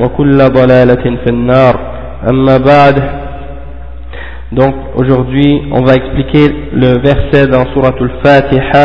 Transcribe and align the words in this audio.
وكل 0.00 0.38
ضلالة 0.38 1.04
في 1.24 1.30
النار 1.30 1.74
أما 2.30 2.56
بعد 2.58 3.02
Donc 4.50 4.74
aujourd'hui 4.96 5.60
on 5.72 5.82
va 5.84 5.94
expliquer 5.94 6.46
le 6.72 6.98
verset 7.02 7.46
dans 7.48 7.64
Surah 7.74 7.92
Al-Fatiha. 8.00 8.84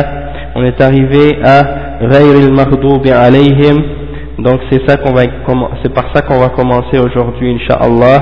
On 0.56 0.64
est 0.66 0.82
arrivé 0.82 1.40
à 1.44 1.58
غير 2.02 2.36
المغضوب 2.48 3.08
عليهم. 3.08 3.84
Donc 4.40 4.60
c'est 4.70 4.82
ça 4.90 4.98
qu'on 4.98 5.14
va 5.14 5.22
c'est 5.82 5.94
par 5.94 6.06
ça 6.14 6.22
qu'on 6.22 6.40
va 6.40 6.50
commencer 6.50 6.98
aujourd'hui 7.00 7.56
inshallah 7.56 8.20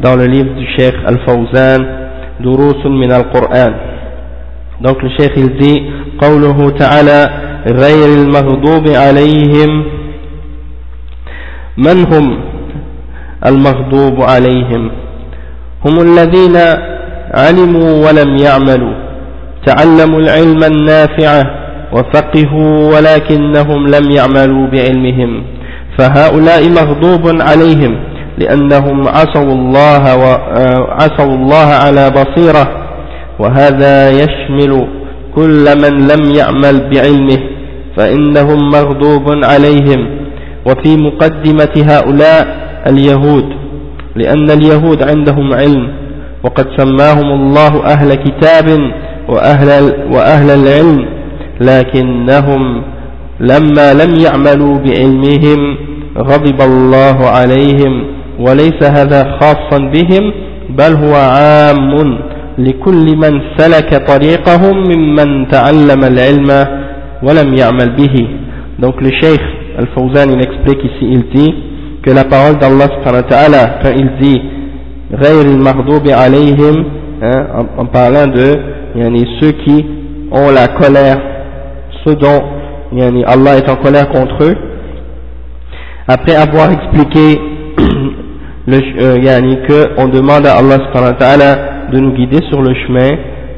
dans 0.00 0.16
le 0.16 0.26
livre 0.26 0.54
du 0.54 0.66
Cheikh 0.76 0.94
Al-Fawzan 1.06 1.80
دروس 2.40 2.86
من 2.86 3.12
القرآن. 3.12 3.74
Donc 4.80 5.00
le 5.02 5.10
Cheikh 5.18 5.32
il 5.36 5.56
dit 5.56 5.82
قوله 6.20 6.70
تعالى 6.70 7.30
غير 7.66 8.08
المغضوب 8.22 8.88
عليهم 8.88 9.84
من 11.85 12.13
هم 12.13 12.39
المغضوب 13.45 14.21
عليهم؟ 14.21 14.91
هم 15.85 15.99
الذين 16.01 16.57
علموا 17.33 18.07
ولم 18.07 18.37
يعملوا 18.37 18.93
تعلموا 19.65 20.19
العلم 20.19 20.63
النافع 20.63 21.43
وفقهوا 21.93 22.95
ولكنهم 22.95 23.87
لم 23.87 24.11
يعملوا 24.11 24.67
بعلمهم 24.67 25.43
فهؤلاء 25.97 26.69
مغضوب 26.69 27.41
عليهم 27.41 27.99
لأنهم 28.37 29.07
عصوا 29.07 29.53
الله 29.53 30.03
وعصوا 30.17 31.35
الله 31.35 31.67
على 31.83 32.09
بصيرة 32.09 32.65
وهذا 33.39 34.09
يشمل 34.09 34.87
كل 35.35 35.65
من 35.83 36.07
لم 36.07 36.35
يعمل 36.35 36.89
بعلمه 36.89 37.39
فإنهم 37.97 38.69
مغضوب 38.69 39.25
عليهم. 39.43 40.18
وفي 40.69 40.97
مقدمة 40.97 41.73
هؤلاء 41.91 42.47
اليهود 42.87 43.45
لأن 44.15 44.51
اليهود 44.51 45.03
عندهم 45.03 45.53
علم 45.53 45.87
وقد 46.43 46.67
سماهم 46.77 47.31
الله 47.31 47.85
أهل 47.85 48.13
كتاب 48.13 48.79
وأهل, 49.27 49.93
وأهل 50.11 50.49
العلم 50.49 51.05
لكنهم 51.61 52.83
لما 53.39 53.93
لم 53.93 54.15
يعملوا 54.25 54.77
بعلمهم 54.77 55.77
غضب 56.17 56.61
الله 56.61 57.27
عليهم 57.27 58.05
وليس 58.39 58.83
هذا 58.83 59.37
خاصا 59.41 59.77
بهم 59.77 60.33
بل 60.69 60.93
هو 60.93 61.15
عام 61.15 62.19
لكل 62.57 63.17
من 63.17 63.41
سلك 63.57 64.07
طريقهم 64.07 64.83
ممن 64.91 65.47
تعلم 65.49 66.03
العلم 66.03 66.65
ولم 67.23 67.53
يعمل 67.53 67.89
به. 67.95 68.27
Le 68.81 69.11
cheikh 69.21 69.58
Al-Fawzan 69.78 70.30
il 70.32 70.42
explique 70.42 70.84
ici 70.84 71.04
il 71.10 71.24
dit 71.34 71.54
que 72.02 72.10
la 72.10 72.24
parole 72.24 72.58
d'Allah 72.58 72.88
quand 73.02 73.90
il 73.96 74.10
dit 74.20 74.40
غير 75.12 75.40
المغضوب 75.46 76.08
عليهم 76.08 76.84
hein, 77.22 77.46
en, 77.58 77.82
en 77.82 77.86
parlant 77.86 78.26
de 78.26 78.56
yani, 78.96 79.24
ceux 79.40 79.52
qui 79.52 79.84
ont 80.32 80.50
la 80.50 80.68
colère 80.68 81.18
ceux 82.04 82.16
dont 82.16 82.42
yani, 82.92 83.24
Allah 83.24 83.58
est 83.58 83.68
en 83.70 83.76
colère 83.76 84.08
contre 84.08 84.44
eux 84.44 84.54
après 86.08 86.34
avoir 86.34 86.70
expliqué 86.70 87.40
le, 88.66 88.78
euh, 89.02 89.18
yani, 89.22 89.58
que 89.68 89.90
on 89.98 90.08
demande 90.08 90.46
à 90.46 90.56
Allah 90.56 90.78
subhanahu 90.86 91.12
wa 91.12 91.18
ta'ala 91.18 91.56
de 91.92 91.98
nous 91.98 92.12
guider 92.12 92.40
sur 92.50 92.60
le 92.62 92.74
chemin 92.74 93.10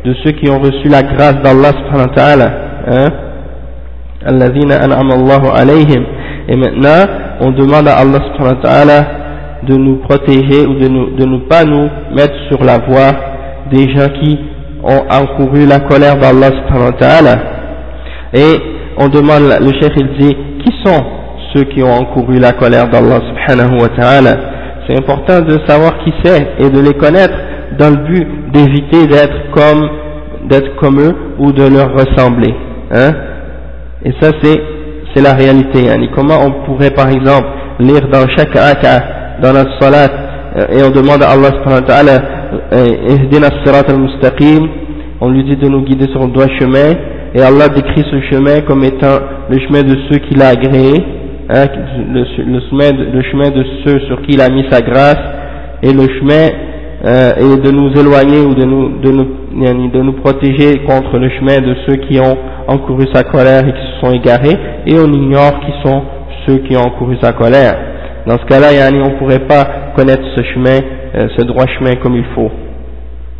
de 0.05 0.15
ceux 0.25 0.33
qui 0.33 0.51
ont 0.51 0.59
reçu 0.59 0.89
la 0.89 1.03
grâce 1.03 1.37
d'Allah 1.43 1.73
subhanahu 1.79 2.09
wa 2.09 2.15
ta'ala 2.15 2.51
hein, 2.89 2.95
alayhim 2.97 3.30
et 6.48 6.56
maintenant 6.56 7.06
on 7.40 7.52
demande 7.52 7.88
à 7.88 7.96
Allah 7.98 8.20
subhanahu 8.34 8.56
wa 8.56 8.62
ta'ala 8.62 9.06
de 9.64 9.76
nous 9.76 9.98
protéger 9.98 10.66
ou 10.68 10.76
de 10.80 10.88
nous, 10.88 11.16
de 11.16 11.26
nous 11.26 11.48
pas 11.48 11.64
nous 11.64 11.88
mettre 12.16 12.34
sur 12.50 12.64
la 12.64 12.80
voie 12.80 13.12
des 13.72 13.90
gens 13.94 14.10
qui 14.22 14.40
ont 14.84 15.04
encouru 15.10 15.66
la 15.68 15.80
colère 15.80 16.18
d'Allah 16.18 16.48
subhanahu 16.48 16.86
wa 16.86 16.92
ta'ala. 16.94 17.36
Et 18.34 18.60
on 18.98 19.08
demande, 19.08 19.44
le 19.60 19.72
cheikh 19.80 19.94
il 19.98 20.08
dit 20.20 20.36
qui 20.64 20.74
sont 20.84 21.04
ceux 21.54 21.64
qui 21.66 21.84
ont 21.84 21.94
encouru 21.94 22.40
la 22.40 22.52
colère 22.54 22.90
d'Allah 22.90 23.20
subhanahu 23.30 23.82
wa 23.82 23.90
ta'ala? 23.90 24.32
C'est 24.88 24.98
important 24.98 25.42
de 25.42 25.58
savoir 25.68 25.98
qui 26.04 26.14
c'est 26.24 26.48
et 26.60 26.70
de 26.70 26.80
les 26.80 26.94
connaître 26.94 27.34
dans 27.78 27.90
le 27.92 27.98
but 27.98 28.28
d'éviter 28.52 29.08
d'être 29.08 29.52
comme 29.54 29.88
d'être 30.50 30.76
comme 30.78 31.00
eux 31.00 31.16
ou 31.40 31.52
de 31.52 31.64
leur 31.64 31.94
ressembler 31.94 32.54
hein 32.92 33.12
et 34.06 34.12
ça 34.22 34.32
c'est 34.42 35.22
la 35.22 35.34
réalité 35.34 35.88
comment 36.16 36.40
on 36.46 36.66
pourrait 36.66 36.92
par 36.92 37.10
exemple 37.10 37.48
lire 37.80 38.08
dans 38.12 38.28
chaque 38.36 38.56
raka 38.56 39.40
dans 39.42 39.54
notre 39.54 39.80
salat 39.80 40.08
et 40.72 40.84
on 40.84 40.90
demande 40.90 41.24
à 41.24 41.30
Allah 41.32 41.50
subhanahu 41.58 41.82
wa 41.82 41.88
ta'ala 41.88 42.22
ihdina 43.10 43.48
sirat 43.64 43.84
al-mustaqim 43.90 44.68
on 45.22 45.30
lui 45.30 45.44
dit 45.44 45.56
de 45.56 45.68
nous 45.68 45.82
guider 45.84 46.08
sur 46.12 46.22
le 46.26 46.32
droit 46.32 46.48
chemin 46.60 46.94
et 47.34 47.42
Allah 47.42 47.70
décrit 47.70 48.04
ce 48.12 48.20
chemin 48.30 48.62
comme 48.62 48.84
étant 48.84 49.20
le 49.50 49.60
chemin 49.60 49.84
de 49.84 49.96
ceux 50.10 50.18
qu'il 50.20 50.42
a 50.42 50.50
agréé 50.50 50.94
hein, 51.50 51.66
le, 52.14 52.26
chemin 52.70 52.92
le 52.92 53.22
chemin 53.32 53.50
de 53.50 53.64
ceux 53.86 54.00
sur 54.08 54.22
qui 54.24 54.34
il 54.34 54.42
a 54.42 54.50
mis 54.50 54.66
sa 54.70 54.82
grâce 54.82 55.20
et 55.84 55.94
le 55.94 56.08
chemin 56.20 56.50
euh, 57.04 57.32
et 57.38 57.58
de 57.62 57.72
nous 57.72 57.90
éloigner 58.00 58.42
ou 58.42 58.54
de 58.54 58.64
nous, 58.64 59.00
de, 59.00 59.12
nous, 59.12 59.90
de 59.90 60.02
nous 60.02 60.14
protéger 60.14 60.80
contre 60.86 61.18
le 61.18 61.30
chemin 61.30 61.58
de 61.58 61.76
ceux 61.88 61.96
qui 61.96 62.20
ont 62.20 62.38
encouru 62.68 63.08
sa 63.14 63.24
colère 63.24 63.68
et 63.68 63.74
qui 63.74 63.94
se 63.94 64.00
sont 64.06 64.14
égarés, 64.14 64.58
et 64.86 64.96
on 65.00 65.12
ignore 65.12 65.60
qui 65.62 65.72
sont 65.84 66.04
ceux 66.46 66.58
qui 66.60 66.76
ont 66.78 66.82
encouru 66.82 67.18
sa 67.22 67.34
colère. 67.34 67.76
Dans 68.28 68.38
ce 68.38 68.46
cas-là, 68.46 68.68
on 68.94 69.10
ne 69.10 69.18
pourrait 69.18 69.48
pas 69.48 69.94
connaître 69.96 70.24
ce 70.36 70.44
chemin, 70.54 70.80
euh, 71.16 71.28
ce 71.38 71.44
droit 71.44 71.66
chemin 71.80 71.96
comme 71.96 72.16
il 72.16 72.26
faut. 72.36 72.52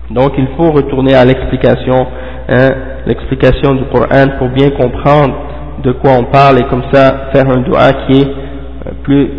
Donc 0.10 0.32
il 0.38 0.48
faut 0.58 0.72
retourner 0.72 1.14
à 1.14 1.24
l'explication, 1.24 2.08
hein, 2.50 2.70
l'explication 3.06 3.76
du 3.76 3.84
Coran 3.86 4.38
pour 4.40 4.50
bien 4.50 4.72
comprendre 4.72 5.36
de 5.84 5.92
quoi 5.94 6.12
on 6.20 6.26
parle 6.26 6.60
et 6.60 6.64
comme 6.64 6.84
ça 6.92 7.30
faire 7.34 7.48
un 7.50 7.62
doigt 7.62 7.94
qui 8.08 8.22
est 8.22 8.28
euh, 8.28 8.92
plus, 9.04 9.30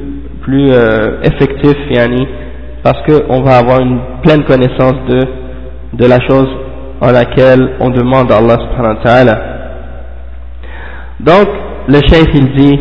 plus 0.42 0.70
euh, 0.72 1.20
effectif, 1.22 1.74
yani, 1.90 2.26
parce 2.82 2.98
qu'on 3.06 3.42
va 3.42 3.58
avoir 3.58 3.80
une 3.80 3.98
pleine 4.22 4.44
connaissance 4.44 4.94
de, 5.08 5.20
de 5.94 6.06
la 6.06 6.18
chose 6.28 6.48
en 7.00 7.10
laquelle 7.12 7.76
on 7.80 7.90
demande 7.90 8.30
à 8.32 8.36
Allah 8.36 8.56
subhanahu 8.58 8.96
wa 8.96 9.02
ta'ala. 9.02 9.38
Donc, 11.20 11.48
le 11.88 12.00
cheikh 12.08 12.28
il 12.34 12.52
dit, 12.54 12.78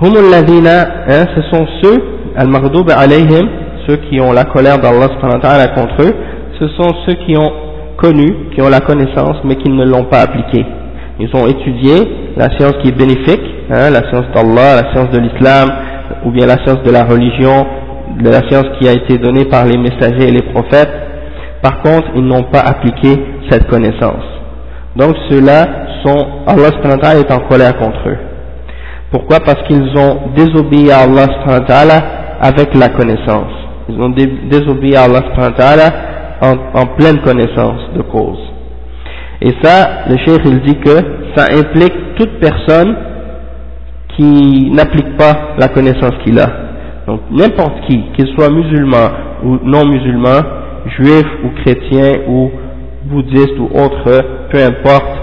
hum 0.00 0.12
hein, 0.16 1.24
ce 1.34 1.42
sont 1.50 1.66
ceux, 1.82 2.02
al-maghdoub 2.36 2.90
alayhim, 2.90 3.48
ceux 3.86 3.96
qui 3.96 4.20
ont 4.20 4.32
la 4.32 4.44
colère 4.44 4.78
d'Allah 4.78 5.08
subhanahu 5.14 5.36
wa 5.36 5.40
ta'ala 5.40 5.68
contre 5.68 6.02
eux, 6.02 6.14
ce 6.58 6.68
sont 6.68 6.90
ceux 7.06 7.14
qui 7.26 7.36
ont 7.36 7.52
connus, 7.96 8.34
qui 8.54 8.62
ont 8.62 8.68
la 8.68 8.80
connaissance, 8.80 9.36
mais 9.44 9.56
qui 9.56 9.70
ne 9.70 9.84
l'ont 9.84 10.04
pas 10.04 10.20
appliquée. 10.20 10.64
Ils 11.18 11.34
ont 11.34 11.46
étudié 11.46 12.32
la 12.36 12.50
science 12.56 12.74
qui 12.82 12.88
est 12.88 12.96
bénéfique, 12.96 13.42
hein, 13.70 13.90
la 13.90 14.08
science 14.10 14.26
d'Allah, 14.34 14.82
la 14.82 14.92
science 14.92 15.10
de 15.10 15.18
l'islam, 15.18 15.68
ou 16.24 16.30
bien 16.30 16.46
la 16.46 16.56
science 16.64 16.82
de 16.84 16.90
la 16.90 17.04
religion, 17.04 17.66
de 18.18 18.28
la 18.28 18.40
science 18.48 18.66
qui 18.78 18.88
a 18.88 18.92
été 18.92 19.18
donnée 19.18 19.44
par 19.44 19.64
les 19.64 19.78
messagers 19.78 20.28
et 20.28 20.30
les 20.32 20.42
prophètes. 20.52 20.90
Par 21.62 21.82
contre, 21.82 22.08
ils 22.16 22.24
n'ont 22.24 22.44
pas 22.44 22.60
appliqué 22.60 23.08
cette 23.50 23.66
connaissance. 23.68 24.24
Donc 24.96 25.14
ceux-là 25.28 25.66
sont, 26.04 26.26
Allah 26.46 27.16
est 27.18 27.32
en 27.32 27.40
colère 27.48 27.76
contre 27.78 28.08
eux. 28.08 28.18
Pourquoi? 29.10 29.40
Parce 29.40 29.62
qu'ils 29.66 29.96
ont 29.98 30.30
désobéi 30.36 30.90
à 30.90 31.00
Allah 31.00 32.02
avec 32.40 32.74
la 32.74 32.88
connaissance. 32.88 33.52
Ils 33.88 34.00
ont 34.00 34.10
désobéi 34.10 34.96
à 34.96 35.04
Allah 35.04 35.20
en, 36.42 36.80
en 36.80 36.86
pleine 36.96 37.20
connaissance 37.22 37.80
de 37.94 38.02
cause. 38.02 38.38
Et 39.42 39.52
ça, 39.62 40.04
le 40.08 40.16
cheikh 40.18 40.42
il 40.44 40.60
dit 40.62 40.76
que 40.78 40.96
ça 41.34 41.46
implique 41.52 42.14
toute 42.16 42.38
personne 42.40 42.94
qui 44.16 44.70
n'applique 44.70 45.16
pas 45.16 45.54
la 45.58 45.68
connaissance 45.68 46.12
qu'il 46.24 46.38
a. 46.38 46.48
Donc 47.06 47.20
n'importe 47.30 47.80
qui, 47.88 48.02
qu'il 48.16 48.26
soit 48.34 48.50
musulman 48.50 49.08
ou 49.44 49.58
non 49.64 49.86
musulman, 49.86 50.40
juif 50.98 51.26
ou 51.44 51.48
chrétien 51.62 52.22
ou 52.28 52.50
bouddhiste 53.04 53.58
ou 53.58 53.68
autre, 53.74 54.22
peu 54.50 54.58
importe, 54.62 55.20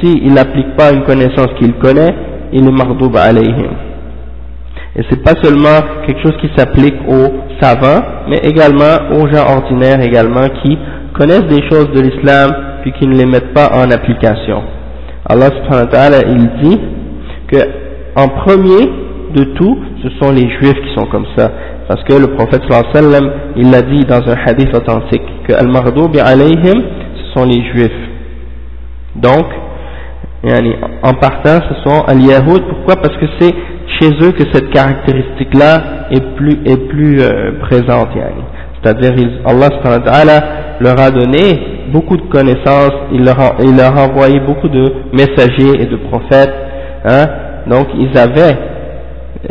s'il 0.00 0.24
il 0.24 0.34
n'applique 0.34 0.76
pas 0.76 0.92
une 0.92 1.02
connaissance 1.02 1.48
qu'il 1.58 1.72
connaît, 1.74 2.14
il 2.52 2.66
est 2.66 2.70
mardoub 2.70 3.16
alayhim. 3.16 3.72
Et 4.94 5.02
c'est 5.08 5.22
pas 5.22 5.32
seulement 5.42 5.80
quelque 6.06 6.22
chose 6.22 6.36
qui 6.40 6.50
s'applique 6.56 6.96
aux 7.08 7.60
savants, 7.60 8.02
mais 8.28 8.38
également 8.44 9.16
aux 9.16 9.26
gens 9.32 9.46
ordinaires 9.48 10.00
également 10.02 10.46
qui 10.62 10.78
connaissent 11.14 11.46
des 11.46 11.62
choses 11.70 11.90
de 11.92 12.00
l'islam 12.00 12.50
puis 12.82 12.92
qui 12.92 13.06
ne 13.06 13.16
les 13.16 13.26
mettent 13.26 13.54
pas 13.54 13.70
en 13.74 13.90
application. 13.90 14.62
Allah 15.28 15.46
subhanahu 15.46 15.86
wa 15.86 15.90
ta'ala 15.90 16.18
il 16.28 16.50
dit 16.62 16.80
que 17.52 17.58
en 18.16 18.28
premier 18.28 18.90
de 19.34 19.44
tout, 19.54 19.78
ce 20.02 20.08
sont 20.20 20.32
les 20.32 20.48
juifs 20.58 20.80
qui 20.82 20.94
sont 20.94 21.06
comme 21.06 21.26
ça. 21.36 21.50
Parce 21.88 22.02
que 22.04 22.14
le 22.14 22.28
prophète 22.34 22.62
sallam, 22.92 23.30
il 23.56 23.70
l'a 23.70 23.82
dit 23.82 24.04
dans 24.04 24.22
un 24.28 24.36
hadith 24.46 24.74
authentique, 24.74 25.22
que 25.48 25.54
al-mardoubi 25.54 26.20
alayhim, 26.20 26.82
ce 27.16 27.38
sont 27.38 27.46
les 27.46 27.62
juifs. 27.72 28.08
Donc, 29.16 29.46
en 31.02 31.14
partant, 31.14 31.60
ce 31.68 31.88
sont 31.88 32.02
al-yahoud. 32.06 32.62
Pourquoi? 32.68 32.96
Parce 32.96 33.16
que 33.16 33.26
c'est 33.38 33.54
chez 34.00 34.10
eux 34.22 34.32
que 34.32 34.44
cette 34.52 34.70
caractéristique-là 34.70 36.08
est 36.10 36.34
plus, 36.36 36.58
est 36.64 36.88
plus 36.88 37.20
euh, 37.20 37.58
présente. 37.60 38.08
C'est-à-dire, 38.82 39.12
Allah 39.44 40.44
leur 40.80 40.98
a 40.98 41.10
donné 41.10 41.88
beaucoup 41.92 42.16
de 42.16 42.22
connaissances, 42.22 42.92
il 43.12 43.24
leur 43.24 43.38
a, 43.38 43.54
il 43.62 43.76
leur 43.76 43.96
a 43.96 44.08
envoyé 44.08 44.40
beaucoup 44.40 44.68
de 44.68 44.92
messagers 45.12 45.80
et 45.80 45.86
de 45.86 45.96
prophètes. 45.96 46.54
Hein, 47.04 47.26
donc, 47.66 47.88
ils 47.94 48.16
avaient 48.18 48.56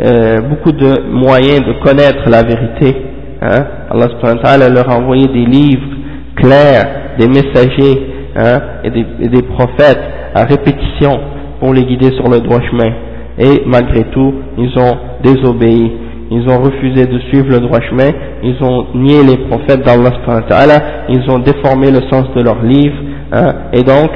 euh, 0.00 0.40
beaucoup 0.42 0.72
de 0.72 1.02
moyens 1.10 1.60
de 1.60 1.72
connaître 1.84 2.28
la 2.28 2.42
vérité. 2.42 2.96
Hein. 3.40 3.64
Allah 3.90 4.68
leur 4.68 4.90
a 4.90 4.96
envoyé 4.96 5.26
des 5.28 5.44
livres 5.44 5.88
clairs, 6.36 6.84
des 7.18 7.28
messagers 7.28 8.06
hein, 8.36 8.60
et, 8.84 9.28
des, 9.28 9.42
prophètes 9.42 10.00
à 10.34 10.44
répétition 10.44 11.20
pour 11.60 11.74
les 11.74 11.84
guider 11.84 12.10
sur 12.16 12.28
le 12.28 12.40
droit 12.40 12.60
chemin. 12.70 12.92
Et 13.38 13.62
malgré 13.66 14.04
tout, 14.04 14.34
ils 14.58 14.78
ont 14.78 14.96
désobéi, 15.22 15.92
ils 16.30 16.48
ont 16.48 16.62
refusé 16.62 17.06
de 17.06 17.18
suivre 17.28 17.50
le 17.50 17.60
droit 17.60 17.80
chemin, 17.80 18.10
ils 18.42 18.62
ont 18.62 18.86
nié 18.94 19.22
les 19.24 19.36
prophètes 19.48 19.84
d'Allah, 19.84 20.82
ils 21.08 21.30
ont 21.30 21.38
déformé 21.38 21.90
le 21.90 22.00
sens 22.10 22.26
de 22.36 22.42
leurs 22.42 22.62
livres, 22.62 22.96
hein, 23.32 23.54
et 23.72 23.82
donc, 23.82 24.10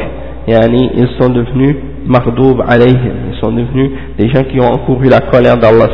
ils 0.48 1.08
sont 1.18 1.30
devenus 1.30 1.76
mardoub 2.06 2.62
alayhim, 2.66 3.32
ils 3.32 3.38
sont 3.40 3.50
devenus 3.52 3.90
des 4.18 4.28
gens 4.28 4.44
qui 4.44 4.60
ont 4.60 4.72
encouru 4.72 5.08
la 5.08 5.20
colère 5.20 5.56
d'Allah 5.56 5.88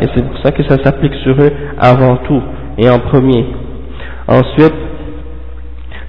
et 0.00 0.06
c'est 0.14 0.22
pour 0.22 0.38
ça 0.42 0.52
que 0.52 0.62
ça 0.68 0.76
s'applique 0.82 1.14
sur 1.22 1.34
eux 1.40 1.52
avant 1.78 2.16
tout 2.28 2.42
et 2.78 2.88
en 2.88 2.98
premier. 2.98 3.46
Ensuite, 4.28 4.74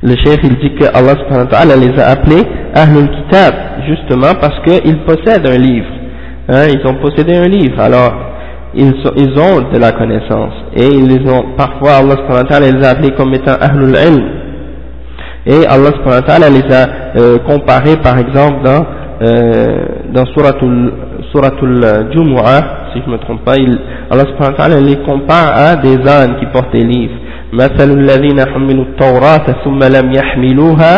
le 0.04 0.16
chef 0.24 0.38
il 0.44 0.56
dit 0.58 0.76
que 0.76 0.86
Allah 0.96 1.76
les 1.76 2.00
a 2.02 2.08
appelés 2.10 2.44
Ahlul 2.76 3.10
Kitab, 3.10 3.54
justement 3.88 4.34
parce 4.40 4.60
qu'ils 4.64 5.00
possèdent 5.00 5.48
un 5.48 5.58
livre. 5.58 5.88
Hein, 6.50 6.68
ils 6.70 6.88
ont 6.88 6.96
possédé 6.96 7.36
un 7.36 7.48
livre, 7.48 7.80
alors 7.80 8.14
ils, 8.76 8.94
ont 9.40 9.72
de 9.74 9.80
la 9.80 9.92
connaissance. 9.92 10.54
Et 10.76 10.86
ils 10.86 11.08
les 11.08 11.30
ont, 11.32 11.56
parfois 11.58 11.96
Allah 11.96 12.60
les 12.60 12.86
a 12.86 12.92
appelés 12.92 13.12
comme 13.18 13.34
étant 13.34 13.56
Ahlul 13.60 13.96
Ilm. 13.96 14.24
Et 15.46 15.66
Allah 15.66 16.50
les 16.50 16.76
a 16.76 16.88
euh, 17.18 17.38
comparés 17.40 17.98
par 17.98 18.18
exemple 18.20 18.64
dans, 18.64 18.86
euh, 19.23 19.79
dans 20.13 20.27
Suratul, 20.27 20.93
Suratul 21.31 21.85
Jumu'ah, 22.13 22.91
si 22.93 23.01
je 23.01 23.07
ne 23.07 23.13
me 23.13 23.19
trompe 23.19 23.45
pas, 23.45 23.57
il, 23.57 23.79
Allah 24.11 24.25
les 24.81 24.97
compare 24.99 25.53
à 25.57 25.77
des 25.77 25.97
ânes 26.09 26.37
qui 26.41 26.47
portent 26.47 26.73
des 26.73 26.85
livres. 26.85 27.15
مثل 27.53 27.91
الذين 27.91 28.41
حملوا 28.55 28.85
التوراة 28.85 29.47
ثم 29.65 29.79
لم 29.79 30.13
يحملوها 30.13 30.95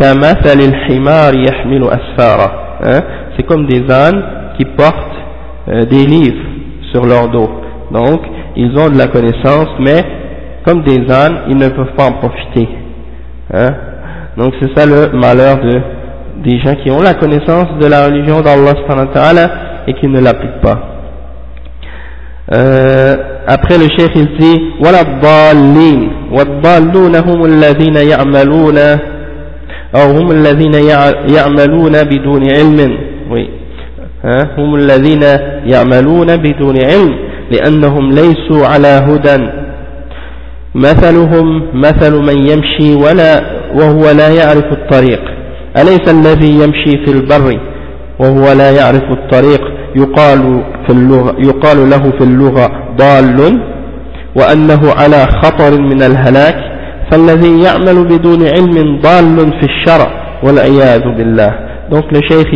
كمثل 0.00 0.58
الحمار 0.60 1.34
يحمل 1.34 1.82
أسفارا 1.84 2.50
hein? 2.82 3.02
c'est 3.36 3.42
comme 3.44 3.66
des 3.66 3.90
ânes 3.90 4.22
qui 4.56 4.64
portent 4.64 5.18
euh, 5.68 5.84
des 5.84 6.06
livres 6.06 6.44
sur 6.92 7.04
leur 7.04 7.28
dos 7.28 7.50
donc 7.90 8.20
ils 8.56 8.70
ont 8.78 8.88
de 8.88 8.98
la 8.98 9.08
connaissance 9.08 9.68
mais 9.80 10.04
comme 10.64 10.82
des 10.82 11.10
ânes 11.10 11.38
ils 11.48 11.56
ne 11.56 11.68
peuvent 11.68 11.94
pas 11.96 12.04
en 12.04 12.12
profiter 12.12 12.68
hein? 13.52 13.70
donc 14.36 14.54
c'est 14.60 14.78
ça 14.78 14.86
le 14.86 15.10
malheur 15.18 15.56
de 15.56 15.80
des 16.44 16.58
gens 16.60 16.74
qui 16.82 16.90
ont 16.90 17.00
la 17.02 17.14
connaissance 17.14 17.68
de 17.80 17.86
la 17.86 18.06
religion 18.06 18.40
d'Allah 18.40 18.72
et 19.86 19.94
qui 19.94 20.06
ne 20.08 20.20
l'appliquent 20.20 20.60
pas 20.62 20.78
euh, 22.54 23.16
après 23.46 23.76
le 23.76 23.88
chef 23.98 24.10
il 24.14 24.28
dit 24.38 24.60
ولا 24.80 25.00
الضالين 25.00 26.10
والضالون 26.32 27.16
هم 27.16 27.44
الذين 27.44 27.96
يعملون 27.96 28.78
أو 29.94 30.10
هم 30.16 30.30
الذين 30.30 30.74
يعملون 31.34 31.92
بدون 32.04 32.42
علم 32.50 32.98
oui. 33.30 33.48
هم 34.58 34.74
الذين 34.74 35.22
يعملون 35.66 36.36
بدون 36.36 36.76
علم 36.84 37.14
لأنهم 37.50 38.10
ليسوا 38.12 38.66
على 38.66 38.88
هدى 38.88 39.48
مثلهم 40.74 41.62
مثل 41.74 42.14
من 42.14 42.46
يمشي 42.48 42.94
ولا 42.94 43.40
وهو 43.74 44.10
لا 44.10 44.28
يعرف 44.28 44.72
الطريق 44.72 45.29
أليس 45.77 46.05
الذي 46.07 46.51
يمشي 46.63 47.05
في 47.05 47.11
البر 47.11 47.59
وهو 48.19 48.51
لا 48.51 48.71
يعرف 48.71 49.03
الطريق 49.11 49.61
يقال 49.95 50.63
في 50.87 50.93
اللغة 50.93 51.35
يقال 51.39 51.89
له 51.89 52.11
في 52.17 52.23
اللغة 52.23 52.71
ضال 52.97 53.59
وأنه 54.35 54.81
على 54.99 55.27
خطر 55.43 55.81
من 55.81 56.01
الهلاك؟ 56.01 56.71
فالذي 57.11 57.61
يعمل 57.63 58.03
بدون 58.03 58.47
علم 58.47 59.01
ضال 59.01 59.51
في 59.59 59.65
الشرع 59.71 60.09
والعياذ 60.43 61.01
بالله. 61.17 61.51
Donc 61.91 62.05
le 62.11 62.21
cheikh 62.29 62.47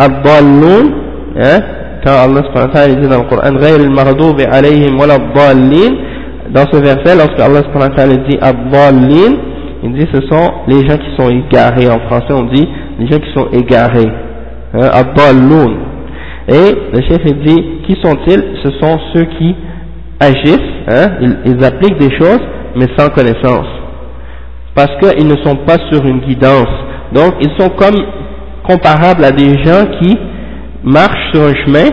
الضالون 0.00 0.84
wa 1.34 2.68
ta'ala 2.68 2.94
dit 2.94 3.08
dans 3.08 3.22
le 3.22 3.28
Coran 3.28 3.56
غير 3.56 3.80
المغضوب 3.80 4.40
عليهم 4.40 5.00
ولا 5.00 5.16
الضالين. 5.16 5.92
Dans 6.54 6.66
ce 6.72 6.76
verset 6.76 7.16
lorsque 7.16 7.40
Allah 7.40 8.06
dit 8.28 8.38
الضالين 8.42 9.38
Il 9.84 9.92
dit 9.92 10.06
ce 10.12 10.20
sont 10.22 10.52
les 10.66 10.88
gens 10.88 10.96
qui 10.96 11.14
sont 11.16 11.28
égarés. 11.28 11.88
En 11.90 12.00
français, 12.08 12.32
on 12.32 12.44
dit 12.44 12.66
les 12.98 13.06
gens 13.06 13.18
qui 13.18 13.32
sont 13.34 13.48
égarés. 13.52 14.10
Hein, 14.74 14.88
à 14.92 14.98
Abdalloun. 15.00 15.76
Et 16.48 16.74
le 16.92 17.00
chef 17.08 17.20
il 17.26 17.38
dit 17.44 17.64
qui 17.86 17.96
sont-ils? 18.02 18.42
Ce 18.62 18.70
sont 18.80 18.98
ceux 19.12 19.24
qui 19.38 19.54
agissent, 20.20 20.58
hein, 20.88 21.06
ils, 21.44 21.64
appliquent 21.64 21.98
des 21.98 22.16
choses, 22.18 22.40
mais 22.76 22.86
sans 22.96 23.08
connaissance. 23.10 23.66
Parce 24.74 24.90
qu'ils 25.00 25.26
ne 25.26 25.36
sont 25.44 25.56
pas 25.56 25.76
sur 25.92 26.04
une 26.04 26.20
guidance. 26.20 26.68
Donc, 27.12 27.34
ils 27.40 27.50
sont 27.58 27.70
comme 27.70 27.94
comparables 28.66 29.24
à 29.24 29.30
des 29.30 29.62
gens 29.62 29.84
qui 30.00 30.18
marchent 30.82 31.32
sur 31.32 31.42
un 31.42 31.54
chemin, 31.64 31.90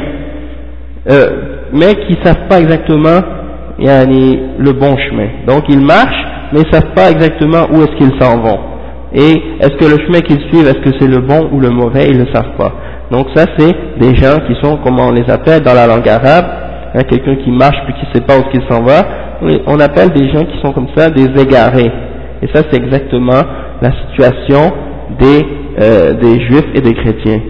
euh, 1.10 1.28
mais 1.74 1.94
qui 2.06 2.18
ne 2.18 2.26
savent 2.26 2.48
pas 2.50 2.60
exactement 2.60 3.20
le 3.80 4.72
bon 4.74 4.96
chemin. 4.98 5.28
Donc, 5.48 5.64
ils 5.70 5.80
marchent, 5.80 6.26
mais 6.52 6.62
ils 6.62 6.68
ne 6.68 6.72
savent 6.74 6.94
pas 6.94 7.10
exactement 7.12 7.68
où 7.72 7.82
est-ce 7.84 7.96
qu'ils 7.98 8.20
s'en 8.20 8.40
vont. 8.42 8.60
Et 9.14 9.42
est-ce 9.60 9.76
que 9.76 9.86
le 9.86 9.98
chemin 10.06 10.22
qu'ils 10.22 10.40
suivent, 10.50 10.68
est-ce 10.68 10.80
que 10.80 10.98
c'est 11.00 11.08
le 11.08 11.20
bon 11.20 11.50
ou 11.52 11.60
le 11.60 11.70
mauvais 11.70 12.08
Ils 12.10 12.18
ne 12.18 12.26
savent 12.34 12.56
pas. 12.58 12.72
Donc 13.12 13.28
ça 13.36 13.46
c'est 13.58 13.76
des 14.00 14.16
gens 14.16 14.38
qui 14.48 14.56
sont, 14.62 14.80
comment 14.84 15.08
on 15.08 15.12
les 15.12 15.30
appelle 15.30 15.62
dans 15.62 15.74
la 15.74 15.86
langue 15.86 16.08
arabe, 16.08 16.46
hein, 16.96 17.02
quelqu'un 17.10 17.36
qui 17.44 17.52
marche 17.52 17.78
puis 17.86 17.94
qui 17.96 18.08
ne 18.08 18.14
sait 18.14 18.26
pas 18.26 18.38
où 18.38 18.44
il 18.54 18.62
s'en 18.70 18.84
va, 18.84 19.02
on 19.68 19.80
appelle 19.80 20.12
des 20.12 20.30
gens 20.32 20.46
qui 20.46 20.62
sont 20.62 20.72
comme 20.72 20.88
ça 20.96 21.10
des 21.10 21.28
égarés. 21.42 21.92
Et 22.42 22.48
ça 22.54 22.64
c'est 22.72 22.78
exactement 22.78 23.42
la 23.82 23.92
situation 23.92 24.72
des, 25.20 25.46
euh, 25.82 26.14
juifs 26.48 26.70
et 26.74 26.82
des 26.82 26.94
chrétiens. 26.94 27.42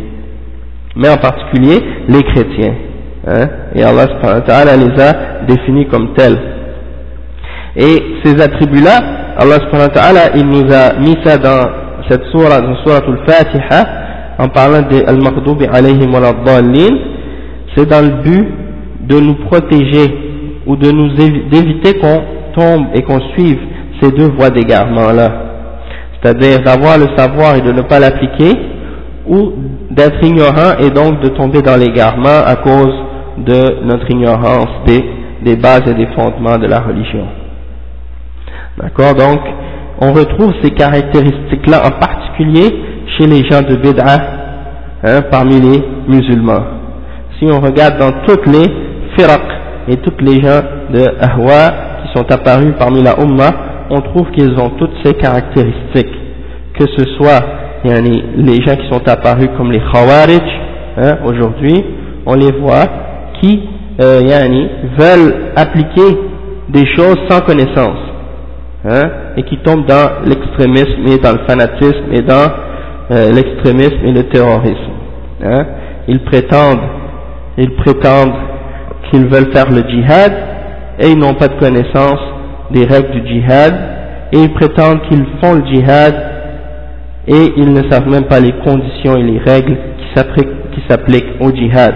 Mais 0.96 1.10
en 1.10 1.17
particulier 1.17 1.79
les 2.08 2.24
chrétiens. 2.24 2.74
Hein, 3.27 3.48
et 3.75 3.84
Allah 3.84 4.08
les 4.77 5.03
a 5.03 5.46
définis 5.48 5.86
comme 5.88 6.13
tels. 6.15 6.39
Et 7.75 8.04
ces 8.24 8.42
attributs-là, 8.42 9.00
Allah 9.38 9.56
subhanahu 9.62 9.88
wa 9.88 9.94
ta'ala, 9.94 10.22
il 10.36 10.46
nous 10.46 10.72
a 10.74 11.00
mis 11.00 11.18
ça 11.24 11.38
dans 11.38 11.70
cette 12.10 12.24
sourate, 12.32 12.63
dans 12.63 12.75
sourate 12.84 13.06
al-Fatiha, 13.08 13.84
en 14.40 14.48
parlant 14.50 14.82
des 14.90 15.04
al-Maghdubi 15.06 15.66
alayhim 15.72 16.13
wa 16.13 16.22
c'est 17.75 17.90
dans 17.90 18.01
le 18.01 18.22
but 18.22 18.48
de 19.08 19.20
nous 19.20 19.36
protéger 19.46 20.13
ou 20.68 20.75
de 20.75 20.92
nous 20.92 21.10
d'éviter 21.16 21.98
qu'on 22.00 22.22
tombe 22.54 22.88
et 22.94 23.01
qu'on 23.04 23.20
suive 23.36 23.60
ces 24.01 24.12
deux 24.12 24.30
voies 24.38 24.50
d'égarement 24.50 25.12
là. 25.13 25.32
C'est-à-dire 26.22 26.60
d'avoir 26.63 26.98
le 26.98 27.06
savoir 27.16 27.56
et 27.56 27.62
de 27.62 27.72
ne 27.72 27.82
pas 27.82 28.00
l'appliquer, 28.00 28.51
ou 29.28 29.54
d'être 29.92 30.24
ignorant 30.24 30.78
et 30.80 30.90
donc 30.90 31.22
de 31.22 31.30
tomber 31.30 31.62
dans 31.62 31.78
l'égarement 31.78 32.42
à 32.46 32.56
cause 32.56 32.94
de 33.38 33.84
notre 33.86 34.10
ignorance 34.10 34.70
des 34.86 35.56
bases 35.56 35.88
et 35.88 35.94
des 35.94 36.08
fondements 36.16 36.58
de 36.58 36.68
la 36.68 36.80
religion. 36.80 37.40
D'accord? 38.78 39.13
Donc, 39.16 39.40
on 40.00 40.13
retrouve 40.13 40.54
ces 40.63 40.72
caractéristiques-là 40.72 41.82
en 41.86 42.00
particulier 42.00 42.70
chez 43.18 43.28
les 43.28 43.44
gens 43.50 43.62
de 43.62 43.75
Bid'a, 43.75 44.18
hein, 45.04 45.22
parmi 45.30 45.60
les 45.60 45.84
musulmans. 46.08 46.63
Si 47.40 47.46
on 47.51 47.60
regarde 47.60 47.98
dans 47.98 48.12
toutes 48.28 48.46
les 48.48 48.68
firaq 49.18 49.42
et 49.88 49.98
toutes 49.98 50.22
les 50.22 50.42
gens 50.42 50.62
de 50.92 51.06
Ahwa 51.20 51.72
qui 52.04 52.18
sont 52.18 52.32
apparus 52.32 52.74
parmi 52.78 53.01
la 53.04 53.16
Ummah, 53.20 53.51
on 53.90 54.01
trouve 54.01 54.32
qu'ils 54.32 54.58
ont 54.60 54.70
toutes 54.78 54.94
ces 55.04 55.13
caractéristiques, 55.16 56.16
que 56.80 56.86
ce 56.98 57.06
soit 57.18 57.44
les 57.84 58.62
gens 58.66 58.75
qui 58.75 58.88
sont 58.90 59.08
apparus 59.08 59.50
comme 59.58 59.72
les 59.72 59.82
Khawarij, 59.92 60.42
hein, 60.98 61.18
aujourd'hui, 61.25 61.84
on 62.25 62.36
les 62.36 62.51
voit, 62.51 62.86
qui 63.42 63.63
euh, 64.01 64.22
veulent 64.98 65.51
appliquer 65.56 66.18
des 66.70 66.86
choses 66.96 67.18
sans 67.30 67.42
connaissance, 67.42 67.98
hein, 68.85 69.09
et 69.38 69.43
qui 69.43 69.57
tombent 69.59 69.85
dans 69.85 70.23
l'extrémisme 70.25 71.05
et 71.07 71.17
dans 71.17 71.31
le 71.33 71.39
fanatisme 71.47 72.11
et 72.11 72.21
dans 72.21 72.51
euh, 73.11 73.31
l'extrémisme 73.31 74.05
et 74.05 74.11
le 74.11 74.23
terrorisme. 74.23 74.91
Hein. 75.43 75.65
Ils 76.07 76.23
prétendent, 76.23 76.81
ils 77.57 77.75
prétendent 77.75 78.33
qu'ils 79.09 79.25
veulent 79.27 79.51
faire 79.53 79.69
le 79.69 79.83
djihad 79.88 80.33
et 81.00 81.09
ils 81.09 81.17
n'ont 81.17 81.33
pas 81.33 81.47
de 81.47 81.59
connaissance 81.59 82.19
des 82.71 82.85
règles 82.85 83.11
du 83.11 83.27
djihad 83.27 83.73
et 84.31 84.38
ils 84.39 84.53
prétendent 84.53 85.01
qu'ils 85.09 85.25
font 85.41 85.55
le 85.55 85.65
djihad 85.65 86.15
et 87.27 87.53
ils 87.57 87.71
ne 87.71 87.89
savent 87.89 88.07
même 88.07 88.25
pas 88.25 88.39
les 88.39 88.53
conditions 88.65 89.15
et 89.17 89.23
les 89.23 89.39
règles 89.39 89.77
qui 90.00 90.81
s'appliquent 90.89 91.41
au 91.41 91.51
djihad. 91.51 91.93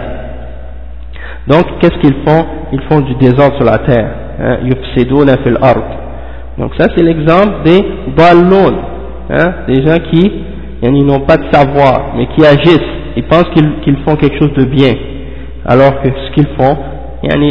Donc, 1.48 1.66
qu'est-ce 1.80 2.00
qu'ils 2.00 2.16
font? 2.26 2.46
Ils 2.72 2.82
font 2.90 3.02
du 3.02 3.16
désordre 3.16 3.56
sur 3.56 3.66
la 3.66 3.78
terre. 3.80 4.10
Hein? 4.40 4.58
Donc 6.58 6.72
ça, 6.78 6.88
c'est 6.96 7.04
l'exemple 7.04 7.64
des 7.66 7.82
ballons, 8.16 8.74
hein? 9.30 9.54
des 9.68 9.86
gens 9.86 9.98
qui 10.12 10.32
n'ont 10.84 11.20
pas 11.22 11.38
de 11.38 11.46
savoir, 11.52 12.14
mais 12.16 12.28
qui 12.28 12.46
agissent. 12.46 12.80
Ils 13.18 13.24
pensent 13.24 13.50
qu'ils 13.54 13.98
font 14.06 14.16
quelque 14.16 14.40
chose 14.40 14.54
de 14.54 14.66
bien, 14.66 14.94
alors 15.66 16.02
que 16.02 16.10
ce 16.10 16.32
qu'ils 16.34 16.48
font, 16.58 16.78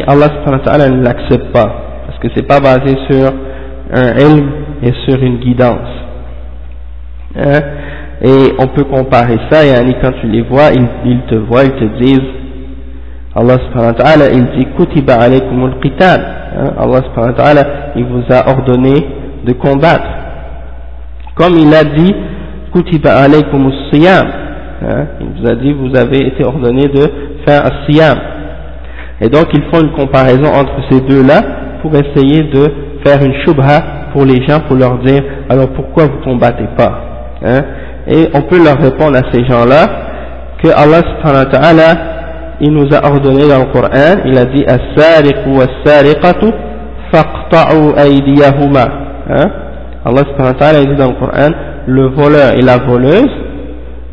Allah 0.06 0.88
ne 0.88 1.02
l'accepte 1.02 1.52
pas, 1.52 1.75
parce 2.06 2.18
que 2.18 2.28
c'est 2.34 2.46
pas 2.46 2.61
basé 2.61 2.96
sur 3.11 3.32
un 3.92 4.18
ilm 4.18 4.50
et 4.82 4.92
sur 5.06 5.23
une 5.23 5.38
guidance. 5.38 5.88
Hein? 7.37 7.61
Et 8.23 8.52
on 8.58 8.68
peut 8.68 8.84
comparer 8.84 9.38
ça, 9.50 9.66
et 9.66 9.94
quand 10.02 10.12
tu 10.20 10.28
les 10.28 10.42
vois, 10.42 10.70
ils, 10.73 11.20
te 11.28 11.37
voient, 11.37 11.64
ils 11.64 11.73
te 11.73 12.02
disent, 12.02 12.20
Allah 13.34 13.56
subhanahu 13.58 13.92
wa 13.92 14.04
ta'ala, 14.04 14.30
il 14.30 14.44
dit. 14.56 14.66
Hein? 16.56 16.73
Allah 16.78 17.64
il 17.96 18.04
vous 18.04 18.23
a 18.30 18.49
ordonné 18.49 19.06
de 19.44 19.52
combattre. 19.52 20.08
Comme 21.34 21.56
il 21.56 21.75
a 21.75 21.84
dit, 21.84 22.14
kutiba 22.73 23.16
alaykumus 23.16 23.90
siyam. 23.92 24.26
Hein? 24.82 25.06
Il 25.20 25.40
vous 25.40 25.49
a 25.49 25.54
dit, 25.54 25.73
vous 25.73 25.96
avez 25.96 26.28
été 26.28 26.44
ordonné 26.44 26.88
de 26.88 27.11
faire 27.46 27.66
un 27.66 27.84
siyam. 27.87 28.18
Et 29.20 29.28
donc, 29.28 29.46
ils 29.52 29.62
font 29.73 29.80
une 29.80 29.92
comparaison 29.92 30.46
entre 30.46 30.75
ces 30.90 31.00
deux-là 31.00 31.40
pour 31.82 31.92
essayer 31.94 32.44
de 32.44 32.73
faire 33.04 33.23
une 33.23 33.34
shubha 33.44 33.80
pour 34.12 34.25
les 34.25 34.46
gens, 34.46 34.61
pour 34.61 34.76
leur 34.76 34.99
dire, 34.99 35.23
alors 35.49 35.68
pourquoi 35.68 36.04
vous 36.04 36.18
combattez 36.25 36.68
pas 36.76 37.00
Hein? 37.44 37.61
Et 38.06 38.28
on 38.32 38.42
peut 38.42 38.62
leur 38.62 38.78
répondre 38.78 39.16
à 39.16 39.32
ces 39.32 39.44
gens-là 39.44 39.87
que 40.62 40.68
Allah 40.68 41.02
subhanahu 41.02 41.44
wa 41.44 41.50
ta'ala, 41.50 42.13
il 42.61 42.73
nous 42.73 42.88
a 42.94 43.04
ordonné 43.06 43.49
dans 43.49 43.61
le 43.61 43.73
Coran, 43.73 44.23
il 44.26 44.38
a 44.38 44.44
dit. 44.44 44.64
Hein? 49.30 49.50
Allah 50.04 50.23
subhanahu 50.28 50.52
wa 50.52 50.58
ta'ala 50.58 50.84
dit 50.84 50.96
dans 50.96 51.08
le 51.08 51.14
Coran, 51.14 51.50
le 51.87 52.06
voleur 52.08 52.52
et 52.52 52.62
la 52.62 52.78
voleuse, 52.78 53.30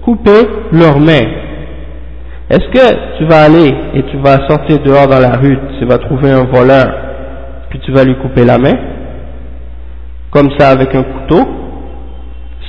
coupez 0.04 0.48
leurs 0.72 1.00
mains. 1.00 1.28
Est-ce 2.50 2.68
que 2.70 3.18
tu 3.18 3.26
vas 3.26 3.44
aller 3.44 3.74
et 3.94 4.04
tu 4.04 4.18
vas 4.18 4.48
sortir 4.48 4.80
dehors 4.84 5.08
dans 5.08 5.20
la 5.20 5.38
rue, 5.38 5.58
tu 5.80 5.86
vas 5.86 5.98
trouver 5.98 6.32
un 6.32 6.44
voleur, 6.44 6.88
puis 7.70 7.80
tu 7.80 7.92
vas 7.92 8.04
lui 8.04 8.16
couper 8.18 8.44
la 8.44 8.58
main, 8.58 8.74
comme 10.32 10.50
ça 10.58 10.70
avec 10.70 10.94
un 10.96 11.04
couteau, 11.04 11.48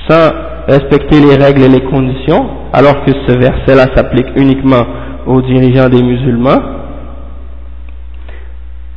sans 0.07 0.31
respecter 0.67 1.19
les 1.19 1.35
règles 1.35 1.63
et 1.63 1.69
les 1.69 1.83
conditions, 1.83 2.45
alors 2.71 3.03
que 3.05 3.11
ce 3.27 3.37
verset-là 3.37 3.93
s'applique 3.95 4.27
uniquement 4.35 4.83
aux 5.26 5.42
dirigeants 5.42 5.88
des 5.88 6.02
musulmans. 6.02 6.60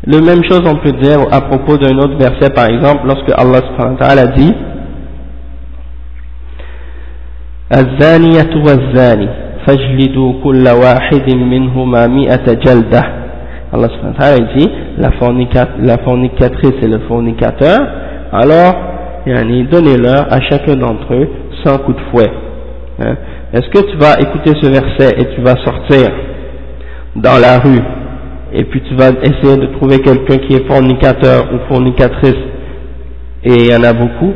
La 0.05 0.20
même 0.20 0.43
chose 0.50 0.62
on 0.65 0.75
peut 0.77 0.93
dire 0.93 1.20
à 1.31 1.41
propos 1.41 1.77
d'un 1.77 1.98
autre 1.98 2.17
verset, 2.17 2.51
par 2.53 2.65
exemple, 2.65 3.05
lorsque 3.05 3.29
Allah 3.38 3.60
subhanahu 3.67 3.98
wa 4.00 4.08
ta'ala 4.08 4.27
dit 4.27 4.53
الزانية 7.72 8.51
والزاني 8.55 9.27
فاجلدوا 9.67 10.34
كل 10.43 10.65
واحد 10.84 11.34
منهما 11.36 12.08
مئة 12.08 12.53
جلدة 12.53 13.03
Allah 13.74 13.88
subhanahu 13.88 14.12
wa 14.12 14.20
ta'ala 14.20 14.53
dit 14.58 14.70
la, 14.98 15.98
fornicatrice 16.03 16.75
et 16.84 16.88
le 16.88 17.00
fornicateur 17.08 17.79
alors 18.34 18.75
donnez-leur 19.72 20.27
à 20.29 20.41
chacun 20.50 20.75
d'entre 20.75 21.13
eux 21.13 21.29
100 21.63 21.77
coups 21.79 21.98
de 21.98 22.03
fouet. 22.12 22.31
Hein. 23.00 23.15
Est-ce 23.53 23.69
que 23.69 23.91
tu 23.91 23.97
vas 23.97 24.21
écouter 24.21 24.53
ce 24.61 24.69
verset 24.69 25.17
et 25.19 25.35
tu 25.35 25.41
vas 25.41 25.55
sortir 25.65 26.11
dans 27.15 27.38
la 27.41 27.59
rue 27.59 27.83
et 28.53 28.65
puis 28.65 28.81
tu 28.83 28.95
vas 28.95 29.11
essayer 29.23 29.57
de 29.57 29.67
trouver 29.76 29.99
quelqu'un 30.00 30.38
qui 30.38 30.55
est 30.55 30.67
fornicateur 30.67 31.47
ou 31.53 31.73
fornicatrice 31.73 32.35
et 33.45 33.55
il 33.55 33.71
y 33.71 33.76
en 33.76 33.85
a 33.85 33.93
beaucoup, 33.93 34.33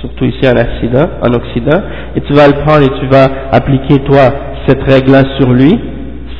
surtout 0.00 0.24
ici 0.24 0.40
en 0.48 0.56
Occident, 0.56 1.08
en 1.22 1.32
Occident, 1.34 1.82
et 2.16 2.20
tu 2.22 2.32
vas 2.32 2.46
le 2.46 2.54
prendre 2.64 2.82
et 2.82 3.00
tu 3.00 3.06
vas 3.06 3.26
appliquer 3.52 3.98
toi 4.04 4.32
cette 4.66 4.82
règle-là 4.82 5.22
sur 5.38 5.52
lui 5.52 5.78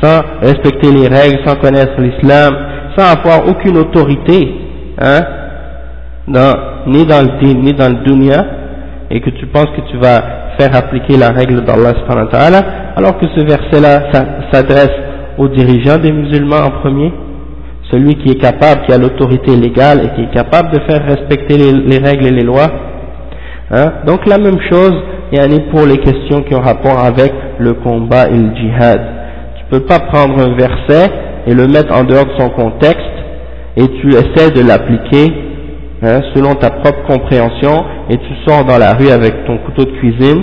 sans 0.03 0.23
respecter 0.41 0.91
les 0.93 1.09
règles, 1.09 1.39
sans 1.47 1.57
connaître 1.57 2.01
l'islam, 2.01 2.55
sans 2.97 3.13
avoir 3.13 3.49
aucune 3.49 3.77
autorité, 3.79 4.55
hein, 5.01 5.21
ni 6.87 7.05
dans 7.07 7.23
le 7.23 7.45
din, 7.45 7.61
ni 7.61 7.73
dans 7.73 7.89
le 7.89 8.05
dunya, 8.05 8.47
et 9.11 9.21
que 9.21 9.31
tu 9.31 9.47
penses 9.47 9.69
que 9.77 9.83
tu 9.91 9.97
vas 9.99 10.44
faire 10.59 10.75
appliquer 10.77 11.17
la 11.17 11.31
règle 11.31 11.65
d'Allah 11.65 11.93
alors 12.97 13.19
que 13.19 13.27
ce 13.35 13.45
verset-là 13.45 14.11
s'adresse 14.53 14.93
aux 15.39 15.49
dirigeants 15.49 15.99
des 15.99 16.13
musulmans 16.13 16.65
en 16.65 16.71
premier, 16.81 17.13
celui 17.91 18.15
qui 18.17 18.31
est 18.31 18.41
capable, 18.41 18.83
qui 18.87 18.93
a 18.93 18.99
l'autorité 18.99 19.57
légale 19.57 20.05
et 20.05 20.09
qui 20.15 20.23
est 20.23 20.35
capable 20.35 20.73
de 20.73 20.81
faire 20.89 21.05
respecter 21.05 21.57
les, 21.59 21.99
règles 21.99 22.27
et 22.27 22.31
les 22.31 22.45
lois. 22.45 22.71
Hein? 23.71 23.93
Donc 24.07 24.27
la 24.27 24.39
même 24.39 24.61
chose, 24.71 24.95
il 25.33 25.39
y 25.39 25.41
a 25.41 25.61
pour 25.71 25.87
les 25.87 25.99
questions 25.99 26.43
qui 26.43 26.55
ont 26.55 26.61
rapport 26.61 26.99
avec 26.99 27.33
le 27.59 27.75
combat 27.75 28.29
et 28.29 28.37
le 28.37 28.55
djihad. 28.55 29.01
Tu 29.59 29.65
peux 29.71 29.85
pas 29.85 30.01
prendre 30.01 30.39
un 30.39 30.55
verset 30.55 31.11
et 31.47 31.55
le 31.55 31.67
mettre 31.67 31.93
en 31.95 32.05
dehors 32.05 32.27
de 32.27 32.33
son 32.39 32.51
contexte 32.51 33.01
et 33.77 33.89
tu 34.01 34.09
essaies 34.11 34.51
de 34.55 34.67
l'appliquer 34.67 35.33
Hein, 36.05 36.21
selon 36.35 36.55
ta 36.55 36.69
propre 36.69 37.03
compréhension, 37.09 37.83
et 38.11 38.19
tu 38.19 38.35
sors 38.47 38.63
dans 38.67 38.77
la 38.77 38.93
rue 38.93 39.09
avec 39.09 39.47
ton 39.47 39.57
couteau 39.57 39.85
de 39.85 39.97
cuisine, 39.97 40.43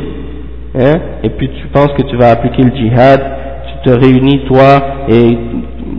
hein, 0.74 0.96
et 1.24 1.30
puis 1.30 1.50
tu 1.50 1.68
penses 1.68 1.94
que 1.96 2.01
tu 2.01 2.18
vas 2.18 2.32
appliquer 2.32 2.63
le 2.63 2.75
djihad, 2.75 3.22
tu 3.68 3.91
te 3.91 3.96
réunis 3.96 4.39
toi 4.48 4.82
et 5.08 5.38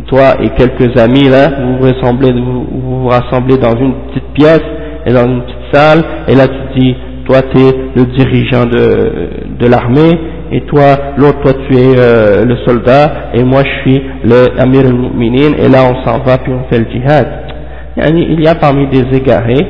toi 0.08 0.34
et 0.42 0.48
quelques 0.58 0.98
amis 0.98 1.28
là, 1.28 1.48
vous 1.60 1.76
vous 1.76 1.84
rassemblez, 1.84 2.32
vous, 2.32 2.66
vous 2.72 3.08
rassemblez 3.08 3.56
dans 3.58 3.76
une 3.76 3.94
petite 4.08 4.32
pièce 4.34 4.64
et 5.06 5.12
dans 5.12 5.26
une 5.26 5.42
petite 5.42 5.72
salle, 5.72 6.02
et 6.26 6.34
là 6.34 6.48
tu 6.48 6.80
dis, 6.80 6.96
toi 7.26 7.42
tu 7.54 7.58
es 7.58 7.72
le 7.94 8.04
dirigeant 8.16 8.64
de, 8.64 9.60
de 9.60 9.66
l'armée, 9.68 10.18
et 10.50 10.62
toi, 10.62 11.14
l'autre, 11.18 11.40
toi 11.40 11.52
tu 11.68 11.76
es 11.76 11.96
euh, 11.96 12.44
le 12.44 12.56
soldat, 12.66 13.30
et 13.32 13.44
moi 13.44 13.62
je 13.62 13.90
suis 13.90 14.02
le 14.24 14.60
Amir 14.60 14.86
al-Mu'minin, 14.86 15.56
et 15.56 15.68
là 15.68 15.84
on 15.88 16.04
s'en 16.04 16.18
va 16.18 16.38
puis 16.38 16.52
on 16.52 16.64
fait 16.68 16.80
le 16.80 16.90
djihad 16.90 17.51
il 17.96 18.40
y 18.40 18.48
a 18.48 18.54
parmi 18.54 18.86
des 18.88 19.16
égarés 19.16 19.66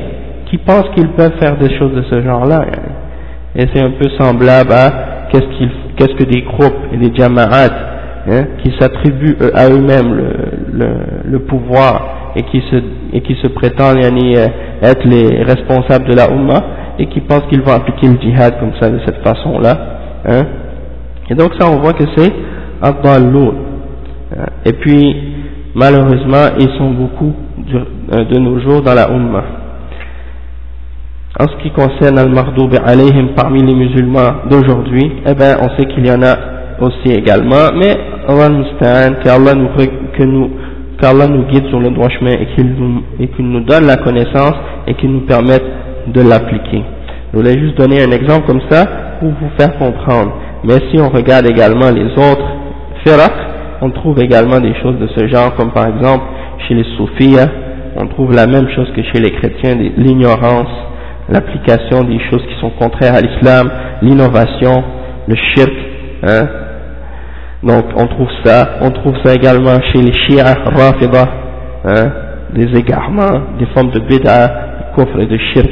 qui 0.49 0.57
pensent 0.59 0.89
qu'ils 0.95 1.09
peuvent 1.09 1.37
faire 1.39 1.57
des 1.57 1.77
choses 1.77 1.93
de 1.93 2.03
ce 2.03 2.21
genre-là. 2.21 2.65
Et 3.55 3.65
c'est 3.73 3.83
un 3.83 3.91
peu 3.91 4.09
semblable 4.19 4.71
à 4.71 5.27
qu'est-ce 5.31 6.15
que 6.15 6.23
des 6.23 6.41
groupes 6.41 6.77
et 6.91 6.97
des 6.97 7.15
jama'at 7.15 7.69
hein, 8.29 8.45
qui 8.63 8.71
s'attribuent 8.79 9.37
à 9.53 9.69
eux-mêmes 9.69 10.13
le, 10.71 10.87
le, 11.25 11.39
pouvoir 11.39 12.33
et 12.35 12.43
qui 12.43 12.61
se, 12.69 12.75
et 13.13 13.21
qui 13.21 13.35
se 13.41 13.47
prétendent 13.47 13.97
euh, 14.03 14.47
être 14.81 15.05
les 15.05 15.43
responsables 15.43 16.05
de 16.05 16.15
la 16.15 16.29
Ummah 16.31 16.63
et 16.99 17.07
qui 17.07 17.21
pensent 17.21 17.45
qu'ils 17.49 17.61
vont 17.61 17.73
appliquer 17.73 18.07
le 18.07 18.19
djihad 18.21 18.59
comme 18.59 18.73
ça, 18.79 18.89
de 18.89 18.99
cette 19.05 19.23
façon-là. 19.23 19.77
Hein. 20.25 20.43
Et 21.29 21.35
donc 21.35 21.53
ça, 21.59 21.67
on 21.69 21.79
voit 21.79 21.93
que 21.93 22.05
c'est 22.15 22.31
Abdalloun. 22.81 23.55
Hein. 24.37 24.45
Et 24.65 24.73
puis, 24.73 25.15
malheureusement, 25.75 26.55
ils 26.59 26.69
sont 26.77 26.91
beaucoup 26.91 27.33
euh, 27.73 27.83
de, 28.11 28.39
nos 28.39 28.59
jours 28.59 28.81
dans 28.81 28.93
la 28.93 29.09
Ummah. 29.09 29.43
En 31.39 31.47
ce 31.47 31.63
qui 31.63 31.71
concerne 31.71 32.19
Al-Mardoub 32.19 32.71
alayhim 32.85 33.29
parmi 33.35 33.63
les 33.63 33.73
musulmans 33.73 34.43
d'aujourd'hui, 34.49 35.11
eh 35.25 35.33
ben, 35.33 35.57
on 35.61 35.69
sait 35.77 35.85
qu'il 35.87 36.05
y 36.05 36.11
en 36.11 36.21
a 36.21 36.35
aussi 36.79 37.11
également, 37.11 37.71
mais 37.75 37.97
Allah 38.27 38.49
nous 39.55 39.67
que 40.17 40.23
nous, 40.23 40.51
qu'Allah 41.01 41.27
nous 41.27 41.43
guide 41.45 41.67
sur 41.69 41.79
le 41.79 41.89
droit 41.89 42.09
chemin 42.09 42.31
et 42.31 42.47
qu'il 42.55 43.45
nous, 43.47 43.59
donne 43.61 43.87
la 43.87 43.97
connaissance 43.97 44.55
et 44.87 44.93
qu'il 44.95 45.11
nous 45.11 45.21
permette 45.21 45.63
de 46.07 46.21
l'appliquer. 46.21 46.83
Je 47.31 47.37
voulais 47.37 47.57
juste 47.59 47.77
donner 47.77 48.03
un 48.03 48.11
exemple 48.11 48.45
comme 48.45 48.61
ça 48.69 48.85
pour 49.19 49.29
vous 49.29 49.49
faire 49.57 49.77
comprendre. 49.77 50.33
Mais 50.63 50.75
si 50.91 50.99
on 50.99 51.09
regarde 51.09 51.49
également 51.49 51.89
les 51.89 52.11
autres 52.11 52.45
firaq, 53.05 53.33
on 53.81 53.89
trouve 53.89 54.19
également 54.19 54.59
des 54.59 54.73
choses 54.81 54.97
de 54.99 55.07
ce 55.07 55.27
genre, 55.27 55.55
comme 55.55 55.71
par 55.71 55.87
exemple 55.87 56.23
chez 56.67 56.75
les 56.75 56.85
soufis, 56.95 57.35
on 57.95 58.07
trouve 58.07 58.33
la 58.33 58.47
même 58.47 58.67
chose 58.69 58.91
que 58.95 59.03
chez 59.03 59.19
les 59.19 59.31
chrétiens, 59.31 59.75
l'ignorance, 59.97 60.69
l'application 61.29 62.03
des 62.03 62.19
choses 62.29 62.43
qui 62.47 62.59
sont 62.59 62.71
contraires 62.71 63.15
à 63.15 63.21
l'islam, 63.21 63.69
l'innovation, 64.01 64.83
le 65.27 65.35
shirk, 65.35 65.73
hein. 66.23 66.47
Donc 67.63 67.85
on 67.95 68.07
trouve 68.07 68.27
ça, 68.43 68.79
on 68.81 68.89
trouve 68.89 69.15
ça 69.23 69.33
également 69.33 69.79
chez 69.93 70.01
les 70.01 70.11
chiites 70.11 70.41
rafida, 70.41 71.29
hein, 71.85 72.11
des 72.53 72.77
égarements, 72.77 73.41
des 73.57 73.65
formes 73.67 73.91
de 73.91 73.99
bid'a, 73.99 74.47
de 74.47 74.95
kufr 74.95 75.19
et 75.21 75.25
de 75.25 75.37
shirk. 75.37 75.69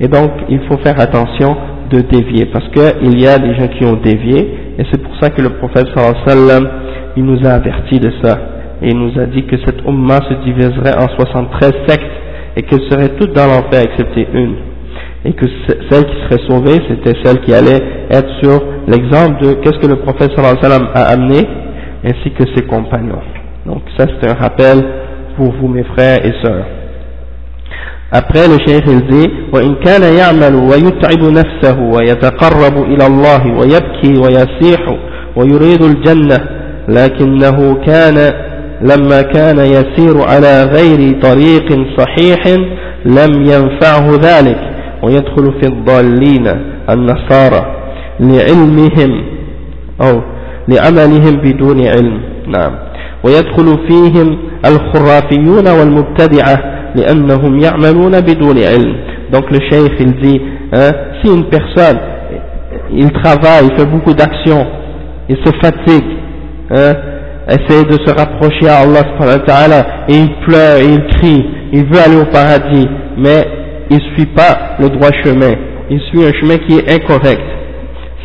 Et 0.00 0.08
donc 0.08 0.30
il 0.48 0.60
faut 0.60 0.78
faire 0.78 0.98
attention 0.98 1.54
de 1.90 2.00
dévier, 2.00 2.46
parce 2.46 2.66
qu'il 2.68 3.20
y 3.20 3.26
a 3.26 3.38
des 3.38 3.54
gens 3.56 3.68
qui 3.68 3.84
ont 3.84 3.96
dévié, 3.96 4.74
et 4.78 4.84
c'est 4.90 5.02
pour 5.02 5.14
ça 5.20 5.28
que 5.30 5.42
le 5.42 5.50
prophète 5.50 5.86
sallallahu 5.94 6.14
alayhi 6.26 6.40
wa 6.40 6.48
sallam, 6.48 6.68
il 7.16 7.24
nous 7.24 7.46
a 7.46 7.50
averti 7.52 7.98
de 7.98 8.10
ça, 8.22 8.38
et 8.81 8.89
il 8.89 8.97
nous 8.97 9.19
a 9.19 9.25
dit 9.25 9.43
que 9.43 9.57
cette 9.65 9.81
umma 9.87 10.19
se 10.29 10.33
diviserait 10.45 10.97
en 10.97 11.07
73 11.07 11.73
sectes, 11.87 12.03
et 12.55 12.61
qu'elles 12.63 12.89
seraient 12.89 13.15
toutes 13.19 13.33
dans 13.33 13.47
l'enfer 13.47 13.81
excepté 13.83 14.27
une 14.33 14.55
et 15.25 15.33
que 15.33 15.45
celle 15.89 16.05
qui 16.05 16.15
serait 16.23 16.47
sauvée, 16.47 16.81
c'était 16.89 17.17
celle 17.23 17.39
qui 17.41 17.53
allait 17.53 17.81
être 18.11 18.29
sur 18.41 18.61
l'exemple 18.87 19.41
de 19.41 19.53
qu'est-ce 19.53 19.79
que 19.79 19.87
le 19.87 19.95
prophète 19.97 20.31
sallallahu 20.35 20.57
alayhi 20.57 20.63
wa 20.63 20.69
sallam 20.69 20.87
a 20.93 21.03
amené, 21.03 21.47
ainsi 22.03 22.31
que 22.31 22.43
ses 22.53 22.63
compagnons. 22.65 23.21
Donc 23.65 23.83
ça 23.97 24.05
c'est 24.07 24.29
un 24.29 24.33
rappel 24.33 24.83
pour 25.37 25.53
vous 25.53 25.67
mes 25.69 25.83
frères 25.83 26.25
et 26.25 26.33
sœurs. 26.43 26.65
Après 28.11 28.47
le 28.47 28.57
cheikh 28.67 28.83
il 28.87 29.07
dit 29.07 29.29
وإن 29.53 29.75
كان 29.75 30.03
يعمل 30.17 30.55
ويتعب 30.55 31.23
نفسه 31.23 31.79
ويتقرب 31.79 32.83
إلى 32.83 33.07
الله 33.07 33.59
ويبكي 33.59 34.19
ويسيح 34.19 34.81
ويريد 35.35 35.83
الجنة 35.83 36.37
لكنه 36.87 37.75
كان 37.85 38.33
لما 38.80 39.22
كان 39.22 39.58
يسير 39.58 40.22
على 40.22 40.64
غير 40.64 41.20
طريق 41.20 41.86
صحيح 41.98 42.46
لم 43.04 43.42
ينفعه 43.42 44.10
ذلك 44.22 44.58
ويدخل 45.02 45.54
في 45.60 45.66
الضالين 45.66 46.46
النصارى 46.90 47.76
لعلمهم 48.20 49.24
أو 50.02 50.20
لعملهم 50.68 51.36
بدون 51.36 51.86
علم. 51.86 52.20
نعم. 52.46 52.72
ويدخل 53.24 53.78
فيهم 53.88 54.38
الخرافيون 54.66 55.68
والمبتدعة 55.68 56.62
لأنهم 56.94 57.58
يعملون 57.58 58.20
بدون 58.20 58.58
علم. 58.58 58.96
Donc 59.32 59.50
le 59.50 59.58
cheikh 59.70 59.92
il 60.00 60.12
dit 60.22 60.40
hein, 60.72 60.90
si 61.20 61.30
une 61.30 61.44
personne 61.44 61.98
il 62.90 63.10
travaille, 63.12 63.66
il 63.70 63.78
fait 63.78 63.86
beaucoup 63.86 64.14
d'actions 64.14 64.66
il 65.28 65.36
se 65.36 65.52
fatigue 65.62 66.04
hein, 66.70 66.94
essaie 67.48 67.84
de 67.84 67.98
se 68.04 68.14
rapprocher 68.14 68.68
à 68.68 68.80
Allah 68.80 70.04
et 70.08 70.14
il 70.14 70.30
pleure, 70.46 70.76
et 70.76 70.86
il 70.86 71.06
crie 71.16 71.44
il 71.72 71.84
veut 71.84 72.00
aller 72.04 72.16
au 72.16 72.26
paradis 72.26 72.88
mais 73.16 73.46
il 73.90 73.96
ne 73.96 74.16
suit 74.16 74.26
pas 74.26 74.76
le 74.78 74.88
droit 74.90 75.10
chemin, 75.24 75.54
il 75.90 76.00
suit 76.00 76.24
un 76.24 76.32
chemin 76.32 76.58
qui 76.58 76.78
est 76.78 76.92
incorrect, 76.92 77.42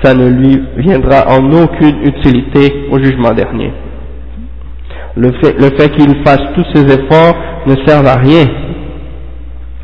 ça 0.03 0.13
ne 0.13 0.27
lui 0.27 0.61
viendra 0.77 1.25
en 1.29 1.49
aucune 1.51 2.03
utilité 2.03 2.87
au 2.91 2.99
jugement 2.99 3.31
dernier. 3.31 3.71
Le 5.15 5.31
fait, 5.41 5.53
le 5.53 5.69
fait 5.77 5.89
qu'il 5.89 6.23
fasse 6.25 6.41
tous 6.55 6.65
ses 6.73 6.85
efforts 6.85 7.35
ne 7.67 7.75
sert 7.85 8.05
à 8.05 8.15
rien. 8.17 8.45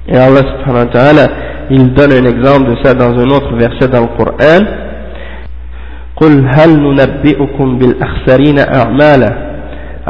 Et 0.08 0.17
Allah 0.17 0.41
subhanahu 0.41 0.86
wa 0.86 0.91
ta'ala, 0.91 1.28
il 1.69 1.93
donne 1.93 2.12
un 2.13 2.25
exemple 2.25 2.71
de 2.71 2.75
ça 2.84 2.93
dans 2.95 3.12
un 3.12 3.30
autre 3.30 3.56
verset 3.56 3.88
dans 3.88 4.02
le 4.02 4.08
Coran. 4.17 4.65
قل 6.18 6.48
هل 6.54 6.80
ننبئكم 6.80 7.78
بالأخسرين 7.78 8.58
أعمالا 8.58 9.54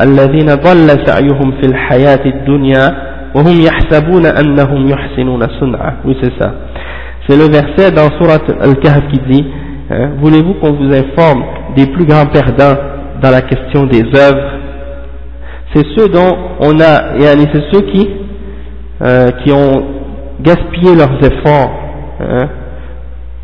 الذين 0.03 0.47
ضل 0.47 1.07
سعيهم 1.07 1.53
في 1.61 1.67
الحياة 1.69 2.25
الدنيا 2.27 3.15
oui 3.37 3.67
c'est 6.23 6.33
ça 6.41 6.55
c'est 7.27 7.37
le 7.37 7.49
verset 7.51 7.91
dans 7.91 8.09
Surat 8.17 8.45
Al-Kahf 8.61 9.01
qui 9.13 9.21
dit 9.29 9.45
hein, 9.91 10.11
voulez-vous 10.21 10.55
qu'on 10.55 10.73
vous 10.75 10.95
informe 10.95 11.43
des 11.77 11.87
plus 11.87 12.05
grands 12.07 12.27
perdants 12.27 12.77
dans 13.21 13.31
la 13.31 13.41
question 13.41 13.87
des 13.87 14.05
œuvres 14.17 14.51
c'est 15.75 15.85
ceux 15.97 16.09
dont 16.09 16.37
on 16.61 16.79
a 16.79 17.19
c'est 17.19 17.65
ceux 17.73 17.81
qui 17.91 18.09
euh, 19.03 19.31
qui 19.43 19.51
ont 19.51 19.85
gaspillé 20.41 20.95
leurs 20.95 21.19
efforts 21.25 21.73
hein. 22.21 22.49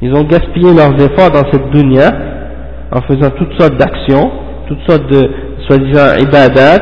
ils 0.02 0.14
ont 0.14 0.22
gaspillé 0.22 0.72
leurs 0.72 0.94
efforts 1.04 1.32
dans 1.32 1.50
cette 1.50 1.68
dunya 1.70 2.12
en 2.91 3.01
faisant 3.01 3.29
toutes 3.31 3.59
sortes 3.59 3.77
d'actions 3.77 4.31
toutes 4.67 4.89
sortes 4.89 5.07
de 5.11 5.29
soi-disant 5.67 6.17
ibadat 6.19 6.81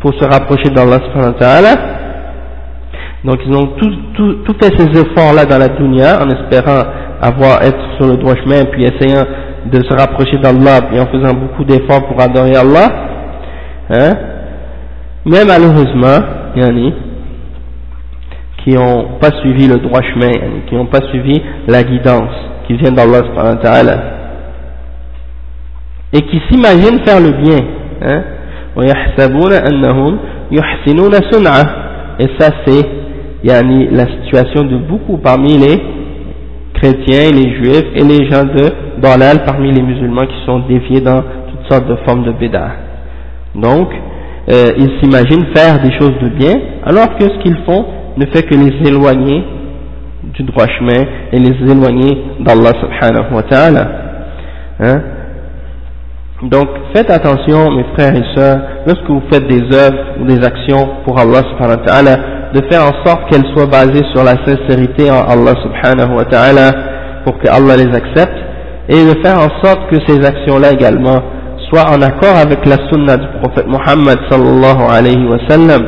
pour 0.00 0.12
se 0.14 0.24
rapprocher 0.24 0.70
d'Allah 0.70 0.98
subhanahu 1.06 1.34
wa 1.40 1.92
donc 3.24 3.36
ils 3.46 3.54
ont 3.54 3.66
tout, 3.78 3.92
tout, 4.14 4.32
tout 4.44 4.56
fait 4.60 4.72
ces 4.76 5.00
efforts-là 5.00 5.44
dans 5.44 5.58
la 5.58 5.68
dunya 5.68 6.20
en 6.20 6.28
espérant 6.28 6.82
avoir 7.20 7.62
être 7.62 7.78
sur 7.96 8.08
le 8.08 8.16
droit 8.16 8.34
chemin 8.34 8.64
puis 8.64 8.84
essayant 8.84 9.24
de 9.66 9.80
se 9.82 9.94
rapprocher 9.94 10.38
d'Allah 10.38 10.80
et 10.92 10.98
en 10.98 11.06
faisant 11.06 11.34
beaucoup 11.34 11.64
d'efforts 11.64 12.04
pour 12.08 12.20
adorer 12.20 12.56
Allah. 12.56 12.88
Hein? 13.90 14.12
Mais 15.24 15.44
malheureusement, 15.46 16.18
il 16.56 16.62
y 16.62 16.64
en 16.64 16.88
a 16.88 16.92
qui 18.64 18.70
n'ont 18.74 19.18
pas 19.20 19.30
suivi 19.40 19.68
le 19.68 19.78
droit 19.78 20.00
chemin, 20.02 20.32
qui 20.68 20.74
n'ont 20.74 20.86
pas 20.86 21.00
suivi 21.10 21.40
la 21.68 21.82
guidance 21.84 22.30
qui 22.66 22.74
vient 22.74 22.90
d'Allah 22.90 23.20
et 26.12 26.22
qui 26.22 26.40
s'imaginent 26.50 27.00
faire 27.04 27.20
le 27.20 27.30
bien. 27.30 27.58
Hein? 28.02 28.22
Et 32.18 32.28
ça 32.38 32.50
c'est 32.64 32.86
yani 33.44 33.88
la 33.90 34.06
situation 34.06 34.62
de 34.64 34.76
beaucoup 34.76 35.18
parmi 35.18 35.58
les 35.58 35.80
chrétiens, 36.74 37.30
les 37.32 37.54
juifs 37.56 37.90
et 37.94 38.04
les 38.04 38.30
gens 38.30 38.44
de 38.44 38.72
Dalal 39.00 39.44
parmi 39.44 39.72
les 39.72 39.82
musulmans 39.82 40.26
qui 40.26 40.46
sont 40.46 40.60
déviés 40.60 41.00
dans 41.00 41.22
toutes 41.22 41.70
sortes 41.70 41.88
de 41.88 41.96
formes 42.06 42.24
de 42.24 42.32
béda. 42.32 42.68
Donc, 43.54 43.88
euh, 44.50 44.72
ils 44.76 44.90
s'imaginent 45.00 45.46
faire 45.54 45.80
des 45.82 45.92
choses 45.98 46.14
de 46.22 46.28
bien, 46.28 46.54
alors 46.84 47.16
que 47.16 47.24
ce 47.24 47.38
qu'ils 47.42 47.58
font 47.66 47.84
ne 48.16 48.26
fait 48.26 48.42
que 48.42 48.54
les 48.54 48.88
éloigner 48.88 49.44
du 50.34 50.42
droit 50.44 50.66
chemin 50.78 51.04
et 51.32 51.38
les 51.38 51.54
éloigner 51.70 52.18
d'Allah 52.40 52.72
subhanahu 52.80 53.34
wa 53.34 53.42
ta'ala. 53.42 53.88
Hein? 54.80 55.00
Donc, 56.42 56.68
faites 56.92 57.08
attention, 57.08 57.70
mes 57.70 57.84
frères 57.96 58.16
et 58.16 58.24
sœurs, 58.36 58.58
lorsque 58.84 59.08
vous 59.08 59.22
faites 59.30 59.46
des 59.46 59.62
œuvres 59.76 59.98
ou 60.20 60.24
des 60.24 60.44
actions 60.44 60.88
pour 61.04 61.16
Allah 61.16 61.40
subhanahu 61.50 61.78
wa 61.78 61.84
ta'ala, 61.86 62.16
de 62.52 62.60
faire 62.68 62.82
en 62.82 63.06
sorte 63.06 63.30
qu'elles 63.30 63.46
soient 63.54 63.68
basées 63.68 64.02
sur 64.12 64.24
la 64.24 64.34
sincérité 64.44 65.08
en 65.08 65.22
Allah 65.22 65.54
subhanahu 65.62 66.16
wa 66.16 66.24
ta'ala 66.24 66.70
pour 67.24 67.38
que 67.38 67.48
Allah 67.48 67.76
les 67.76 67.94
accepte 67.94 68.34
et 68.88 69.04
de 69.04 69.22
faire 69.22 69.38
en 69.38 69.64
sorte 69.64 69.88
que 69.88 69.96
ces 70.08 70.24
actions-là 70.24 70.72
également 70.72 71.22
soient 71.70 71.88
en 71.88 72.02
accord 72.02 72.36
avec 72.36 72.66
la 72.66 72.76
sunna 72.90 73.16
du 73.16 73.26
prophète 73.40 73.68
Muhammad 73.68 74.18
sallallahu 74.28 74.82
alayhi 74.90 75.24
wa 75.24 75.38
sallam. 75.48 75.82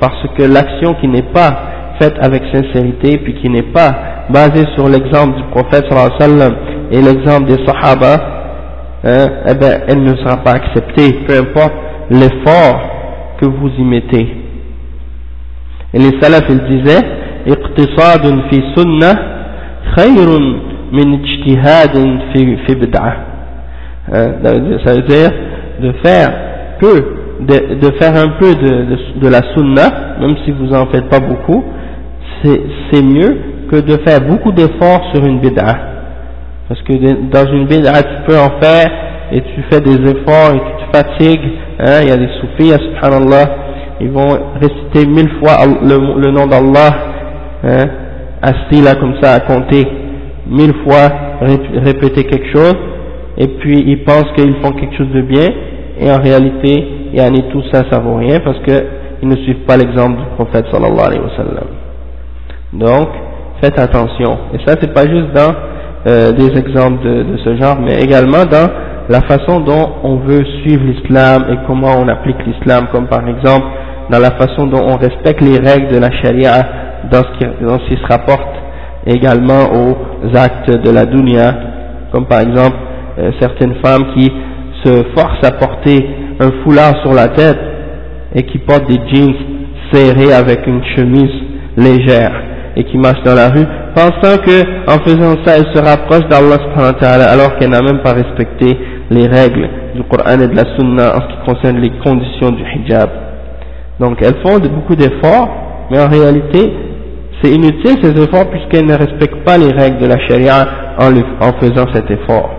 Parce 0.00 0.26
que 0.36 0.42
l'action 0.42 0.94
qui 0.94 1.06
n'est 1.06 1.30
pas 1.32 1.56
faite 2.00 2.16
avec 2.20 2.42
sincérité 2.52 3.16
puis 3.18 3.34
qui 3.40 3.48
n'est 3.48 3.70
pas 3.72 3.94
basée 4.28 4.66
sur 4.74 4.88
l'exemple 4.88 5.36
du 5.36 5.44
prophète 5.52 5.84
sallallahu 5.88 6.10
alayhi 6.18 6.32
wa 6.32 6.38
sallam 6.40 6.54
et 6.90 7.00
l'exemple 7.00 7.46
des 7.46 7.64
sahaba 7.64 8.39
hein, 9.03 9.27
eh 9.47 9.53
ben, 9.53 9.81
elle 9.87 10.03
ne 10.03 10.15
sera 10.17 10.37
pas 10.37 10.51
acceptée 10.53 11.19
peu 11.27 11.37
importe 11.37 11.73
l'effort 12.09 12.81
que 13.39 13.45
vous 13.45 13.69
y 13.77 13.83
mettez 13.83 14.27
et 15.93 15.99
les 15.99 16.19
salafs 16.21 16.49
ils 16.49 16.77
disaient 16.77 17.05
اقتصاد 17.47 18.25
في 18.49 18.61
سنة 18.75 19.13
خير 19.95 20.39
من 20.91 21.19
اجتهاد 21.19 22.19
في 22.33 22.57
في 22.67 22.75
بدعة 22.75 23.17
ça 24.85 24.93
veut 24.93 25.07
dire 25.07 25.31
de 25.81 25.91
faire 26.03 26.29
peu 26.79 27.05
de, 27.39 27.75
de 27.75 27.91
faire 27.99 28.15
un 28.15 28.29
peu 28.39 28.53
de, 28.55 29.19
de, 29.19 29.27
la 29.27 29.41
sunna, 29.53 30.15
même 30.21 30.35
si 30.45 30.51
vous 30.51 30.73
en 30.73 30.85
faites 30.87 31.09
pas 31.09 31.19
beaucoup, 31.19 31.63
c'est 32.43 33.03
mieux 33.03 33.37
que 33.69 33.77
de 33.77 33.97
faire 34.05 34.21
beaucoup 34.21 34.51
d'efforts 34.51 35.11
sur 35.13 35.25
une 35.25 35.39
bid'a. 35.39 35.88
Parce 36.70 36.82
que 36.82 36.92
dans 36.92 37.52
une 37.52 37.66
bid'a, 37.66 38.00
tu 38.00 38.14
peux 38.28 38.38
en 38.38 38.60
faire 38.62 38.86
et 39.32 39.40
tu 39.40 39.62
fais 39.68 39.80
des 39.80 39.96
efforts 40.08 40.54
et 40.54 40.60
tu 40.60 40.86
te 40.86 40.96
fatigues. 40.96 41.50
Hein, 41.80 41.98
il 42.02 42.08
y 42.08 42.12
a 42.12 42.16
des 42.16 42.28
soufis, 42.40 42.70
subhanallah, 42.70 43.50
ils 44.00 44.10
vont 44.10 44.38
réciter 44.54 45.04
mille 45.04 45.30
fois 45.40 45.66
le, 45.66 46.30
nom 46.30 46.46
d'Allah, 46.46 46.90
hein, 47.64 47.86
assis 48.40 48.82
là 48.84 48.94
comme 49.00 49.14
ça 49.20 49.32
à 49.32 49.40
compter 49.40 49.84
mille 50.46 50.74
fois, 50.84 51.08
répéter 51.40 52.22
quelque 52.22 52.56
chose, 52.56 52.76
et 53.36 53.48
puis 53.48 53.82
ils 53.88 54.04
pensent 54.04 54.30
qu'ils 54.36 54.54
font 54.62 54.70
quelque 54.70 54.96
chose 54.96 55.10
de 55.12 55.22
bien, 55.22 55.48
et 55.98 56.08
en 56.08 56.22
réalité, 56.22 56.86
yani, 57.12 57.46
tout 57.50 57.64
ça, 57.72 57.82
ça 57.90 57.98
vaut 57.98 58.14
rien 58.14 58.38
parce 58.38 58.58
qu'ils 58.60 59.28
ne 59.28 59.34
suivent 59.38 59.64
pas 59.66 59.76
l'exemple 59.76 60.18
du 60.18 60.26
prophète 60.36 60.66
sallallahu 60.70 61.04
alayhi 61.04 61.20
wa 61.20 61.36
sallam. 61.36 61.66
Donc, 62.74 63.08
faites 63.60 63.78
attention. 63.78 64.38
Et 64.54 64.58
ça, 64.64 64.76
c'est 64.80 64.94
pas 64.94 65.02
juste 65.02 65.32
dans 65.34 65.52
euh, 66.06 66.32
des 66.32 66.58
exemples 66.58 67.04
de, 67.04 67.36
ce 67.44 67.56
genre, 67.56 67.78
mais 67.78 68.00
également 68.00 68.46
dans 68.50 68.70
la 69.10 69.20
façon 69.22 69.60
dont 69.60 69.96
on 70.02 70.16
veut 70.16 70.44
suivre 70.62 70.82
l'islam 70.84 71.44
et 71.50 71.56
comment 71.66 71.98
on 71.98 72.08
applique 72.08 72.38
l'islam, 72.46 72.86
comme 72.90 73.06
par 73.06 73.26
exemple 73.28 73.66
dans 74.10 74.18
la 74.18 74.30
façon 74.30 74.66
dont 74.66 74.82
on 74.82 74.96
respecte 74.96 75.42
les 75.42 75.58
règles 75.58 75.92
de 75.92 75.98
la 75.98 76.10
charia 76.22 76.66
dans 77.10 77.18
ce 77.18 77.38
qui, 77.38 77.64
dans 77.64 77.78
se 77.78 78.06
rapporte 78.06 78.48
également 79.06 79.64
aux 79.72 80.36
actes 80.36 80.70
de 80.70 80.90
la 80.90 81.04
dunya, 81.04 81.54
comme 82.12 82.26
par 82.26 82.40
exemple 82.40 82.76
euh, 83.18 83.30
certaines 83.38 83.74
femmes 83.84 84.06
qui 84.14 84.32
se 84.82 85.02
forcent 85.14 85.44
à 85.44 85.52
porter 85.52 86.08
un 86.40 86.50
foulard 86.62 86.94
sur 87.02 87.12
la 87.12 87.28
tête 87.28 87.58
et 88.34 88.42
qui 88.44 88.58
portent 88.58 88.88
des 88.88 89.00
jeans 89.12 89.34
serrés 89.92 90.32
avec 90.32 90.66
une 90.66 90.82
chemise 90.96 91.42
légère 91.76 92.49
et 92.76 92.84
qui 92.84 92.98
marchent 92.98 93.22
dans 93.24 93.34
la 93.34 93.48
rue, 93.48 93.66
pensant 93.94 94.36
que 94.44 94.62
en 94.90 94.98
faisant 95.04 95.36
ça, 95.44 95.56
elle 95.56 95.66
se 95.74 95.82
rapproche 95.82 96.26
d'Allah 96.28 97.30
alors 97.30 97.56
qu'elle 97.56 97.70
n'a 97.70 97.82
même 97.82 98.02
pas 98.02 98.12
respecté 98.12 98.78
les 99.10 99.26
règles 99.26 99.68
du 99.94 100.02
Coran 100.04 100.38
et 100.40 100.46
de 100.46 100.56
la 100.56 100.64
Sunna 100.76 101.16
en 101.16 101.20
ce 101.20 101.26
qui 101.26 101.46
concerne 101.46 101.78
les 101.78 101.90
conditions 102.04 102.50
du 102.50 102.62
hijab. 102.62 103.10
Donc 103.98 104.18
elles 104.22 104.40
font 104.42 104.58
beaucoup 104.58 104.94
d'efforts, 104.94 105.48
mais 105.90 106.00
en 106.00 106.08
réalité, 106.08 106.72
c'est 107.42 107.50
inutile 107.50 107.96
ces 108.02 108.22
efforts 108.22 108.48
puisqu'elles 108.50 108.86
ne 108.86 108.94
respectent 108.94 109.44
pas 109.44 109.58
les 109.58 109.72
règles 109.72 109.98
de 109.98 110.06
la 110.06 110.18
charia 110.28 110.66
en, 110.98 111.52
faisant 111.60 111.86
cet 111.92 112.10
effort. 112.10 112.50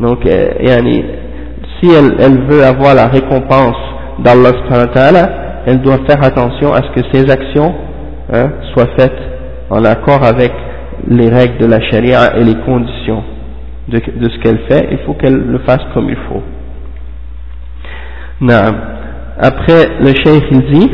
Donc, 0.00 0.26
euh, 0.26 0.48
si 1.80 1.90
elle, 1.90 2.16
elle, 2.18 2.42
veut 2.48 2.64
avoir 2.64 2.94
la 2.94 3.06
récompense 3.06 3.76
d'Allah 4.18 4.50
elle 5.66 5.80
doit 5.80 5.98
faire 6.08 6.22
attention 6.22 6.72
à 6.72 6.78
ce 6.78 7.00
que 7.00 7.06
ses 7.12 7.30
actions 7.30 7.74
hein, 8.32 8.50
soient 8.72 8.88
faites 8.98 9.33
en 9.70 9.84
accord 9.84 10.24
avec 10.24 10.52
les 11.08 11.28
règles 11.28 11.58
de 11.58 11.66
la 11.66 11.80
charia 11.90 12.36
et 12.36 12.44
les 12.44 12.56
conditions 12.64 13.22
de, 13.88 13.98
de 13.98 14.28
ce 14.28 14.38
qu'elle 14.38 14.60
fait, 14.68 14.88
il 14.92 14.98
faut 15.06 15.14
qu'elle 15.14 15.36
le 15.36 15.58
fasse 15.58 15.82
comme 15.92 16.08
il 16.08 16.16
faut. 16.28 16.42
Après, 19.38 19.88
le 20.00 20.08
cheikh 20.08 20.44
il 20.50 20.60
dit 20.72 20.90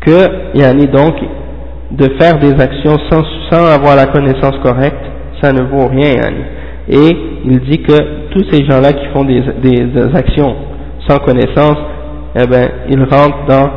que, 0.00 0.58
yani 0.58 0.86
donc, 0.88 1.14
de 1.90 2.08
faire 2.18 2.38
des 2.38 2.52
actions 2.60 2.98
sans, 3.10 3.22
sans 3.50 3.66
avoir 3.66 3.96
la 3.96 4.06
connaissance 4.06 4.56
correcte, 4.62 5.04
ça 5.42 5.52
ne 5.52 5.62
vaut 5.62 5.86
rien, 5.88 6.10
yani. 6.10 6.44
Et 6.88 7.16
il 7.44 7.60
dit 7.60 7.80
que 7.82 8.30
tous 8.30 8.44
ces 8.50 8.64
gens-là 8.64 8.92
qui 8.92 9.06
font 9.14 9.24
des, 9.24 9.40
des, 9.62 10.16
actions 10.16 10.54
sans 11.08 11.18
connaissance, 11.18 11.78
eh 12.36 12.46
ben, 12.46 12.68
ils 12.90 13.02
rentrent 13.02 13.46
dans 13.48 13.70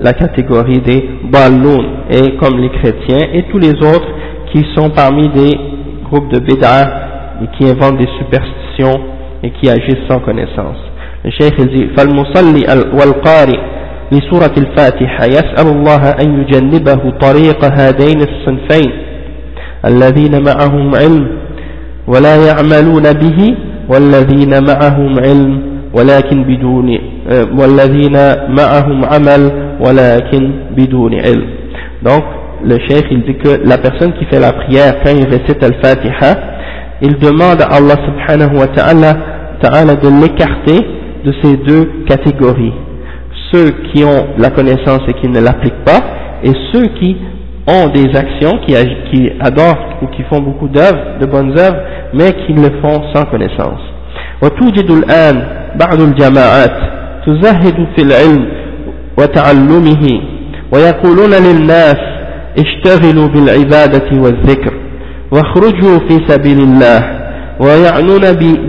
la 0.00 0.12
catégorie 0.12 0.80
des 0.80 1.08
balloons, 1.31 1.85
et 2.09 2.35
comme 2.37 2.57
les 2.59 2.69
chrétiens 2.69 3.27
et 3.33 3.43
tous 3.51 3.59
les 3.59 3.73
autres 3.73 4.07
qui 4.51 4.65
sont 4.75 4.89
parmi 4.89 5.27
des 5.29 5.57
groupes 6.05 6.31
de 6.31 6.39
bid'ah 6.39 6.89
et 7.43 7.47
qui 7.57 7.69
inventent 7.69 7.97
des 7.97 8.09
superstitions 8.19 8.99
et 9.43 9.51
qui 9.51 9.69
agissent 9.69 10.07
sans 10.09 10.19
connaissance. 10.19 10.77
Le 11.23 11.31
cheikh 11.31 11.53
il 11.59 11.67
dit 11.67 11.87
فالمصلي 11.97 12.63
والقارئ 12.93 13.59
لسورة 14.11 14.53
الفاتحة 14.57 15.25
يسأل 15.25 15.67
الله 15.67 16.09
أن 16.21 16.41
يجنبه 16.41 17.11
طريق 17.19 17.65
هذين 17.65 18.21
الصنفين 18.21 18.91
الذين 19.85 20.43
معهم 20.43 20.95
علم 20.95 21.27
ولا 22.07 22.35
يعملون 22.47 23.03
به 23.13 23.55
والذين 23.89 24.63
معهم 24.63 25.19
علم 25.19 25.61
ولكن 25.93 26.43
بدون 26.43 26.99
والذين 27.59 28.17
معهم 28.49 29.05
عمل 29.05 29.51
ولكن 29.81 30.51
بدون 30.77 31.13
علم 31.15 31.45
donc 32.03 32.23
le 32.63 32.77
cheikh 32.87 33.05
il 33.11 33.21
dit 33.23 33.35
que 33.35 33.61
la 33.65 33.77
personne 33.77 34.13
qui 34.13 34.25
fait 34.25 34.39
la 34.39 34.53
prière 34.53 34.95
quand 35.03 35.11
il 35.11 35.25
récite 35.25 35.63
al-Fatiha 35.63 36.31
il 37.01 37.17
demande 37.19 37.61
à 37.61 37.75
Allah 37.77 37.95
subhanahu 38.07 38.57
wa 38.57 38.67
ta'ala 38.67 39.17
ta'ala 39.61 39.95
de 39.95 40.09
l'écarter 40.21 40.79
de 41.25 41.33
ces 41.41 41.57
deux 41.57 41.85
catégories 42.07 42.73
ceux 43.51 43.69
qui 43.89 44.03
ont 44.03 44.27
la 44.37 44.49
connaissance 44.49 45.01
et 45.07 45.13
qui 45.13 45.27
ne 45.29 45.39
l'appliquent 45.39 45.85
pas 45.85 46.01
et 46.43 46.51
ceux 46.71 46.87
qui 46.99 47.17
ont 47.67 47.87
des 47.89 48.15
actions, 48.15 48.59
qui, 48.65 48.73
qui 49.11 49.31
adorent 49.41 49.99
ou 50.01 50.07
qui 50.07 50.23
font 50.23 50.39
beaucoup 50.39 50.67
d'œuvres, 50.69 51.19
de 51.19 51.25
bonnes 51.25 51.57
œuvres, 51.59 51.79
mais 52.13 52.31
qui 52.45 52.53
le 52.53 52.71
font 52.81 53.01
sans 53.13 53.25
connaissance. 53.25 53.81
وتوجد 54.41 54.91
الآن 54.91 55.47
بعض 55.79 56.01
الجماعات 56.01 56.75
تزهد 57.25 57.87
في 57.95 58.01
العلم 58.01 58.45
وتعلمه 59.18 60.20
ويقولون 60.72 61.30
للناس 61.30 61.96
اشتغلوا 62.58 63.28
بالعبادة 63.28 64.22
والذكر 64.22 64.74
واخرجوا 65.32 65.98
في 66.08 66.20
سبيل 66.28 66.58
الله 66.58 67.22
ويعنون 67.60 68.20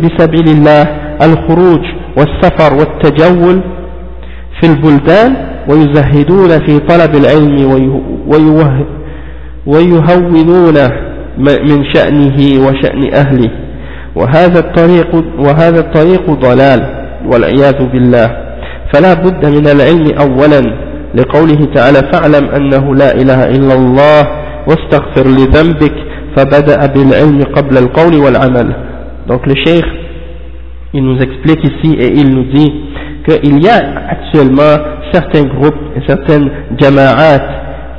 بسبيل 0.02 0.48
الله 0.48 0.84
الخروج 1.22 1.82
والسفر 2.18 2.74
والتجول 2.74 3.62
في 4.62 4.68
البلدان 4.68 5.36
ويزهدون 5.70 6.50
في 6.50 6.80
طلب 6.80 7.16
العلم 7.16 7.56
ويهونون 9.68 10.78
من 11.48 11.94
شأنه 11.94 12.68
وشأن 12.68 13.14
أهله. 13.14 13.52
وهذا 14.16 14.60
الطريق 14.60 15.16
وهذا 15.40 15.80
الطريق 15.80 16.32
ضلال 16.32 16.82
والعياذ 17.32 17.86
بالله. 17.94 18.53
فلا 18.93 19.15
بد 19.15 19.47
من 19.47 19.67
العلم 19.67 20.07
أولا 20.21 20.63
لقوله 21.15 21.65
تعالى 21.75 22.01
فاعلم 22.13 22.49
أنه 22.49 22.95
لا 22.95 23.15
إله 23.15 23.45
إلا 23.45 23.75
الله 23.75 24.23
واستغفر 24.69 25.27
لذنبك 25.29 25.95
فبدأ 26.37 26.87
بالعلم 26.87 27.43
قبل 27.57 27.79
القول 27.79 28.15
والعمل 28.17 28.75
donc 29.29 29.47
le 29.47 29.55
cheikh 29.65 29.85
il 30.95 31.05
nous 31.05 31.21
explique 31.21 31.63
ici 31.65 31.97
et 31.99 32.13
il 32.15 32.35
nous 32.35 32.45
dit 32.45 32.73
qu'il 33.29 33.63
y 33.63 33.69
a 33.69 33.79
actuellement 34.09 34.77
certains 35.13 35.45
groupes 35.45 35.77
et 35.97 36.01
certaines 36.07 36.51
jama'at 36.79 37.41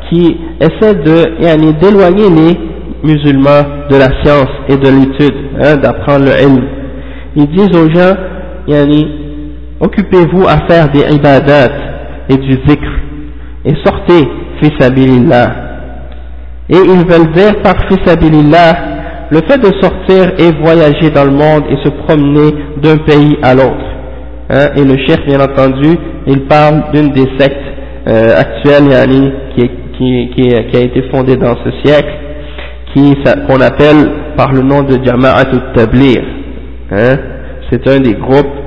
qui 0.10 0.38
essaient 0.60 0.96
de 0.96 1.44
yani, 1.44 1.74
d'éloigner 1.74 2.30
les 2.30 2.58
musulmans 3.04 3.64
de 3.90 3.96
la 3.96 4.10
science 4.24 4.50
et 4.68 4.76
de 4.76 4.90
l'étude, 4.90 5.36
hein, 5.62 5.78
d'apprendre 5.78 6.26
le 6.26 6.32
ilm. 6.32 6.64
Ils 7.36 7.48
disent 7.48 7.76
aux 7.78 7.90
gens, 7.94 8.16
yani, 8.68 9.08
occupez-vous 9.81 10.47
à 10.47 10.67
faire 10.69 10.91
des 10.91 11.15
ibadat 11.15 11.69
et 12.29 12.37
du 12.37 12.53
zikr 12.67 12.89
et 13.65 13.75
sortez 13.85 14.29
fisabilillah. 14.63 15.47
Et 16.71 16.77
ils 16.77 17.07
veulent 17.07 17.33
dire 17.33 17.61
par 17.63 17.75
fisabilillah 17.89 18.95
le 19.31 19.39
fait 19.49 19.59
de 19.59 19.71
sortir 19.81 20.33
et 20.39 20.53
voyager 20.63 21.11
dans 21.11 21.25
le 21.25 21.33
monde 21.33 21.65
et 21.71 21.77
se 21.85 21.89
promener 22.07 22.55
d'un 22.83 22.97
pays 22.99 23.37
à 23.43 23.55
l'autre. 23.55 23.85
Hein, 24.51 24.69
et 24.77 24.85
le 24.85 24.97
chef, 25.07 25.25
bien 25.27 25.41
entendu, 25.41 25.97
il 26.27 26.43
parle 26.47 26.85
d'une 26.93 27.11
des 27.13 27.27
sectes 27.39 27.57
euh, 28.07 28.39
actuelles 28.39 28.91
yani, 28.91 29.33
qui, 29.57 29.71
qui, 29.97 30.31
qui, 30.37 30.77
a 30.77 30.81
été 30.81 31.03
fondée 31.11 31.37
dans 31.37 31.55
ce 31.65 31.71
siècle, 31.83 32.11
qu'on 33.49 33.61
appelle 33.61 34.11
par 34.37 34.53
le 34.53 34.61
nom 34.61 34.83
de 34.83 35.03
Jama'at 35.03 35.49
al-Tablir. 35.51 36.23
Hein, 36.93 37.17
C'est 37.71 37.89
un 37.89 37.99
des 38.01 38.15
groupes 38.15 38.64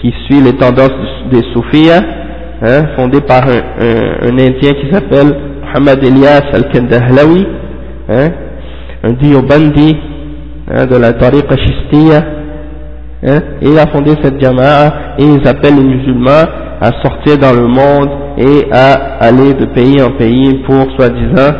qui 0.00 0.12
suit 0.26 0.40
les 0.42 0.54
tendances 0.54 0.90
des 1.30 1.42
soufis, 1.52 1.90
hein, 1.90 2.82
fondé 2.96 3.20
par 3.20 3.42
un, 3.44 3.62
un, 3.80 4.28
un 4.28 4.38
Indien 4.38 4.72
qui 4.74 4.92
s'appelle 4.92 5.34
Muhammad 5.62 6.02
Elias 6.04 6.42
al-Kandahlawi, 6.52 7.46
hein, 8.08 8.28
un 9.04 9.12
Diobandi 9.12 9.96
hein, 10.70 10.86
de 10.86 10.96
la 10.96 11.12
tariqa 11.12 11.56
Shistiya, 11.56 12.24
hein, 13.26 13.38
et 13.60 13.68
il 13.68 13.78
a 13.78 13.86
fondé 13.86 14.12
cette 14.22 14.40
jama'a 14.40 15.16
et 15.18 15.24
ils 15.24 15.46
appellent 15.48 15.76
les 15.76 15.84
musulmans 15.84 16.46
à 16.80 16.92
sortir 17.02 17.38
dans 17.38 17.52
le 17.52 17.66
monde 17.66 18.08
et 18.38 18.70
à 18.72 19.18
aller 19.20 19.54
de 19.54 19.66
pays 19.66 20.00
en 20.00 20.12
pays 20.12 20.62
pour 20.64 20.86
soi-disant 20.96 21.54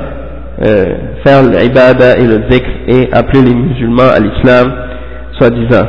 euh, 0.64 0.84
faire 1.24 1.42
l'ibada 1.42 2.16
et 2.18 2.26
le 2.26 2.42
zikr 2.50 2.68
et 2.86 3.08
appeler 3.12 3.42
les 3.42 3.54
musulmans 3.54 4.10
à 4.14 4.20
l'islam 4.20 4.72
soi-disant. 5.38 5.86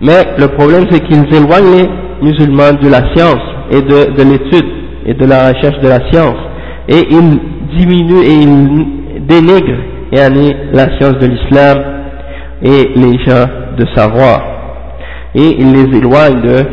Mais 0.00 0.22
le 0.38 0.48
problème 0.48 0.84
c'est 0.90 1.00
qu'ils 1.00 1.24
éloignent 1.34 1.88
musulmans 2.22 2.72
de 2.80 2.88
la 2.88 3.14
science 3.14 3.42
et 3.70 3.80
de, 3.82 4.16
de 4.16 4.22
l'étude 4.30 4.66
et 5.06 5.14
de 5.14 5.26
la 5.26 5.48
recherche 5.48 5.80
de 5.80 5.88
la 5.88 6.00
science 6.10 6.36
et 6.88 7.02
ils 7.10 7.38
diminuent 7.76 8.22
et 8.22 8.34
ils 8.34 9.26
dénigrent 9.26 9.82
la 10.72 10.98
science 10.98 11.18
de 11.18 11.26
l'islam 11.26 11.78
et 12.62 12.90
les 12.96 13.18
gens 13.24 13.46
de 13.76 13.86
savoir 13.94 14.56
et 15.34 15.56
ils 15.58 15.72
les 15.72 15.98
éloignent 15.98 16.40
de, 16.42 16.64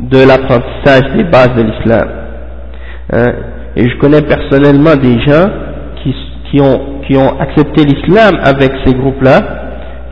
de 0.00 0.26
l'apprentissage 0.26 1.12
des 1.16 1.24
bases 1.24 1.54
de 1.54 1.62
l'islam. 1.62 2.08
Hein? 3.12 3.32
Et 3.76 3.88
je 3.88 3.96
connais 3.98 4.22
personnellement 4.22 4.96
des 4.96 5.20
gens 5.20 5.48
qui, 6.02 6.14
qui, 6.50 6.60
ont, 6.60 7.00
qui 7.06 7.16
ont 7.16 7.38
accepté 7.38 7.84
l'islam 7.84 8.34
avec 8.42 8.72
ces 8.84 8.94
groupes-là 8.94 9.40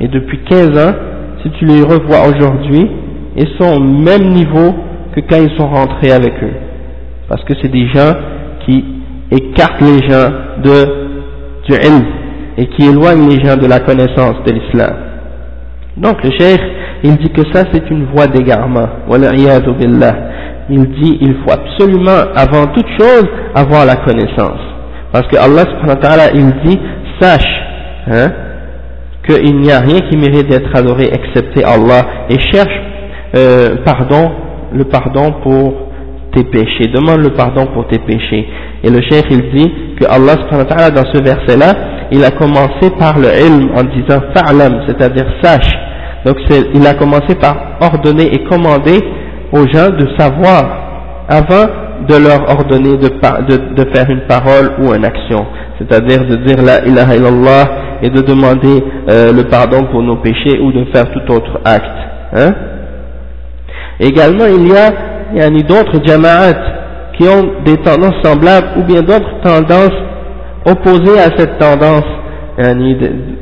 et 0.00 0.06
depuis 0.06 0.38
15 0.44 0.68
ans, 0.78 0.94
si 1.42 1.50
tu 1.58 1.64
les 1.64 1.82
revois 1.82 2.28
aujourd'hui, 2.28 2.90
ils 3.36 3.48
sont 3.58 3.76
au 3.76 3.80
même 3.80 4.30
niveau 4.30 4.74
que 5.14 5.20
quand 5.20 5.40
ils 5.40 5.56
sont 5.56 5.68
rentrés 5.68 6.12
avec 6.12 6.32
eux. 6.42 6.54
Parce 7.28 7.44
que 7.44 7.54
c'est 7.60 7.70
des 7.70 7.86
gens 7.88 8.12
qui 8.64 8.84
écartent 9.30 9.80
les 9.80 10.08
gens 10.08 10.28
de, 10.62 10.84
du 11.66 11.74
ilm 11.74 12.04
et 12.56 12.66
qui 12.66 12.86
éloignent 12.88 13.28
les 13.28 13.44
gens 13.44 13.56
de 13.56 13.66
la 13.66 13.80
connaissance 13.80 14.36
de 14.46 14.52
l'islam. 14.52 14.94
Donc 15.96 16.22
le 16.24 16.30
cheikh, 16.30 16.60
il 17.04 17.16
dit 17.16 17.30
que 17.30 17.42
ça 17.52 17.64
c'est 17.72 17.88
une 17.90 18.06
voie 18.06 18.26
d'égarement. 18.26 18.88
Il 20.70 20.80
dit 21.00 21.18
il 21.20 21.34
faut 21.44 21.52
absolument, 21.52 22.32
avant 22.34 22.66
toute 22.68 22.88
chose, 22.98 23.26
avoir 23.54 23.84
la 23.84 23.96
connaissance. 23.96 24.60
Parce 25.12 25.26
que 25.28 25.36
Allah 25.36 25.62
subhanahu 25.62 25.88
wa 25.88 25.96
ta'ala, 25.96 26.24
il 26.34 26.52
dit, 26.64 26.78
sache, 27.20 27.62
hein, 28.08 28.30
qu'il 29.26 29.60
n'y 29.60 29.70
a 29.72 29.80
rien 29.80 30.00
qui 30.10 30.16
mérite 30.16 30.48
d'être 30.48 30.74
adoré 30.74 31.10
excepté 31.12 31.64
Allah 31.64 32.26
et 32.30 32.38
cherche 32.52 32.80
euh, 33.36 33.76
pardon, 33.84 34.30
le 34.72 34.84
pardon 34.84 35.34
pour 35.42 35.74
tes 36.34 36.44
péchés, 36.44 36.86
demande 36.94 37.20
le 37.20 37.30
pardon 37.30 37.66
pour 37.74 37.86
tes 37.88 37.98
péchés. 37.98 38.46
Et 38.84 38.90
le 38.90 39.00
cheikh 39.02 39.26
il 39.30 39.50
dit 39.54 39.72
que 40.00 40.06
Allah 40.06 40.36
dans 40.90 41.04
ce 41.12 41.22
verset-là, 41.22 41.74
il 42.12 42.24
a 42.24 42.30
commencé 42.30 42.90
par 42.98 43.18
le 43.18 43.28
ilm 43.28 43.70
en 43.76 43.82
disant 43.84 44.20
fa'lam, 44.34 44.82
c'est-à-dire 44.86 45.26
sache. 45.42 45.72
Donc 46.24 46.36
il 46.74 46.86
a 46.86 46.94
commencé 46.94 47.34
par 47.40 47.78
ordonner 47.80 48.32
et 48.34 48.44
commander 48.44 49.00
aux 49.52 49.66
gens 49.72 49.90
de 49.90 50.06
savoir 50.18 51.24
avant 51.28 51.66
de 52.08 52.14
leur 52.16 52.48
ordonner 52.50 52.96
de, 52.96 53.08
de, 53.08 53.74
de 53.74 53.94
faire 53.94 54.08
une 54.08 54.22
parole 54.28 54.72
ou 54.80 54.94
une 54.94 55.04
action. 55.04 55.46
C'est-à-dire 55.78 56.24
de 56.26 56.36
dire 56.46 56.62
la 56.62 56.84
ilaha 56.86 57.14
illallah 57.16 57.64
et 58.02 58.10
de 58.10 58.20
demander 58.20 58.82
euh, 59.08 59.32
le 59.32 59.44
pardon 59.44 59.84
pour 59.90 60.02
nos 60.02 60.16
péchés 60.16 60.58
ou 60.60 60.72
de 60.72 60.84
faire 60.92 61.10
tout 61.12 61.32
autre 61.32 61.60
acte. 61.64 61.84
Hein 62.36 62.54
Également, 64.00 64.44
il 64.46 64.68
y 64.68 64.76
a, 64.76 65.46
a 65.46 65.50
d'autres 65.50 66.04
jama'at 66.04 66.54
qui 67.16 67.24
ont 67.28 67.62
des 67.64 67.76
tendances 67.78 68.14
semblables 68.22 68.68
ou 68.78 68.82
bien 68.84 69.02
d'autres 69.02 69.40
tendances 69.42 69.98
opposées 70.64 71.18
à 71.18 71.36
cette 71.36 71.58
tendance. 71.58 72.04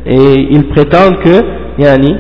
Et 0.07 0.49
ils 0.51 0.69
prétendent 0.69 1.19
que 1.23 1.42
yani, 1.79 2.16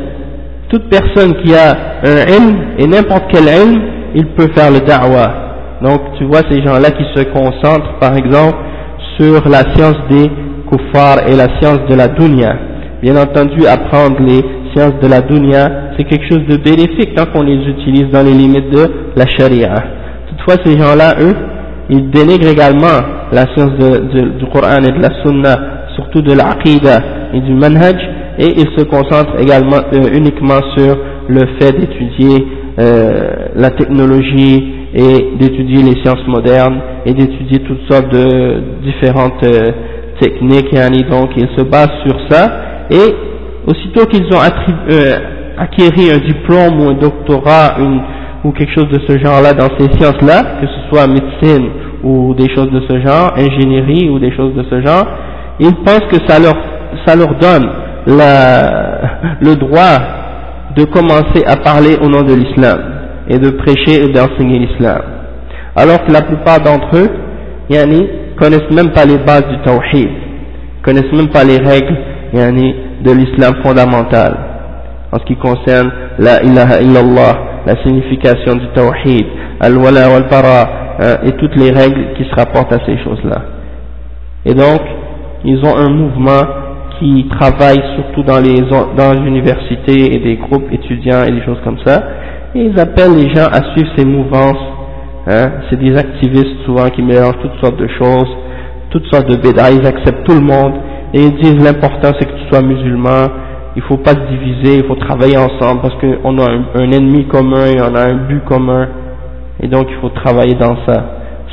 toute 0.68 0.88
personne 0.88 1.34
qui 1.42 1.54
a 1.54 1.76
un 2.04 2.26
ilm 2.26 2.56
et 2.78 2.86
n'importe 2.86 3.24
quel 3.32 3.44
ilm, 3.44 3.82
il 4.14 4.26
peut 4.28 4.48
faire 4.54 4.70
le 4.70 4.80
da'wah. 4.80 5.46
Donc 5.82 6.00
tu 6.18 6.24
vois 6.24 6.40
ces 6.50 6.62
gens-là 6.62 6.90
qui 6.90 7.04
se 7.14 7.24
concentrent 7.24 7.98
par 8.00 8.16
exemple 8.16 8.56
sur 9.18 9.48
la 9.48 9.74
science 9.74 9.96
des 10.10 10.30
kuffars 10.70 11.28
et 11.28 11.36
la 11.36 11.48
science 11.60 11.80
de 11.88 11.94
la 11.94 12.08
dunya. 12.08 12.56
Bien 13.02 13.16
entendu, 13.16 13.66
apprendre 13.66 14.16
les 14.20 14.40
sciences 14.74 14.98
de 15.02 15.08
la 15.08 15.20
dunya, 15.20 15.92
c'est 15.96 16.04
quelque 16.04 16.26
chose 16.28 16.46
de 16.48 16.56
bénéfique 16.56 17.14
tant 17.14 17.26
qu'on 17.26 17.42
les 17.42 17.58
utilise 17.68 18.10
dans 18.12 18.22
les 18.22 18.32
limites 18.32 18.70
de 18.70 18.86
la 19.16 19.26
sharia. 19.26 19.74
Toutefois, 20.28 20.62
ces 20.64 20.78
gens-là, 20.78 21.14
eux, 21.20 21.34
ils 21.88 22.10
dénigrent 22.10 22.48
également 22.48 22.98
la 23.32 23.42
science 23.54 23.72
du 23.78 24.46
Coran 24.52 24.78
et 24.82 24.92
de 24.92 25.00
la 25.02 25.10
Sunna, 25.22 25.56
surtout 25.94 26.22
de 26.22 26.32
l'Aqidah 26.32 27.00
et 27.34 27.40
du 27.40 27.54
Manhaj, 27.54 27.96
et 28.38 28.48
ils 28.56 28.70
se 28.76 28.84
concentrent 28.84 29.40
également 29.40 29.80
euh, 29.92 30.08
uniquement 30.14 30.60
sur 30.76 30.96
le 31.28 31.40
fait 31.58 31.72
d'étudier 31.72 32.46
euh, 32.78 33.30
la 33.56 33.70
technologie 33.70 34.72
et 34.94 35.36
d'étudier 35.38 35.82
les 35.82 36.02
sciences 36.02 36.26
modernes 36.26 36.78
et 37.06 37.14
d'étudier 37.14 37.60
toutes 37.60 37.90
sortes 37.90 38.12
de 38.12 38.60
différentes 38.82 39.42
euh, 39.44 39.72
techniques, 40.20 40.72
et 40.72 41.02
donc 41.10 41.30
ils 41.36 41.48
se 41.56 41.62
basent 41.62 42.00
sur 42.06 42.16
ça, 42.28 42.60
et 42.90 43.14
aussitôt 43.66 44.06
qu'ils 44.06 44.26
ont 44.34 44.40
acquis 45.58 46.10
un 46.10 46.18
diplôme 46.18 46.80
ou 46.80 46.90
un 46.90 46.94
doctorat, 46.94 47.76
une, 47.78 48.00
ou 48.44 48.52
quelque 48.52 48.72
chose 48.74 48.88
de 48.88 49.00
ce 49.06 49.18
genre-là 49.18 49.52
dans 49.52 49.68
ces 49.78 49.90
sciences-là, 49.98 50.60
que 50.60 50.66
ce 50.66 50.88
soit 50.88 51.06
médecine 51.06 51.68
ou 52.04 52.34
des 52.34 52.48
choses 52.54 52.70
de 52.70 52.80
ce 52.88 53.00
genre, 53.00 53.32
ingénierie 53.36 54.08
ou 54.08 54.18
des 54.18 54.34
choses 54.36 54.54
de 54.54 54.64
ce 54.70 54.80
genre, 54.86 55.06
ils 55.58 55.74
pensent 55.76 56.06
que 56.10 56.18
ça 56.28 56.38
leur, 56.38 56.54
ça 57.04 57.16
leur 57.16 57.34
donne 57.38 57.68
la, 58.06 59.00
le 59.40 59.56
droit 59.56 59.98
de 60.76 60.84
commencer 60.84 61.42
à 61.46 61.56
parler 61.56 61.96
au 62.00 62.08
nom 62.08 62.22
de 62.22 62.34
l'islam 62.34 62.78
et 63.28 63.38
de 63.38 63.50
prêcher 63.50 64.04
et 64.04 64.12
d'enseigner 64.12 64.58
l'islam. 64.58 65.00
Alors 65.74 66.04
que 66.04 66.12
la 66.12 66.22
plupart 66.22 66.60
d'entre 66.60 66.96
eux, 66.96 67.10
yani, 67.68 68.06
connaissent 68.36 68.70
même 68.70 68.92
pas 68.92 69.04
les 69.04 69.18
bases 69.18 69.46
du 69.48 69.58
tawhid, 69.64 70.08
connaissent 70.82 71.12
même 71.12 71.28
pas 71.28 71.44
les 71.44 71.58
règles 71.58 71.96
yani, 72.32 72.74
de 73.02 73.12
l'islam 73.12 73.54
fondamental 73.64 74.36
en 75.12 75.18
ce 75.18 75.24
qui 75.24 75.36
concerne 75.36 75.90
la 76.18 76.42
ilaha 76.42 76.80
illallah, 76.80 77.38
la 77.66 77.82
signification 77.82 78.54
du 78.56 78.66
tawhid, 78.74 79.26
al-wala 79.60 80.08
wal-bara, 80.10 80.68
hein, 81.00 81.16
et 81.24 81.32
toutes 81.32 81.56
les 81.56 81.70
règles 81.70 82.14
qui 82.16 82.24
se 82.24 82.34
rapportent 82.34 82.72
à 82.72 82.84
ces 82.84 82.98
choses-là. 82.98 83.42
Et 84.44 84.54
donc, 84.54 84.80
ils 85.44 85.58
ont 85.64 85.76
un 85.76 85.88
mouvement 85.88 86.42
qui 86.98 87.28
travaille 87.28 87.80
surtout 87.94 88.22
dans 88.22 88.38
les, 88.40 88.60
dans 88.96 89.12
les 89.12 89.26
universités 89.28 90.14
et 90.14 90.18
des 90.18 90.36
groupes 90.36 90.72
étudiants 90.72 91.22
et 91.26 91.32
des 91.32 91.42
choses 91.44 91.58
comme 91.62 91.78
ça, 91.84 92.02
et 92.54 92.60
ils 92.60 92.80
appellent 92.80 93.16
les 93.16 93.34
gens 93.34 93.46
à 93.46 93.72
suivre 93.72 93.90
ces 93.96 94.04
mouvances, 94.04 94.56
hein, 95.26 95.50
c'est 95.68 95.78
des 95.78 95.96
activistes 95.96 96.64
souvent 96.64 96.88
qui 96.90 97.02
mélangent 97.02 97.38
toutes 97.42 97.60
sortes 97.60 97.78
de 97.78 97.88
choses, 97.88 98.36
toutes 98.90 99.06
sortes 99.12 99.28
de 99.28 99.36
bédas, 99.36 99.70
ils 99.70 99.86
acceptent 99.86 100.24
tout 100.24 100.34
le 100.34 100.46
monde, 100.46 100.74
et 101.14 101.20
ils 101.20 101.36
disent 101.36 101.64
l'important 101.64 102.10
c'est 102.18 102.26
que 102.26 102.36
tu 102.38 102.48
sois 102.50 102.62
musulman, 102.62 103.28
il 103.76 103.82
faut 103.82 103.98
pas 103.98 104.12
se 104.12 104.26
diviser, 104.30 104.78
il 104.78 104.84
faut 104.84 104.96
travailler 104.96 105.36
ensemble 105.36 105.82
parce 105.82 105.94
qu'on 105.96 106.38
a 106.38 106.50
un, 106.74 106.90
ennemi 106.92 107.26
commun 107.26 107.66
et 107.66 107.80
on 107.80 107.94
a 107.94 108.04
un 108.06 108.26
but 108.26 108.42
commun. 108.44 108.88
Et 109.60 109.68
donc 109.68 109.86
il 109.90 109.96
faut 110.00 110.08
travailler 110.08 110.54
dans 110.54 110.76
ça. 110.86 111.04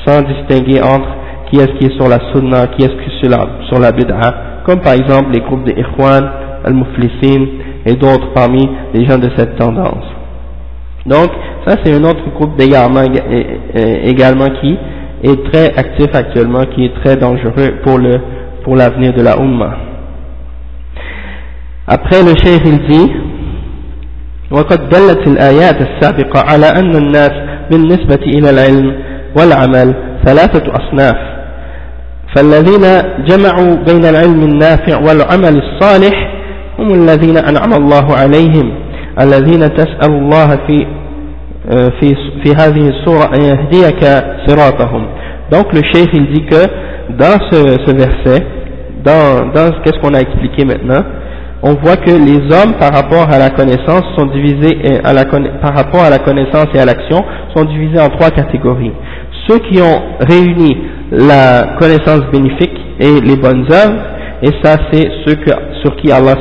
Sans 0.05 0.21
distinguer 0.21 0.81
entre 0.81 1.07
qui 1.49 1.57
est-ce 1.57 1.73
qui 1.77 1.85
est 1.85 1.97
sur 1.97 2.07
la 2.07 2.19
sunna, 2.31 2.67
qui 2.67 2.85
est-ce 2.85 2.93
qui 2.93 3.09
est 3.09 3.19
sur 3.21 3.29
la, 3.29 3.45
sur 3.67 3.77
comme 4.65 4.79
par 4.79 4.93
exemple 4.93 5.31
les 5.33 5.41
groupes 5.41 5.65
des 5.65 5.73
Ikhwan, 5.73 6.23
Al-Muflisin 6.63 7.45
et 7.85 7.95
d'autres 7.95 8.31
parmi 8.33 8.69
les 8.93 9.05
gens 9.05 9.17
de 9.17 9.29
cette 9.35 9.57
tendance. 9.57 10.05
Donc 11.06 11.30
ça 11.66 11.76
c'est 11.82 11.94
un 11.94 12.04
autre 12.04 12.22
groupe 12.34 12.56
d'égarement 12.56 13.02
également 13.74 14.48
qui 14.60 14.76
est 15.22 15.52
très 15.52 15.66
actif 15.76 16.14
actuellement, 16.14 16.64
qui 16.74 16.84
est 16.86 16.94
très 17.02 17.16
dangereux 17.16 17.76
pour 17.84 17.98
le 17.98 18.20
pour 18.64 18.76
l'avenir 18.76 19.12
de 19.14 19.22
la 19.22 19.36
Ummah. 19.38 19.76
Après 21.86 22.22
le 22.22 22.34
cheikh 22.36 22.62
il 22.64 22.78
dit 22.88 23.10
وقد 24.50 24.88
دلت 24.88 25.26
الآيات 25.26 25.76
السابقة 25.80 26.40
على 26.40 26.66
أن 26.66 26.96
الناس 26.96 27.30
بالنسبة 27.70 28.20
إلى 28.26 28.50
العلم 28.50 28.94
والعمل 29.38 29.94
ثلاثة 30.24 30.72
أصناف 30.72 31.16
فالذين 32.36 32.84
جمعوا 33.28 33.74
بين 33.86 34.04
العلم 34.04 34.42
النافع 34.42 34.98
والعمل 34.98 35.62
الصالح 35.62 36.14
هم 36.78 36.94
الذين 36.94 37.36
أنعم 37.36 37.72
الله 37.74 38.16
عليهم 38.16 38.72
الذين 39.20 39.60
تسأل 39.76 40.10
الله 40.10 40.48
في 40.66 40.86
في 42.00 42.14
في 42.44 42.50
هذه 42.60 42.88
السورة 42.88 43.24
أن 43.36 43.42
يهديك 43.42 44.04
صراطهم 44.46 45.06
donc 45.50 45.72
le 45.72 45.80
cheikh 45.92 46.10
il 46.12 46.26
dit 46.32 46.44
que 46.46 46.62
dans 47.18 47.38
ce, 47.50 47.56
ce 47.86 47.92
verset 47.96 48.46
dans, 49.04 49.46
dans 49.54 49.70
qu'est-ce 49.82 49.98
qu'on 50.00 50.14
a 50.14 50.20
expliqué 50.20 50.64
maintenant 50.64 51.02
on 51.62 51.74
voit 51.74 51.96
que 51.96 52.10
les 52.10 52.38
hommes 52.54 52.74
par 52.78 52.92
rapport 52.94 53.28
à 53.32 53.38
la 53.38 53.50
connaissance 53.50 54.04
sont 54.16 54.26
divisés 54.26 54.78
à 55.02 55.12
la, 55.12 55.24
par 55.24 55.74
rapport 55.74 56.02
à 56.04 56.10
la 56.10 56.18
connaissance 56.18 56.66
et 56.74 56.78
à 56.78 56.84
l'action 56.84 57.24
sont 57.56 57.64
divisés 57.64 57.98
en 58.00 58.08
trois 58.10 58.30
catégories. 58.30 58.92
Ceux 59.48 59.58
qui 59.58 59.80
ont 59.80 60.00
réuni 60.20 60.76
la 61.10 61.74
connaissance 61.80 62.20
bénéfique 62.32 62.78
et 63.00 63.20
les 63.20 63.36
bonnes 63.36 63.66
œuvres, 63.72 64.00
et 64.42 64.50
ça 64.62 64.76
c'est 64.92 65.08
ceux 65.26 65.34
que, 65.34 65.50
sur 65.82 65.96
qui 65.96 66.12
Allah 66.12 66.34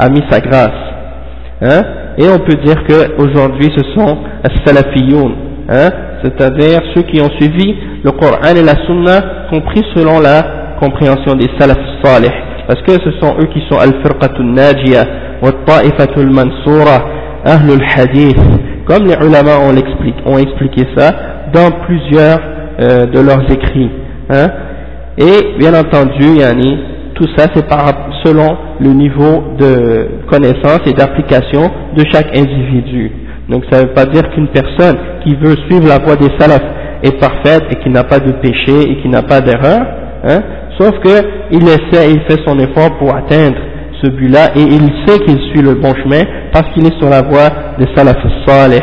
a 0.00 0.08
mis 0.08 0.22
sa 0.28 0.40
grâce. 0.40 0.89
Hein? 1.61 1.81
Et 2.17 2.27
on 2.27 2.39
peut 2.39 2.57
dire 2.63 2.83
qu'aujourd'hui 2.87 3.71
ce 3.75 3.83
sont 3.93 4.17
salafiyoun, 4.65 5.33
hein? 5.69 5.89
c'est-à-dire 6.23 6.81
ceux 6.95 7.03
qui 7.03 7.21
ont 7.21 7.29
suivi 7.39 7.75
le 8.03 8.11
Coran 8.11 8.55
et 8.55 8.63
la 8.63 8.75
Sunna 8.85 9.47
compris 9.49 9.83
selon 9.95 10.19
la 10.19 10.75
compréhension 10.79 11.35
des 11.35 11.47
salaf 11.59 11.77
salih 12.03 12.31
parce 12.67 12.81
que 12.81 12.93
ce 12.93 13.11
sont 13.19 13.35
eux 13.39 13.47
qui 13.53 13.61
sont 13.69 13.77
al-firqatul 13.77 14.45
najiyah 14.45 15.05
wa 15.41 15.51
ta'ifatul 15.65 16.31
mansura 16.31 17.05
ahlul 17.45 17.83
hadith 17.95 18.37
comme 18.85 19.05
les 19.05 19.15
ulama 19.25 19.59
ont, 19.59 20.31
ont 20.31 20.37
expliqué 20.37 20.87
ça 20.97 21.11
dans 21.53 21.71
plusieurs 21.85 22.39
euh, 22.79 23.05
de 23.05 23.19
leurs 23.19 23.49
écrits. 23.51 23.91
Hein? 24.29 24.47
Et 25.17 25.57
bien 25.59 25.73
entendu, 25.73 26.39
yani, 26.39 26.77
tout 27.21 27.27
ça 27.37 27.45
c'est 27.53 27.65
selon 28.25 28.57
le 28.79 28.89
niveau 28.93 29.43
de 29.59 30.25
connaissance 30.27 30.79
et 30.87 30.93
d'application 30.93 31.69
de 31.95 32.03
chaque 32.11 32.35
individu. 32.35 33.11
Donc 33.47 33.63
ça 33.69 33.81
ne 33.81 33.87
veut 33.87 33.93
pas 33.93 34.05
dire 34.05 34.27
qu'une 34.31 34.47
personne 34.47 34.97
qui 35.23 35.35
veut 35.35 35.55
suivre 35.69 35.87
la 35.87 35.99
voie 35.99 36.15
des 36.15 36.29
salafs 36.39 36.65
est 37.03 37.19
parfaite 37.19 37.63
et 37.71 37.75
qui 37.75 37.89
n'a 37.89 38.03
pas 38.03 38.19
de 38.19 38.31
péché 38.31 38.89
et 38.89 39.01
qui 39.01 39.09
n'a 39.09 39.21
pas 39.21 39.39
d'erreur, 39.39 39.81
hein, 40.23 40.41
sauf 40.79 40.91
qu'il 41.01 41.63
essaie, 41.63 42.11
il 42.11 42.21
fait 42.21 42.41
son 42.45 42.57
effort 42.57 42.97
pour 42.97 43.15
atteindre 43.15 43.57
ce 44.01 44.09
but-là 44.09 44.49
et 44.55 44.61
il 44.61 44.89
sait 45.05 45.19
qu'il 45.19 45.39
suit 45.51 45.61
le 45.61 45.75
bon 45.75 45.93
chemin 45.93 46.23
parce 46.51 46.71
qu'il 46.73 46.85
est 46.87 46.97
sur 46.97 47.09
la 47.09 47.21
voie 47.21 47.49
des 47.77 47.87
salafs 47.95 48.17
salih. 48.47 48.81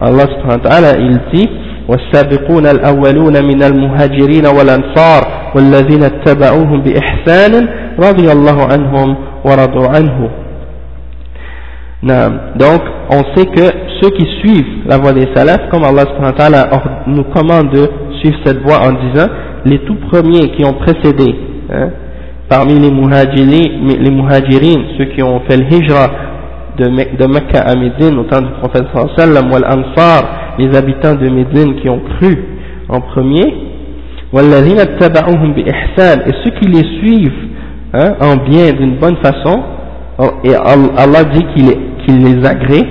Allah 0.00 0.24
subhanahu 0.24 0.60
wa 0.64 0.68
ta'ala, 0.68 0.98
il 0.98 1.20
dit 1.32 1.48
والسابقون 1.88 2.66
الأولون 2.66 3.44
من 3.44 3.62
المهاجرين 3.62 4.46
والأنصار 4.46 5.22
والذين 5.54 6.02
اتبعوهم 6.02 6.82
بإحسان 6.82 7.68
رضي 7.98 8.32
الله 8.32 8.58
عنهم 8.72 9.16
ورضوا 9.44 9.88
عنه 9.88 10.30
Donc, 12.02 12.82
on 13.10 13.22
sait 13.34 13.46
que 13.46 13.62
ceux 14.00 14.10
qui 14.10 14.26
suivent 14.40 14.86
la 14.86 14.98
voie 14.98 15.12
des 15.12 15.26
salafs, 15.34 15.68
comme 15.72 15.82
Allah 15.84 16.04
nous 17.06 17.24
commande 17.34 17.70
de 17.70 17.88
suivre 18.20 18.36
cette 18.44 18.60
voie 18.62 18.78
en 18.80 18.92
disant, 18.92 19.26
les 19.64 19.78
tout 19.80 19.96
premiers 20.10 20.50
qui 20.52 20.64
ont 20.64 20.74
précédé, 20.74 21.34
hein, 21.72 21.88
parmi 22.48 22.78
les 22.78 22.90
muhajirin, 22.92 23.96
les 23.98 24.10
muhajirin, 24.10 24.82
ceux 24.98 25.06
qui 25.06 25.22
ont 25.22 25.40
fait 25.48 25.56
le 25.56 25.64
hijra 25.64 26.06
de, 26.78 26.84
de 26.84 27.26
Mecca 27.26 27.60
à 27.66 27.74
Médine 27.74 28.18
au 28.18 28.24
temps 28.24 28.42
du 28.42 28.52
prophète 28.60 28.84
sallam, 29.16 29.50
wal 29.50 29.64
ansar, 29.64 30.45
les 30.58 30.76
habitants 30.76 31.14
de 31.14 31.28
Médine 31.28 31.76
qui 31.80 31.88
ont 31.88 32.00
cru 32.18 32.36
en 32.88 33.00
premier, 33.00 33.54
et 34.32 34.38
ceux 36.44 36.50
qui 36.60 36.68
les 36.68 36.84
suivent 36.98 37.48
hein, 37.94 38.14
en 38.20 38.36
bien 38.36 38.72
d'une 38.72 38.96
bonne 38.96 39.16
façon, 39.16 39.62
et 40.44 40.54
Allah 40.54 41.24
dit 41.32 41.44
qu'il 42.04 42.18
les 42.18 42.46
agrée, 42.46 42.86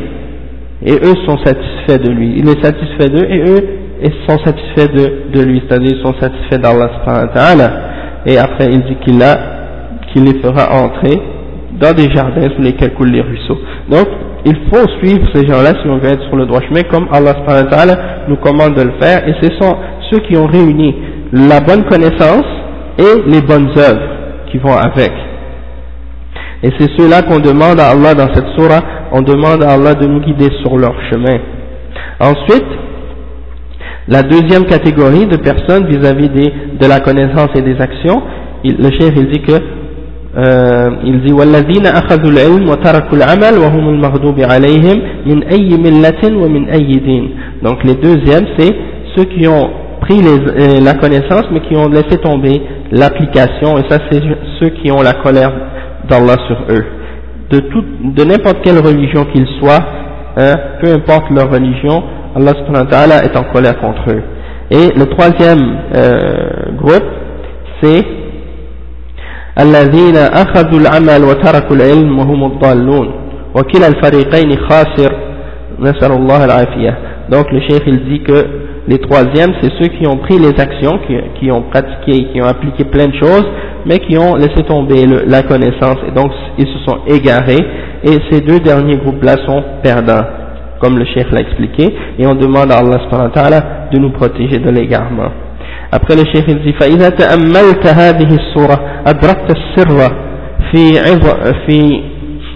et 0.84 0.94
eux 0.94 1.16
sont 1.26 1.38
satisfaits 1.44 2.04
de 2.04 2.12
lui. 2.12 2.36
Il 2.38 2.48
est 2.48 2.64
satisfait 2.64 3.10
d'eux 3.10 3.26
et 3.30 3.40
eux 3.50 3.86
sont 4.28 4.38
satisfaits 4.44 4.94
de, 5.34 5.42
lui, 5.42 5.62
c'est-à-dire 5.68 5.94
ils 5.98 6.04
sont 6.06 6.14
satisfaits 6.20 6.60
d'Allah 6.60 7.72
et 8.26 8.38
après 8.38 8.68
il 8.72 8.82
dit 8.84 8.96
qu'il 9.04 9.24
qu'il 10.12 10.24
les 10.24 10.40
fera 10.42 10.72
entrer 10.84 11.20
dans 11.80 11.94
des 11.94 12.10
jardins 12.14 12.50
sous 12.56 12.62
lesquels 12.62 12.94
coulent 12.94 13.12
les 13.12 13.22
ruisseaux. 13.22 13.60
Donc, 13.90 14.08
il 14.46 14.56
faut 14.72 14.88
suivre 15.00 15.26
ces 15.34 15.48
gens-là 15.48 15.74
si 15.82 15.90
on 15.90 15.98
veut 15.98 16.10
être 16.10 16.24
sur 16.28 16.36
le 16.36 16.46
droit 16.46 16.62
chemin, 16.62 16.82
comme 16.84 17.08
Allah 17.12 17.34
nous 18.28 18.36
commande 18.38 18.76
de 18.76 18.84
le 18.84 18.94
faire, 19.02 19.28
et 19.28 19.34
ce 19.42 19.50
sont 19.60 19.76
ceux 20.12 20.20
qui 20.20 20.38
ont 20.38 20.46
réuni 20.46 20.96
la 21.34 21.60
bonne 21.62 21.84
connaissance 21.86 22.46
et 23.00 23.28
les 23.28 23.42
bonnes 23.42 23.70
œuvres 23.76 24.08
qui 24.52 24.60
vont 24.60 24.76
avec. 24.76 25.12
Et 26.64 26.70
c'est 26.78 26.90
ceux-là 26.98 27.24
qu'on 27.24 27.40
demande 27.40 27.80
à 27.80 27.90
Allah 27.90 28.14
dans 28.14 28.34
cette 28.34 28.48
surah, 28.58 28.82
on 29.12 29.22
demande 29.22 29.64
à 29.64 29.74
Allah 29.74 29.96
de 29.96 30.06
nous 30.06 30.22
guider 30.22 30.50
sur 30.64 30.78
leur 30.78 30.94
chemin. 31.10 31.40
Ensuite, 32.20 32.66
la 34.08 34.22
deuxième 34.22 34.66
catégorie 34.66 35.26
de 35.26 35.38
personnes 35.38 35.88
vis-à-vis 35.88 36.30
de 36.30 36.88
la 36.88 37.00
connaissance 37.00 37.50
et 37.56 37.62
des 37.62 37.82
actions, 37.82 38.22
le 38.64 38.92
chef 38.92 39.12
il 39.16 39.28
dit 39.32 39.42
que 39.42 39.54
euh, 40.37 40.91
il 41.05 41.23
dit 41.23 41.33
والذين 41.33 41.87
أخذوا 41.87 42.31
العلم 42.31 42.69
وتركوا 42.69 43.19
العمل 43.19 43.59
وهم 43.59 43.89
المغضوب 43.89 44.41
عليهم 44.41 45.03
من 45.27 45.43
أي 45.43 45.69
ملة 45.77 46.37
ومن 46.43 46.69
أي 46.69 46.93
دين 46.93 47.31
donc 47.63 47.83
les 47.85 47.95
deuxièmes 47.97 48.47
c'est 48.59 48.73
ceux 49.17 49.25
qui 49.25 49.49
ont 49.49 49.71
pris 50.03 50.19
les, 50.19 50.39
euh, 50.39 50.81
la 50.85 50.95
connaissance 50.95 51.45
mais 51.53 51.61
qui 51.61 51.75
ont 51.77 51.89
laissé 51.89 52.17
tomber 52.23 52.63
l'application 52.93 53.77
et 53.79 53.83
ça 53.91 53.99
c'est 54.11 54.23
ceux 54.61 54.69
qui 54.69 54.93
ont 54.93 55.03
la 55.03 55.15
colère 55.15 55.53
d'Allah 56.09 56.37
sur 56.47 56.59
eux 56.77 56.85
de, 57.51 57.59
tout, 57.59 57.85
de 58.05 58.23
n'importe 58.25 58.59
quelle 58.63 58.79
religion 58.79 59.25
qu'ils 59.33 59.49
soient 59.59 59.85
hein, 60.37 60.55
peu 60.81 60.93
importe 60.93 61.29
leur 61.33 61.51
religion 61.51 62.05
Allah 62.37 62.53
subhanahu 62.55 62.85
wa 62.85 62.91
ta'ala 62.91 63.25
est 63.25 63.37
en 63.37 63.53
colère 63.53 63.81
contre 63.81 64.03
eux 64.11 64.23
et 64.71 64.97
le 64.97 65.07
troisième 65.07 65.77
euh, 65.97 66.77
groupe 66.79 67.03
c'est 67.83 68.05
الذين 69.61 70.17
أخذوا 70.17 70.81
العمل 70.81 71.25
وتركوا 71.25 71.77
العلم 71.77 72.19
وهم 72.19 72.45
الضالون 72.45 73.11
وكلا 73.55 73.89
الفريقين 73.89 74.59
خاسر 74.69 75.13
نسأل 75.81 76.13
الله 76.13 76.45
العافية 76.45 76.99
donc 77.31 77.47
le 77.53 77.61
cheikh 77.61 77.83
il 77.87 78.05
dit 78.11 78.21
que 78.21 78.45
les 78.89 78.99
troisièmes 78.99 79.53
c'est 79.61 79.73
ceux 79.81 79.89
qui 79.89 80.07
ont 80.07 80.17
pris 80.17 80.39
les 80.39 80.55
actions 80.61 80.99
qui, 81.07 81.15
qui, 81.39 81.51
ont 81.51 81.63
pratiqué 81.63 82.27
qui 82.33 82.41
ont 82.43 82.47
appliqué 82.47 82.85
plein 82.85 83.07
de 83.07 83.15
choses 83.17 83.47
mais 83.87 83.99
qui 83.99 84.17
ont 84.19 84.35
laissé 84.37 84.63
tomber 84.67 85.07
le, 85.07 85.25
la 85.27 85.43
connaissance 85.43 85.99
et 86.09 86.13
donc 86.13 86.31
ils 86.59 86.67
se 86.67 86.79
sont 86.87 86.99
égarés 87.07 87.65
et 88.05 88.17
ces 88.31 88.41
deux 88.41 88.61
derniers 88.61 88.97
groupes 88.97 89.23
là 89.23 89.37
sont 89.47 89.63
perdants 89.83 90.25
comme 90.81 90.99
le 90.99 91.05
cheikh 91.05 91.31
l'a 91.31 91.41
expliqué 91.41 91.95
et 92.19 92.27
on 92.27 92.35
demande 92.35 92.73
à 92.73 92.79
Allah 92.79 92.99
subhanahu 93.05 93.29
wa 93.29 93.35
ta'ala 93.43 93.61
de 93.93 93.99
nous 93.99 94.11
protéger 94.11 94.59
de 94.59 94.71
l'égarement 94.71 95.31
Après 95.96 96.16
le 96.16 96.26
Cheikh 96.34 96.46
il 96.48 96.60
dit 96.64 96.74
فإذا 96.80 97.10
تأملت 97.10 97.88
هذه 97.88 98.36
الصورة 98.36 98.78
أدركت 99.08 99.50
السر 99.58 100.00
في 100.72 100.94
في 101.68 102.04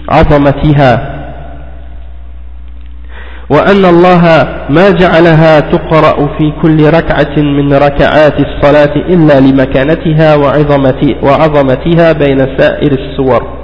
عظمتها. 0.08 1.20
وأن 3.50 3.84
الله 3.84 4.22
ما 4.70 4.90
جعلها 4.90 5.60
تقرأ 5.60 6.16
في 6.38 6.52
كل 6.62 6.78
ركعة 6.98 7.36
من 7.42 7.72
ركعات 7.72 8.36
الصلاة 8.46 8.94
إلا 8.96 9.40
لمكانتها 9.40 10.36
وعظمتها 11.22 12.12
بين 12.12 12.38
سائر 12.58 12.92
الصور 12.92 13.60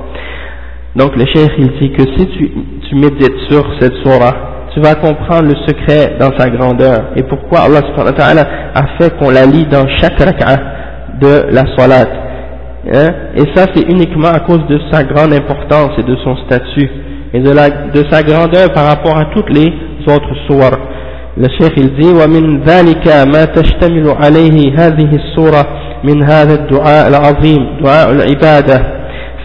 Donc 0.97 1.15
le 1.15 1.27
cheikh 1.27 1.53
il 1.59 1.71
dit 1.79 1.93
que 1.93 2.03
si 2.17 2.27
tu, 2.27 2.51
tu 2.89 2.95
médites 2.95 3.39
sur 3.51 3.63
cette 3.79 3.95
surah 4.03 4.56
tu 4.76 4.80
vas 4.80 4.96
comprendre 4.96 5.50
le 5.50 5.56
secret 5.68 6.16
dans 6.20 6.32
sa 6.38 6.50
grandeur 6.50 7.08
et 7.16 7.24
pourquoi 7.24 7.62
Allah 7.62 7.82
subhanahu 7.88 8.14
wa 8.14 8.20
ta'ala 8.20 8.42
a 8.74 8.84
fait 8.98 9.18
qu'on 9.18 9.30
la 9.30 9.46
lit 9.46 9.66
dans 9.66 9.86
chaque 10.00 10.20
rak'ah 10.20 10.58
de 11.20 11.46
la 11.52 11.64
salat. 11.78 12.08
Hein? 12.94 13.10
Et 13.36 13.44
ça 13.54 13.66
c'est 13.76 13.84
uniquement 13.92 14.30
à 14.30 14.40
cause 14.40 14.66
de 14.70 14.80
sa 14.92 15.04
grande 15.04 15.34
importance 15.34 15.92
et 15.98 16.04
de 16.04 16.16
son 16.24 16.36
statut 16.46 16.90
et 17.34 17.40
de, 17.40 17.52
la, 17.52 17.70
de 17.70 18.04
sa 18.10 18.24
grandeur 18.24 18.72
par 18.74 18.88
rapport 18.88 19.18
à 19.18 19.26
toutes 19.34 19.50
les 19.50 19.72
autres 20.08 20.36
sourates. 20.48 20.80
Le 21.38 21.48
cheikh 21.60 21.74
il 21.78 21.94
dit 21.96 22.14
ومن 22.14 22.64
ذلك 22.64 23.08
ما 23.08 23.46
تشتمل 23.46 24.10
عليه 24.10 24.76
هذه 24.78 25.16
السورة 25.16 25.68
من 26.04 26.24
هذا 26.24 26.54
الدعاء 26.54 27.08
العظيم 27.08 27.78
دعاء 27.84 28.12
العبادة 28.12 28.82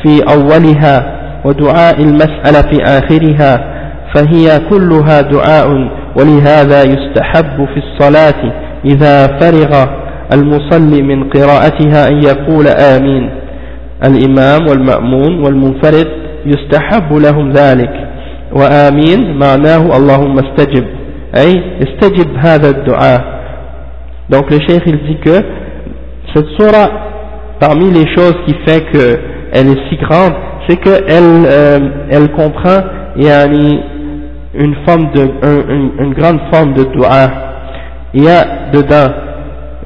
في 0.03 0.21
أولها 0.29 1.17
ودعاء 1.45 2.01
المسألة 2.03 2.63
في 2.71 2.83
آخرها 2.83 3.70
فهي 4.16 4.60
كلها 4.70 5.22
دعاء 5.22 5.68
ولهذا 6.18 6.84
يستحب 6.84 7.66
في 7.74 7.80
الصلاة 7.80 8.54
إذا 8.86 9.28
فرغ 9.40 9.86
المصلي 10.34 11.02
من 11.02 11.30
قراءتها 11.30 12.08
أن 12.08 12.24
يقول 12.24 12.68
آمين. 12.68 13.30
الإمام 14.06 14.68
والمأمون 14.68 15.44
والمنفرد 15.44 16.08
يستحب 16.46 17.14
لهم 17.14 17.52
ذلك. 17.52 18.08
وآمين 18.54 19.38
معناه 19.38 19.98
اللهم 19.98 20.40
استجب 20.40 20.86
أي 21.38 21.64
استجب 21.84 22.28
هذا 22.38 22.70
الدعاء. 22.70 23.22
Donc 24.30 24.50
le 24.50 24.60
cheikh 24.68 24.84
il 24.86 24.98
dit 25.08 25.20
que 25.26 25.38
cette 26.34 26.48
surah 26.60 26.90
parmi 27.60 27.92
les 27.92 28.08
choses 28.16 28.36
qui 28.46 28.54
fait 28.66 28.82
qu'elle 28.92 29.68
est 29.68 29.90
si 29.90 29.98
grande 29.98 30.34
c'est 30.68 30.78
qu'elle 30.78 31.46
euh, 31.46 31.80
elle 32.10 32.32
comprend 32.32 32.80
yani, 33.18 33.80
une 34.54 34.76
forme 34.86 35.12
de, 35.14 35.22
un, 35.22 36.04
une, 36.04 36.14
grande 36.14 36.40
forme 36.52 36.74
de 36.74 36.84
dua. 36.84 37.30
Il 38.14 38.24
y 38.24 38.28
a 38.28 38.70
dedans 38.74 39.14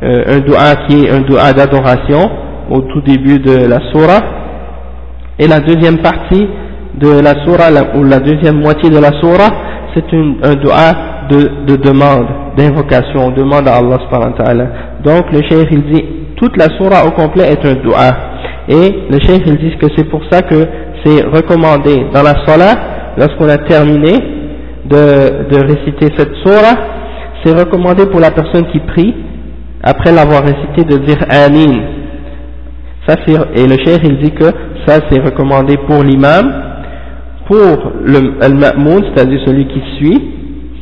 euh, 0.04 0.24
un 0.28 0.40
dua 0.40 0.76
qui 0.88 1.06
est 1.06 1.12
un 1.12 1.22
dua 1.22 1.54
d'adoration 1.54 2.30
au 2.70 2.82
tout 2.82 3.02
début 3.02 3.40
de 3.40 3.68
la 3.68 3.80
surah 3.92 4.22
et 5.38 5.48
la 5.48 5.60
deuxième 5.60 6.00
partie 6.00 6.48
de 6.96 7.22
la 7.22 7.46
surah 7.46 7.70
ou 7.96 8.04
la 8.04 8.20
deuxième 8.20 8.60
moitié 8.60 8.90
de 8.90 9.00
la 9.00 9.12
surah 9.20 9.50
c'est 9.94 10.04
un 10.14 10.56
dua 10.56 10.94
de, 11.30 11.66
de 11.66 11.76
demande, 11.78 12.28
d'invocation, 12.58 13.28
on 13.28 13.32
demande 13.32 13.68
à 13.68 13.76
Allah 13.76 13.98
subhanahu 14.04 14.34
wa. 14.38 14.66
Donc 15.04 15.32
le 15.32 15.42
cheikh 15.48 15.68
il 15.72 15.84
dit 15.92 16.06
toute 16.36 16.58
la 16.58 16.68
surah 16.78 17.06
au 17.08 17.12
complet 17.12 17.46
est 17.52 17.66
un 17.66 17.76
dua 17.76 18.12
et 18.68 19.06
le 19.10 19.20
cheikh 19.20 19.44
il 19.46 19.58
dit 19.58 19.78
que 19.78 19.88
c'est 19.96 20.10
pour 20.10 20.22
ça 20.30 20.42
que 20.42 20.66
c'est 21.04 21.24
recommandé 21.24 22.08
dans 22.14 22.24
la 22.24 22.46
salah 22.46 22.76
lorsqu'on 23.18 23.48
a 23.48 23.58
terminé 23.58 24.35
de, 24.90 25.50
de 25.50 25.60
réciter 25.66 26.14
cette 26.18 26.34
surah, 26.46 26.76
c'est 27.44 27.54
recommandé 27.58 28.06
pour 28.08 28.20
la 28.20 28.32
personne 28.32 28.66
qui 28.72 28.80
prie, 28.80 29.14
après 29.84 30.12
l'avoir 30.12 30.44
récité, 30.44 30.84
de 30.84 30.98
dire 31.06 31.18
Amin. 31.30 31.82
Ça, 33.08 33.16
et 33.28 33.68
le 33.68 33.78
cheikh 33.86 34.02
il 34.04 34.18
dit 34.18 34.32
que 34.32 34.46
ça 34.88 35.00
c'est 35.10 35.20
recommandé 35.22 35.78
pour 35.88 36.04
l'imam, 36.04 36.52
pour 37.48 37.92
le, 38.04 38.34
le 38.42 38.54
ma'moun, 38.56 39.04
c'est-à-dire 39.14 39.40
celui 39.46 39.68
qui 39.68 39.82
suit, 39.98 40.22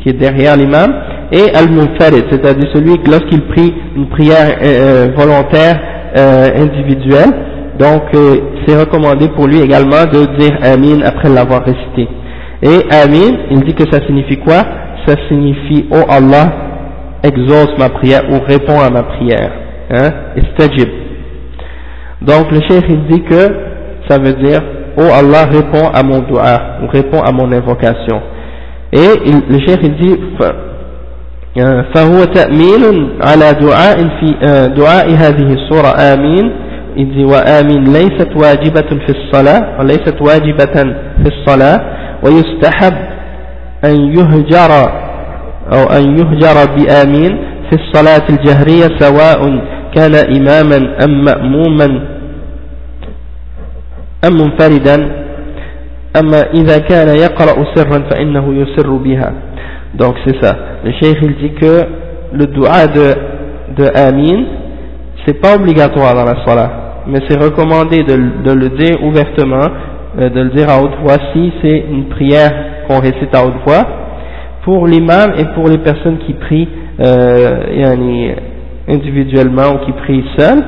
qui 0.02 0.10
est 0.10 0.14
derrière 0.14 0.56
l'imam, 0.56 0.94
et 1.32 1.54
al-munfarid, 1.54 2.26
c'est-à-dire 2.32 2.70
celui 2.74 2.98
lorsqu'il 3.10 3.42
prie 3.48 3.74
une 3.98 4.08
prière 4.08 4.58
euh, 4.64 5.08
volontaire 5.18 5.80
euh, 6.18 6.48
individuelle, 6.64 7.32
donc 7.78 8.04
euh, 8.16 8.36
c'est 8.66 8.80
recommandé 8.80 9.28
pour 9.36 9.48
lui 9.48 9.60
également 9.60 10.06
de 10.06 10.38
dire 10.40 10.58
Amin 10.62 11.02
après 11.06 11.28
l'avoir 11.30 11.66
récité. 11.66 12.08
Et 12.63 12.87
Amin, 12.91 13.37
il 13.51 13.61
dit 13.65 13.75
que 13.75 13.85
ça 13.91 14.05
signifie 14.07 14.39
quoi 14.39 14.63
Ça 15.07 15.15
signifie 15.29 15.87
Oh 15.91 16.05
Allah, 16.09 16.53
exauce 17.23 17.71
ma 17.79 17.89
prière 17.89 18.23
ou 18.31 18.41
réponds 18.47 18.81
à 18.81 18.91
ma 18.91 19.03
prière. 19.05 19.51
Hein 19.91 20.11
Istajib. 20.37 20.89
Donc 22.23 22.51
le 22.51 22.61
cheikh 22.69 22.85
il 22.89 23.07
dit 23.07 23.23
que 23.23 23.49
ça 24.09 24.19
veut 24.19 24.35
dire 24.35 24.61
Oh 24.97 25.09
Allah, 25.15 25.45
réponds 25.51 25.89
à 25.95 26.03
mon 26.03 26.19
dua 26.21 26.79
ou 26.83 26.89
réponds 26.89 27.23
à 27.23 27.31
mon 27.33 27.51
invocation. 27.53 28.21
Et 28.93 29.11
il, 29.27 29.43
le 29.49 29.59
cheikh 29.67 29.81
il 29.83 29.95
dit 29.97 30.17
فهو 31.95 32.25
تأمين 32.25 33.19
على 33.23 33.53
دعاء 33.61 33.99
في 34.21 34.35
دعاء 34.77 35.11
هذه 35.11 35.53
السورة 35.55 35.89
آمين 36.15 36.53
إذ 36.97 37.25
وآمين 37.25 37.85
ليست 37.85 38.29
واجبة 38.37 38.89
في 39.07 39.11
الصلاة 39.19 39.81
وليست 39.81 40.15
واجبة 40.21 40.95
في 41.23 41.29
الصلاة 41.29 41.81
ويستحب 42.26 42.94
أن 43.86 43.96
يهجر 43.96 44.72
أو 45.74 45.84
أن 45.98 46.18
يهجر 46.18 46.58
بآمين 46.76 47.38
في 47.70 47.76
الصلاة 47.82 48.26
الجهرية 48.30 48.98
سواء 49.00 49.42
كان 49.96 50.16
إماما 50.16 51.06
أم 51.06 51.26
مأموما 51.26 51.86
أم 54.28 54.34
منفردا. 54.34 55.24
أما 56.20 56.42
إذا 56.54 56.78
كان 56.78 57.18
يقرأ 57.18 57.66
سرا 57.76 58.00
فإنه 58.10 58.54
يسر 58.54 58.90
بها. 58.92 59.34
دونك 59.96 60.16
سيسا 60.26 60.56
الشيخ 60.86 61.24
الجيكو 61.24 61.74
للدعاء 62.34 62.88
d'Amin, 63.78 64.46
c'est 65.26 65.42
pas 65.42 65.56
obligatoire 65.56 66.14
dans 66.14 66.26
la 66.26 66.46
salah, 66.46 66.70
mais 67.08 67.20
c'est 67.28 67.42
recommandé 67.42 68.04
de, 68.04 68.16
de 68.46 68.54
le 68.54 68.70
dire 68.70 69.04
ouvertement 69.04 69.68
euh, 70.20 70.30
de 70.30 70.42
le 70.42 70.50
dire 70.50 70.70
à 70.70 70.82
haute 70.82 70.96
voix 71.02 71.18
si 71.34 71.52
c'est 71.62 71.86
une 71.92 72.06
prière 72.10 72.52
qu'on 72.88 73.00
récite 73.00 73.34
à 73.34 73.46
haute 73.46 73.62
voix, 73.66 73.84
pour 74.64 74.88
l'imam 74.88 75.34
et 75.38 75.46
pour 75.56 75.68
les 75.68 75.78
personnes 75.80 76.20
qui 76.26 76.34
prient 76.34 76.68
euh, 77.00 78.36
individuellement 78.88 79.76
ou 79.76 79.86
qui 79.86 79.92
prient 79.94 80.24
seuls. 80.38 80.64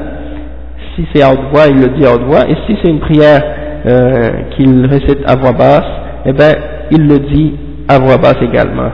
Si 0.95 1.05
c'est 1.13 1.21
à 1.23 1.31
haute 1.31 1.51
voix, 1.53 1.67
il 1.69 1.79
le 1.79 1.89
dit 1.89 2.05
à 2.05 2.13
haute 2.13 2.23
voix, 2.23 2.47
et 2.47 2.55
si 2.65 2.77
c'est 2.81 2.89
une 2.89 2.99
prière 2.99 3.41
euh, 3.85 4.29
qu'il 4.55 4.85
récite 4.85 5.19
à 5.27 5.35
voix 5.35 5.51
basse, 5.51 5.83
eh 6.25 6.33
ben 6.33 6.53
il 6.91 7.07
le 7.07 7.19
dit 7.19 7.53
à 7.87 7.99
voix 7.99 8.17
basse 8.17 8.41
également 8.41 8.89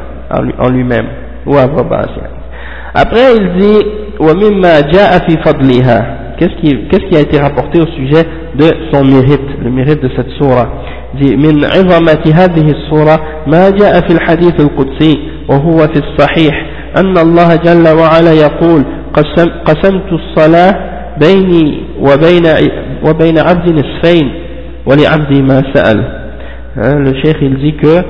en 0.60 0.70
lui-même 0.70 1.08
ou 1.46 1.56
à 1.58 1.66
voix 1.66 1.84
basse 1.84 2.10
après 2.94 3.36
il 3.36 3.62
dit 3.62 3.80
qu'est-ce 6.38 6.56
qu'est-ce 6.90 7.10
qui 7.10 7.16
a 7.16 7.22
été 7.22 7.40
rapporté 7.40 7.80
au 7.80 7.88
sujet 7.88 8.26
de 8.56 8.66
son 8.92 9.04
mérite 9.06 9.50
le 9.64 9.70
mérite 9.70 10.02
de 10.02 10.10
cette 10.16 10.30
surah 10.42 10.68
dit 11.20 11.36
من 11.36 11.66
عظمة 11.66 12.24
هذه 12.36 12.72
السورة 12.72 13.20
ما 13.48 13.70
جاء 13.70 13.94
في 14.08 14.14
الحديث 14.14 14.60
القدسي 14.60 15.20
وهو 15.50 15.78
في 15.78 16.00
الصحيح 16.00 16.66
أن 16.98 17.18
الله 17.18 17.56
جل 17.56 17.88
وعلا 18.00 18.34
يقول 18.34 18.84
قسم 19.14 19.50
قسمت 19.66 20.10
الصلاة 20.12 20.76
بيني 21.20 21.82
وبين 22.00 22.44
وبين 23.06 23.38
عبد 23.40 23.70
نصفين 23.70 24.32
ولعبدي 24.86 25.42
ما 25.42 25.62
سأل 25.74 26.22
le 26.78 27.14
cheikh 27.22 27.36
il 27.42 27.56
dit 27.58 27.74
que 27.76 28.02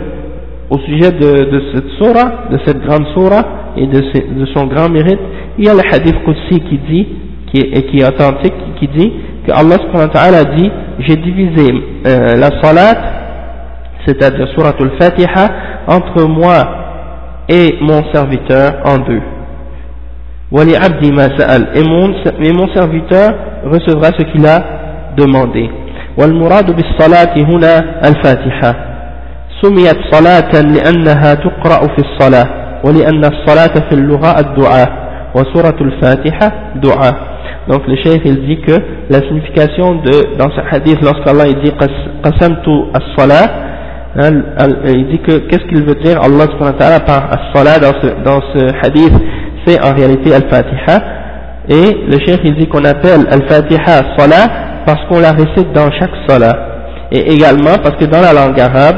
au 0.69 0.77
sujet 0.79 1.11
de, 1.11 1.49
de 1.51 1.61
cette 1.73 1.89
surah, 1.97 2.45
de 2.51 2.59
cette 2.65 2.79
grande 2.85 3.05
surah 3.13 3.73
et 3.75 3.87
de, 3.87 3.99
de, 4.39 4.45
son 4.55 4.67
grand 4.67 4.87
mérite, 4.87 5.19
il 5.57 5.65
y 5.65 5.67
a 5.67 5.73
le 5.73 5.81
hadith 5.91 6.15
Qudsi 6.23 6.61
qui 6.61 6.77
dit, 6.77 7.07
qui 7.51 7.59
est, 7.59 7.89
qui 7.89 7.97
est 7.99 8.07
authentique, 8.07 8.53
qui 8.79 8.87
dit 8.87 9.11
que 9.45 9.51
Allah 9.51 9.77
a 10.39 10.43
dit 10.55 10.71
j'ai 10.99 11.15
divisé 11.15 11.73
euh, 12.05 12.35
la 12.37 12.61
salat, 12.61 12.95
c'est-à-dire 14.05 14.47
surah 14.55 14.73
al-Fatiha, 14.79 15.47
entre 15.87 16.27
moi 16.27 16.63
et 17.49 17.77
mon 17.81 18.03
serviteur 18.13 18.73
en 18.85 18.97
deux. 18.99 19.21
Et 20.53 21.83
mon, 21.83 22.13
et 22.41 22.53
mon 22.53 22.67
serviteur 22.73 23.33
recevra 23.65 24.09
ce 24.17 24.23
qu'il 24.31 24.45
a 24.45 24.63
demandé. 25.17 25.69
والمراد 26.17 26.75
بالصلاة 26.75 27.33
هنا 27.37 27.79
الفاتحة 28.09 28.75
سميت 29.61 29.97
صلاة 30.11 30.61
لأنها 30.61 31.33
تقرأ 31.33 31.87
في 31.87 31.99
الصلاة 31.99 32.47
ولأن 32.83 33.25
الصلاة 33.25 33.89
في 33.89 33.95
اللغة 33.95 34.39
الدعاء 34.39 34.89
وسورة 35.35 35.75
الفاتحة 35.81 36.51
دعاء 36.75 37.30
donc 37.67 37.87
le 37.87 37.95
cheikh 37.97 38.21
il 38.25 38.41
dit 38.47 38.59
que 38.61 38.73
la 39.09 39.19
signification 39.19 39.95
de 39.95 40.35
dans 40.37 40.49
ce 40.49 40.61
hadith 40.71 40.99
lorsqu'Allah 41.03 41.47
il 41.47 41.59
dit 41.61 41.71
qasamtu 42.23 42.71
as-salah 42.93 43.45
hein, 44.17 44.31
il 44.87 45.07
dit 45.09 45.19
que 45.19 45.37
qu'est-ce 45.47 45.67
qu'il 45.67 45.85
veut 45.85 45.95
dire? 46.03 46.17
Allah 46.21 46.45
subhanahu 46.51 46.73
wa 46.73 46.79
ta'ala 46.79 46.99
par 47.01 47.29
as-salah 47.31 47.77
dans 47.79 47.93
ce, 48.01 48.07
dans 48.23 48.41
ce 48.53 48.65
hadith 48.83 49.13
c'est 49.65 49.79
en 49.85 49.93
réalité 49.93 50.33
al-fatiha. 50.33 50.99
Et 51.69 51.97
le 52.07 52.17
cheikh 52.25 52.41
il 52.43 52.55
dit 52.55 52.67
qu'on 52.67 52.83
appelle 52.83 53.27
al-fatiha 53.29 54.17
salah 54.17 54.47
parce 54.87 55.05
qu'on 55.07 55.19
la 55.19 55.31
récite 55.31 55.71
dans 55.73 55.91
chaque 55.91 56.11
salah. 56.27 56.53
Et 57.11 57.31
également 57.31 57.77
parce 57.83 57.95
que 57.97 58.05
dans 58.05 58.21
la 58.21 58.33
langue 58.33 58.59
arabe 58.59 58.97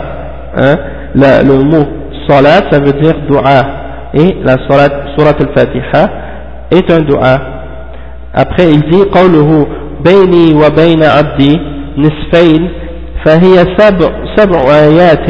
hein, 0.56 0.76
la, 1.16 1.44
le 1.44 1.64
mot 1.64 1.86
salat 2.30 2.62
ça 2.72 2.80
veut 2.80 2.94
dire 2.94 3.14
dua. 3.30 3.62
Et 4.14 4.38
la 4.46 4.56
salat, 4.70 5.16
surat 5.18 5.34
al-fatiha 5.38 6.10
est 6.72 6.90
un 6.92 7.02
dua 7.02 7.53
après 8.35 8.71
il 8.71 8.81
dit 8.91 9.05
قوله 9.13 9.67
بيني 10.05 10.55
وبين 10.55 11.03
عبدي 11.03 11.61
نصفين 11.99 12.69
فهي 13.25 13.55
سبع, 13.79 14.09
سبع 14.37 14.61
آيات 14.71 15.27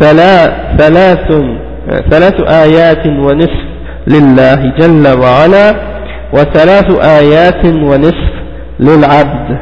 ثلاث 0.00 1.32
ثلاث 2.10 2.40
آيات 2.40 3.06
ونصف 3.06 3.60
لله 4.06 4.72
جل 4.78 5.18
وعلا 5.20 5.74
وثلاث 6.32 6.88
آيات 7.20 7.64
ونصف 7.64 8.28
للعبد 8.80 9.58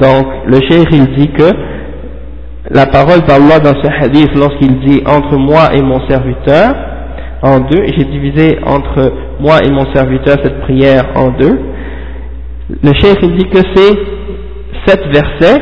donc 0.00 0.26
le 0.46 0.58
cheikh 0.70 0.88
il 0.92 1.06
dit 1.18 1.28
que 1.32 1.50
la 2.70 2.86
parole 2.86 3.20
d'Allah 3.28 3.58
dans 3.58 3.74
ce 3.82 3.88
hadith 4.00 4.30
lorsqu'il 4.34 4.80
dit 4.80 5.02
entre 5.06 5.36
moi 5.36 5.74
et 5.74 5.82
mon 5.82 6.00
serviteur 6.08 6.72
en 7.42 7.58
deux, 7.58 7.82
j'ai 7.96 8.04
divisé 8.04 8.58
entre 8.64 9.12
moi 9.40 9.58
et 9.64 9.70
mon 9.70 9.92
serviteur 9.92 10.36
cette 10.44 10.60
prière 10.60 11.06
en 11.16 11.30
deux. 11.32 11.58
Le 12.82 12.92
chef 12.94 13.20
dit 13.20 13.48
que 13.48 13.58
c'est 13.74 13.94
sept 14.86 15.02
versets, 15.08 15.60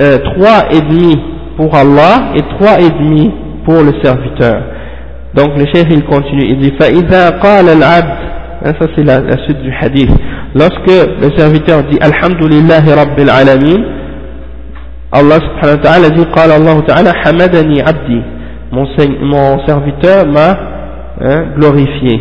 euh, 0.00 0.18
trois 0.18 0.72
et 0.72 0.80
demi 0.80 1.16
pour 1.56 1.74
Allah 1.74 2.32
et 2.36 2.42
trois 2.58 2.80
et 2.80 2.90
demi 2.90 3.30
pour 3.64 3.82
le 3.82 3.92
serviteur. 4.02 4.62
Donc 5.34 5.56
le 5.56 5.66
chef 5.72 5.86
il 5.90 6.04
continue, 6.04 6.44
il 6.48 6.58
dit 6.58 6.72
فَإِذَا 6.78 7.38
قَالَ 7.40 7.68
الْعَبْدِ 7.68 8.18
hein, 8.64 8.72
ça 8.80 8.86
c'est 8.96 9.04
la, 9.04 9.20
la, 9.20 9.36
suite 9.44 9.60
du 9.62 9.72
hadith. 9.72 10.10
Lorsque 10.54 10.86
le 10.86 11.36
serviteur 11.36 11.82
dit 11.84 11.98
Alhamdulillahi 12.00 12.92
Rabbil 12.92 13.30
Alamin, 13.30 13.84
Allah 15.12 15.36
subhanahu 15.36 15.76
wa 15.78 15.82
ta'ala 15.82 16.10
dit 16.10 16.26
قال 16.34 16.50
Allah 16.50 16.82
ta'ala 16.86 17.12
hamadani 17.24 17.80
abdi 17.80 18.20
mon, 18.72 18.86
mon 19.22 19.66
serviteur 19.66 20.26
m'a 20.26 20.50
hein, 21.20 21.44
glorifié 21.56 22.20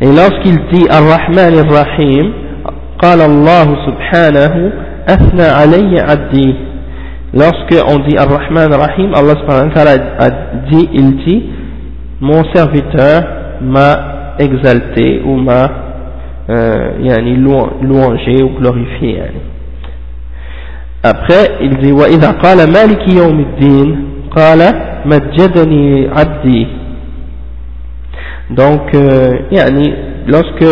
et 0.00 0.06
lorsqu'il 0.06 0.58
dit 0.72 0.86
Ar-Rahman 0.90 1.54
Ar-Rahim 1.58 2.32
قال 3.02 3.20
الله 3.20 3.66
سبحانه 3.86 4.72
أثنى 5.08 5.42
علي 5.42 6.00
عبدي 6.00 6.54
lorsque 7.34 7.76
on 7.86 7.98
dit 8.08 8.16
Ar-Rahman 8.16 8.72
Ar-Rahim 8.72 9.12
Allah 9.14 9.34
subhanahu 9.40 9.68
wa 9.68 9.74
ta'ala 9.74 9.96
a 10.18 10.30
dit 10.70 10.88
il 10.94 11.16
dit 11.26 11.42
mon 12.20 12.42
serviteur 12.54 13.22
m'a 13.60 14.36
exalté 14.38 15.20
ou 15.24 15.36
m'a 15.36 15.70
euh, 16.48 16.90
yani, 17.02 17.36
louangé 17.36 18.42
ou 18.42 18.50
glorifié 18.58 19.16
yani. 19.16 19.40
Après, 21.02 21.58
il 21.60 21.76
dit 21.78 21.92
وإذا 21.92 22.30
قال 22.30 22.58
مالك 22.72 23.14
يوم 23.14 23.40
الدين 23.40 24.04
قال 24.36 24.60
مجدني 25.06 26.08
عبدي 26.08 26.66
Donc, 28.49 28.93
euh, 28.93 29.37
yani, 29.51 29.93
lorsque, 30.27 30.65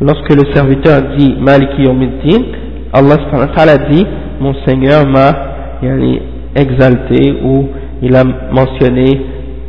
lorsque 0.00 0.34
le 0.34 0.52
serviteur 0.54 1.02
dit 1.16 1.36
Maliki 1.40 1.82
Yomiddin, 1.82 2.42
Allah 2.92 3.16
subhanahu 3.24 3.48
wa 3.48 3.54
ta'ala 3.54 3.78
dit 3.88 4.06
Mon 4.40 4.54
Seigneur 4.66 5.06
m'a 5.06 5.78
yani, 5.82 6.20
exalté 6.54 7.34
ou 7.42 7.68
il 8.02 8.14
a 8.16 8.24
mentionné 8.24 9.20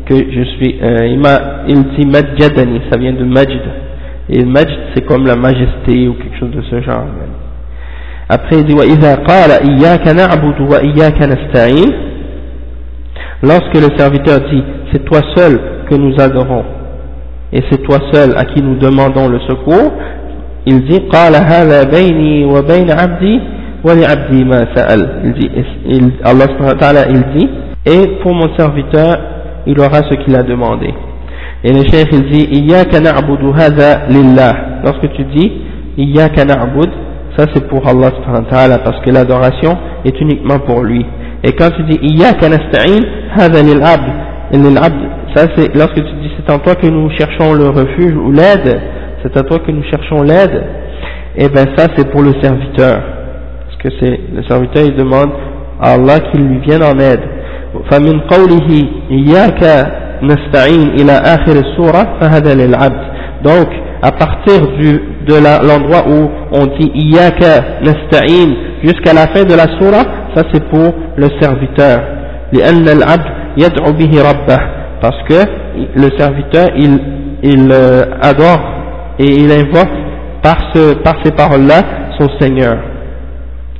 que 0.06 0.16
je 0.16 0.44
suis. 0.56 0.80
Euh, 0.82 1.08
il, 1.08 1.20
m'a, 1.20 1.64
il 1.68 1.84
dit 1.96 2.06
Majadani, 2.06 2.82
ça 2.92 3.00
vient 3.00 3.14
de 3.14 3.24
Majd. 3.24 3.62
Et 4.30 4.44
Majd, 4.44 4.68
c'est 4.94 5.06
comme 5.06 5.26
la 5.26 5.36
majesté 5.36 6.08
ou 6.08 6.14
quelque 6.14 6.40
chose 6.40 6.52
de 6.52 6.62
ce 6.64 6.82
genre. 6.82 7.06
Après 8.30 8.58
il 8.58 8.66
dit 8.66 8.74
وإذا 8.74 9.16
قال 9.16 9.52
إياك 9.52 10.08
نعبد 10.08 10.62
وإياك 10.62 11.22
نستعين 11.22 11.92
lorsque 13.44 13.76
le 13.76 13.98
serviteur 13.98 14.40
dit 14.50 14.64
c'est 14.92 15.04
toi 15.06 15.20
seul 15.36 15.60
que 15.90 15.96
nous 15.96 16.14
adorons 16.20 16.64
et 17.52 17.62
c'est 17.70 17.82
toi 17.84 17.98
seul 18.12 18.34
à 18.38 18.46
qui 18.46 18.62
nous 18.62 18.76
demandons 18.76 19.28
le 19.30 19.40
secours 19.42 19.92
il 20.66 20.86
dit 20.86 21.02
قال 21.12 21.36
هذا 21.36 21.84
بيني 21.84 22.46
وبين 22.46 22.92
عبدي 22.92 23.40
ولعبدي 23.84 24.44
ما 24.44 24.68
سأل 24.76 25.22
il 25.26 25.34
dit 25.34 25.52
il, 25.90 26.12
Allah 26.24 26.46
il 27.10 27.24
dit 27.38 27.50
et 27.86 28.08
pour 28.22 28.34
mon 28.34 28.56
serviteur 28.58 29.18
il 29.68 29.80
aura 29.80 30.02
ce 30.10 30.16
qu'il 30.24 30.36
a 30.36 30.44
demandé 30.44 30.94
et 31.64 31.72
le 31.72 31.84
cheikh 31.90 32.08
il 32.12 32.24
dit 32.32 32.48
إياك 32.60 32.96
نعبد 32.96 33.44
هذا 33.62 34.08
لله 34.10 34.54
lorsque 34.86 35.12
tu 35.14 35.24
dis 35.36 35.52
إياك 36.00 36.40
نعبد 36.40 36.90
ça 37.38 37.46
c'est 37.54 37.68
pour 37.68 37.88
Allah 37.88 38.12
parce 38.86 39.00
que 39.02 39.10
l'adoration 39.10 39.76
est 40.06 40.20
uniquement 40.22 40.60
pour 40.60 40.84
lui 40.84 41.04
et 41.46 41.52
quand 41.52 41.70
tu 41.72 41.84
dis 41.84 42.00
Iyaka 42.02 42.48
nasta'in, 42.48 43.02
hada 43.36 43.62
lil-abd, 43.62 45.00
ça 45.38 45.48
c'est 45.56 45.74
lorsque 45.76 45.96
tu 45.96 46.14
dis 46.22 46.32
c'est 46.38 46.54
en 46.54 46.60
toi 46.60 46.76
que 46.76 46.88
nous 46.88 47.10
cherchons 47.12 47.54
le 47.54 47.70
refuge 47.70 48.16
ou 48.16 48.32
l'aide, 48.32 48.82
c'est 49.22 49.36
à 49.38 49.44
toi 49.44 49.60
que 49.60 49.72
nous 49.72 49.84
cherchons 49.84 50.22
l'aide, 50.22 50.64
et 51.36 51.46
eh 51.46 51.50
bien 51.50 51.66
ça 51.76 51.88
c'est 51.96 52.10
pour 52.12 52.22
le 52.22 52.34
serviteur. 52.42 53.02
Parce 53.66 53.78
que 53.82 53.90
c'est 54.00 54.20
le 54.34 54.44
serviteur 54.44 54.84
il 54.86 54.96
demande 54.96 55.32
à 55.82 55.94
Allah 55.94 56.20
qu'il 56.32 56.42
lui 56.42 56.60
vienne 56.60 56.84
en 56.84 56.98
aide. 57.00 57.22
فمن 57.92 58.20
قوله 58.20 58.70
إياك 59.12 59.64
نستعين 60.22 60.90
إلى 61.00 61.12
آخر 61.12 61.52
السورة 61.52 62.20
فهذا 62.22 62.54
للعبد 62.56 63.14
donc 63.44 63.68
à 64.04 64.12
partir 64.12 64.68
du, 64.80 65.02
de 65.28 65.36
l'endroit 65.66 66.04
où 66.08 66.30
on 66.52 66.66
dit 66.78 66.92
Iyaka 66.94 67.82
nasta'in 67.82 68.54
jusqu'à 68.84 69.14
la 69.14 69.28
fin 69.28 69.44
de 69.46 69.54
la 69.56 69.68
surah, 69.80 70.04
ça 70.36 70.44
c'est 70.52 70.64
pour 70.70 70.94
le 71.16 71.28
serviteur. 71.42 72.02
Parce 75.02 75.22
que 75.28 75.36
le 75.96 76.10
serviteur, 76.18 76.68
il, 76.78 77.00
il 77.44 77.70
euh, 77.72 78.02
adore 78.22 78.62
et 79.20 79.26
il 79.26 79.52
invoque 79.52 79.92
par, 80.42 80.58
ce, 80.74 80.96
par 80.96 81.16
ces 81.24 81.32
paroles-là 81.32 81.82
son 82.20 82.28
Seigneur. 82.40 82.78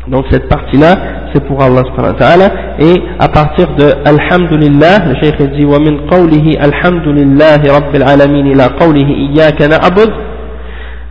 Donc 0.08 0.26
cette 0.32 0.50
partie-là, 0.50 0.96
c'est 1.34 1.46
pour 1.46 1.62
Allah 1.62 1.82
subhanahu 1.88 2.14
wa 2.14 2.20
ta'ala. 2.20 2.46
Et 2.80 3.02
à 3.20 3.30
partir 3.30 3.68
de 3.78 3.86
Alhamdulillah, 4.06 5.06
le 5.08 5.16
Cheikh 5.22 5.42
dit 5.54 5.66
وَمِن 5.66 6.10
قَوْلِهِ 6.10 6.60
الْحَمْدُ 6.62 7.08
لِلَّهِ 7.08 7.62
رَبِّ 7.78 7.96
الْعَالَمِينَ 7.96 8.48
إِلَى 8.48 8.66
قَوْلِهِ 8.80 9.08
إِيَّاكَ 9.08 9.62
نَعْبُدُ 9.62 10.12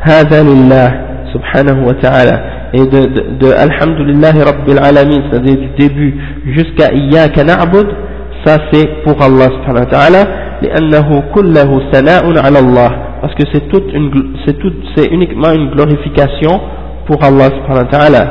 هَذَا 0.00 0.42
لِلَّهِ 0.42 1.12
subhanahu 1.32 1.86
wa 1.88 1.94
ta'ala. 1.94 2.70
Et 2.74 2.84
de, 2.86 3.00
de, 3.06 3.20
de 3.40 3.52
Alhamdulillahi 3.52 4.42
Rabbil 4.42 4.78
Alamin, 4.78 5.20
c'est-à-dire 5.28 5.56
du 5.56 5.68
début 5.78 6.14
jusqu'à 6.46 6.92
Iyyaka 6.92 7.44
na'bud, 7.44 7.88
ça 8.47 8.57
c'est 8.71 9.03
pour 9.03 9.21
Allah 9.21 9.51
subhanahu 9.51 9.83
wa 9.83 9.91
ta'ala. 9.91 10.23
لأنه 10.61 11.23
كله 11.35 11.69
ثناء 11.93 12.23
على 12.45 12.59
الله. 12.59 12.91
Parce 13.21 13.35
que 13.35 13.43
c'est 13.51 13.67
toute 13.69 13.93
une 13.93 14.09
c'est 14.45 14.57
tout 14.57 14.73
c'est 14.95 15.05
uniquement 15.11 15.51
une 15.51 15.69
glorification 15.69 16.59
pour 17.05 17.23
Allah 17.23 17.49
subhanahu 17.55 17.85
wa 17.85 17.91
ta'ala. 17.91 18.23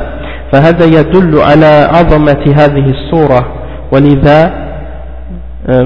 فهذا 0.51 0.85
يدل 0.85 1.39
على 1.39 1.87
عظمة 1.95 2.43
هذه 2.55 2.85
الصورة. 2.97 3.41
ولذا 3.91 4.67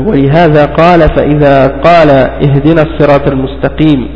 ولهذا 0.07 0.65
قال 0.65 0.99
فإذا 1.15 1.67
قال 1.67 2.09
اهدنا 2.45 2.82
الصراط 2.82 3.27
المستقيم. 3.27 4.07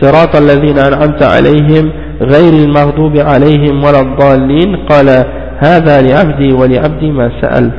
صراط 0.00 0.36
الذين 0.36 0.78
أنعمت 0.78 1.22
عليهم 1.22 1.84
غير 2.20 2.52
المغضوب 2.64 3.16
عليهم 3.16 3.84
ولا 3.84 4.00
الضالين. 4.00 4.76
قال 4.88 5.08
هذا 5.58 6.02
لعبدي 6.02 6.52
ولعبدي 6.52 7.10
ما 7.10 7.30
سأل 7.40 7.70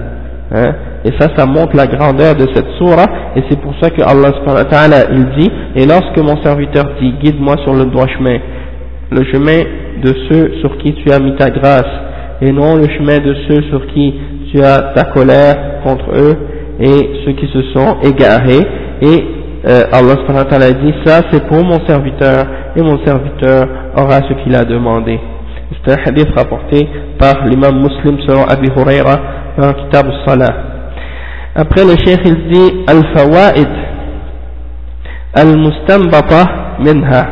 et 1.06 1.12
ça, 1.20 1.28
ça 1.38 1.46
montre 1.46 1.76
la 1.76 1.88
grandeur 1.88 2.36
de 2.36 2.48
cette 2.54 2.70
surah, 2.78 3.06
et 3.36 3.44
c'est 3.50 3.60
pour 3.62 3.74
ça 3.82 3.90
que 3.90 4.02
Allah 4.02 4.34
subhanahu 4.38 5.06
il 5.12 5.26
dit, 5.38 5.52
et 5.76 5.86
lorsque 5.86 6.18
mon 6.18 6.42
serviteur 6.44 6.86
dit, 7.00 7.14
guide-moi 7.24 7.56
sur 7.64 7.74
le 7.74 7.86
droit 7.86 8.08
chemin, 8.08 8.38
le 9.12 9.24
chemin 9.32 9.64
de 10.04 10.14
ceux 10.30 10.54
sur 10.62 10.78
qui 10.80 10.94
tu 10.96 11.12
as 11.12 11.20
mis 11.20 11.36
ta 11.36 11.50
grâce, 11.50 11.86
et 12.42 12.52
non 12.52 12.76
le 12.76 12.88
chemin 12.90 13.20
de 13.20 13.36
ceux 13.48 13.62
sur 13.70 13.86
qui 13.88 14.14
tu 14.52 14.62
as 14.62 14.94
ta 14.96 15.06
colère 15.06 15.82
contre 15.84 16.12
eux 16.16 16.36
et 16.80 17.10
ceux 17.26 17.34
qui 17.34 17.48
se 17.48 17.62
sont 17.74 17.98
égarés. 18.04 18.66
Et 19.02 19.24
euh, 19.68 19.84
Allah 19.92 20.72
dit 20.82 20.94
ça 21.06 21.22
c'est 21.32 21.46
pour 21.48 21.64
mon 21.64 21.86
serviteur 21.88 22.46
et 22.76 22.82
mon 22.82 23.04
serviteur 23.06 23.68
aura 23.96 24.22
ce 24.28 24.34
qu'il 24.44 24.56
a 24.56 24.64
demandé. 24.64 25.20
C'est 25.84 25.94
un 25.94 26.04
hadith 26.06 26.30
rapporté 26.36 26.88
par 27.18 27.46
l'imam 27.46 27.80
muslim 27.82 28.20
selon 28.28 28.44
Abi 28.44 28.70
Huraira 28.76 29.16
dans 29.58 29.74
Kitab 29.74 30.08
al-Salah. 30.08 30.75
Après 31.56 31.86
le 31.86 31.96
cheikh 32.06 32.20
il 32.26 32.50
dit 32.52 32.84
Al-Fawaid 32.88 33.70
Al-Mustanbata 35.34 36.46
Minha. 36.80 37.28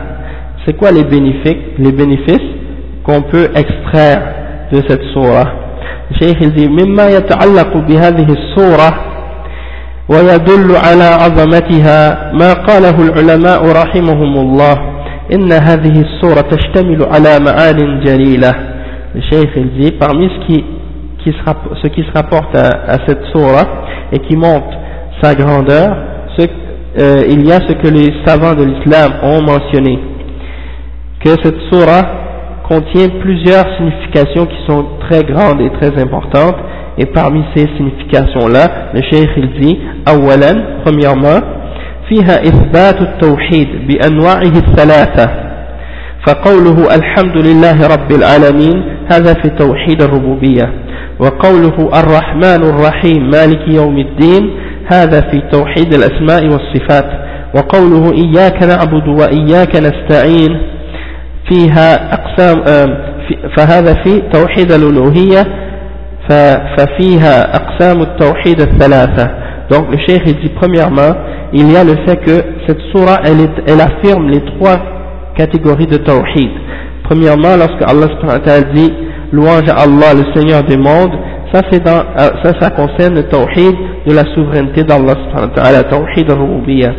C'est 0.66 0.78
quoi 0.78 0.92
les 0.92 1.04
bénéfices, 1.04 1.76
les 1.78 1.92
bénéfices 1.92 2.50
qu'on 3.04 3.22
peut 3.24 3.50
extraire 3.56 4.22
de 4.72 4.82
cette 4.88 5.04
surah. 5.14 5.60
الشيخ 6.12 6.42
يقول 6.42 6.70
مما 6.70 7.10
يتعلق 7.10 7.78
بهذه 7.78 8.28
السورة 8.34 8.90
ويدل 10.10 10.76
على 10.76 11.04
عظمتها 11.04 12.32
ما 12.34 12.54
قاله 12.54 12.96
العلماء 13.08 13.72
رحمهم 13.72 14.38
الله 14.38 14.76
إن 15.34 15.52
هذه 15.52 16.02
السورة 16.02 16.42
تشتمل 16.42 17.04
على 17.04 17.40
معان 17.40 18.00
جليلة 18.06 18.54
الشيخ 19.16 19.50
dit 19.80 19.92
parmi 20.00 20.30
ce 20.30 20.46
qui, 20.46 20.64
qui 21.25 21.31
se, 21.31 21.39
ce 21.83 21.89
qui 21.89 22.03
se 22.03 22.13
rapporte 22.15 22.55
à, 22.57 22.93
à 22.95 22.97
cette 23.07 23.25
surah 23.35 23.67
et 24.13 24.19
qui 24.21 24.37
montre 24.37 24.77
sa 25.23 25.35
grandeur 25.35 25.97
ce, 26.37 26.43
euh, 27.01 27.23
il 27.29 27.47
y 27.47 27.53
a 27.53 27.57
ce 27.69 27.73
que 27.75 27.89
les 27.89 28.13
savants 28.27 28.55
de 28.55 28.65
l'islam 28.65 29.13
ont 29.23 29.43
mentionné 29.43 29.99
que 31.25 31.31
cette 31.43 31.61
surah 31.73 32.03
contient 32.69 33.09
plusieurs 33.21 33.65
significations 33.77 34.47
qui 34.47 34.59
sont 34.67 34.85
très 35.09 35.23
grandes 35.25 35.61
et 35.61 35.71
très 35.81 36.01
importantes 36.01 36.57
et 36.99 37.07
parmi 37.07 37.43
ces 37.57 37.67
significations-là 37.77 38.91
le 38.95 39.03
cheikh 39.03 39.31
il 39.37 39.51
dit 39.61 39.79
أولا 40.09 40.53
premièrement 40.85 41.41
فيها 42.09 42.37
إثبات 42.43 43.01
التوحيد 43.03 43.69
بأنواعه 43.89 44.55
الثلاثة 44.65 45.27
فقوله 46.27 46.95
الحمد 46.97 47.37
لله 47.47 47.87
رب 47.95 48.11
العالمين 48.13 48.83
هذا 49.12 49.34
في 49.34 49.50
توحيد 49.50 50.02
الربوبية. 50.02 50.74
وقوله 51.20 52.00
الرحمن 52.00 52.64
الرحيم 52.64 53.30
مالك 53.30 53.68
يوم 53.68 53.98
الدين 53.98 54.50
هذا 54.94 55.22
في 55.22 55.42
توحيد 55.52 55.94
الأسماء 55.94 56.44
والصفات. 56.44 57.10
وقوله 57.56 58.12
إياك 58.14 58.64
نعبد 58.64 59.08
وإياك 59.08 59.76
نستعين 59.76 60.62
فيها 61.50 62.14
أقسام 62.14 62.64
فهذا 63.58 63.94
في 64.04 64.22
توحيد 64.34 64.72
الألوهية 64.72 65.44
ففيها 66.78 67.56
أقسام 67.56 68.02
التوحيد 68.02 68.62
الثلاثة. 68.62 69.44
Donc 69.70 69.92
le 69.92 69.98
cheikh 69.98 70.24
il 70.26 70.36
dit 70.42 70.52
premièrement 70.62 71.16
il 71.54 71.72
y 71.72 71.78
a 71.78 71.84
le 71.84 71.96
fait 72.06 72.18
que 72.18 72.44
cette 72.68 72.82
surah 72.94 73.20
elle, 73.26 73.50
elle 73.68 73.82
affirme 73.82 74.30
les 74.30 74.42
trois 74.42 74.78
catégories 75.38 75.88
de 75.88 75.98
tawhid. 75.98 76.52
Premièrement 77.04 77.56
lorsque 77.58 77.82
Allah 77.82 78.62
dit 78.74 78.94
louange 79.32 79.68
à 79.70 79.82
Allah 79.84 80.14
le 80.16 80.34
Seigneur 80.40 80.64
des 80.64 80.78
mondes 80.78 81.14
ça 81.54 81.62
dans 81.80 82.04
euh, 82.20 82.30
ça 82.44 82.54
ça 82.60 82.70
concerne 82.72 83.16
le 83.16 83.24
tawhid 83.24 83.76
de 84.08 84.14
la 84.14 84.24
souveraineté 84.34 84.84
d'Allah 84.84 85.16
ta'ala 85.56 85.84
tawhid 85.84 86.30
al-rububiyyah 86.32 86.94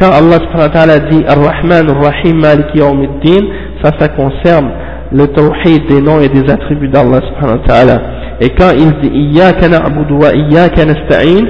quand 0.00 0.10
Allah 0.10 0.38
ta'ala 0.72 0.98
dit 1.10 1.22
Ar-Rahman 1.28 1.90
Ar-Rahim 1.90 2.40
Malik 2.40 2.74
Yawmiddin 2.74 3.46
ça, 3.82 3.90
ça 3.98 4.08
concerne 4.08 4.70
le 5.12 5.26
tawhid 5.28 5.86
des 5.88 6.00
noms 6.00 6.20
et 6.20 6.28
des 6.28 6.50
attributs 6.50 6.88
d'Allah 6.88 7.20
ta'ala. 7.66 8.00
Et 8.40 8.48
quand 8.50 8.70
il 8.76 8.90
dit 9.02 9.10
Iyaka 9.34 9.68
na'budu 9.68 10.14
wa 10.14 10.32
Iyaka 10.34 10.84
nasta'in, 10.84 11.44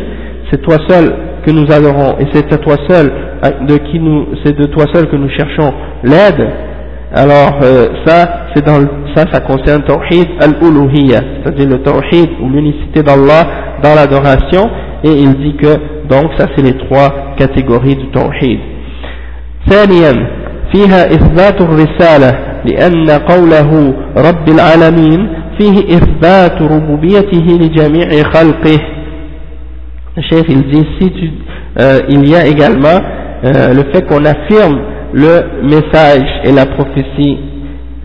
c'est 0.51 0.61
toi 0.63 0.77
seul 0.89 1.15
que 1.47 1.51
nous 1.51 1.71
adorons 1.73 2.19
et 2.19 2.27
c'est 2.33 2.53
à 2.53 2.59
toi 2.59 2.77
seul 2.89 3.11
de 3.69 3.77
qui 3.91 3.99
nous 3.99 4.27
c'est 4.45 4.57
de 4.57 4.67
toi 4.67 4.85
seul 4.93 5.09
que 5.09 5.17
nous 5.17 5.29
cherchons 5.31 5.73
l'aide. 6.05 6.47
Alors 7.14 7.60
euh, 7.64 7.88
ça 8.06 8.48
c'est 8.54 8.66
dans 8.66 8.80
ça 9.16 9.26
ça 9.32 9.40
concerne 9.40 9.84
tawhid 9.84 10.28
al-uluhiyya, 10.42 11.20
c'est-à-dire 11.44 11.70
le 11.70 11.82
tawhid 11.82 12.30
ou 12.42 12.50
l'unicité 12.50 13.02
d'Allah 13.02 13.48
dans 13.82 13.96
l'adoration 13.96 14.70
et 15.04 15.12
il 15.12 15.34
dit 15.36 15.56
que 15.56 15.74
donc 16.10 16.32
ça 16.38 16.48
c'est 16.56 16.64
les 16.64 16.78
trois 16.78 17.34
catégories 17.38 17.96
du 17.96 18.08
tawhid. 18.12 18.60
فيها 20.74 21.06
إثبات 21.06 21.62
الرسالة 21.62 22.40
لأن 22.66 23.10
قوله 23.10 23.94
رب 24.18 24.50
العالمين 24.50 25.30
فيه 25.58 25.80
إثبات 25.98 26.62
ربوبيته 26.62 27.46
لجميع 27.62 28.10
خلقه 28.24 28.80
الشيخ 30.18 30.46
il 30.50 30.64
dit 30.72 30.86
si 31.00 31.12
tu, 31.12 31.32
euh, 31.80 32.00
il 32.10 32.28
y 32.28 32.36
a 32.36 32.46
également 32.48 33.00
euh, 33.46 33.74
le 33.74 33.84
fait 33.94 34.06
qu'on 34.08 34.26
affirme 34.26 34.80
le 35.14 35.64
message 35.64 36.28
et 36.44 36.52
la 36.52 36.66
prophétie 36.66 37.38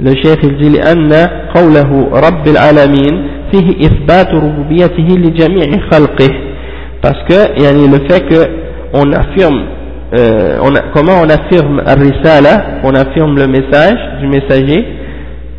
le 0.01 0.11
cheikh 0.23 0.41
il 0.43 0.57
dit 0.57 0.71
لأن 0.71 1.13
قوله 1.55 1.91
رب 2.27 2.49
العالمين 2.49 3.15
فيه 3.53 3.87
إثبات 3.87 4.35
ربوبيته 4.35 5.09
لجميع 5.19 5.71
خلقه 5.93 6.31
parce 7.03 7.23
que 7.29 7.61
yani, 7.63 7.89
le 7.89 7.99
fait 8.09 8.21
que 8.29 8.41
on 8.95 9.13
affirme 9.13 9.61
euh, 10.15 10.59
on 10.63 10.75
a, 10.77 10.81
comment 10.95 11.21
on 11.25 11.29
affirme 11.29 11.83
al-risala 11.87 12.81
on 12.85 12.95
affirme 12.95 13.37
le 13.37 13.47
message 13.49 13.99
du 14.21 14.29
messager 14.29 14.85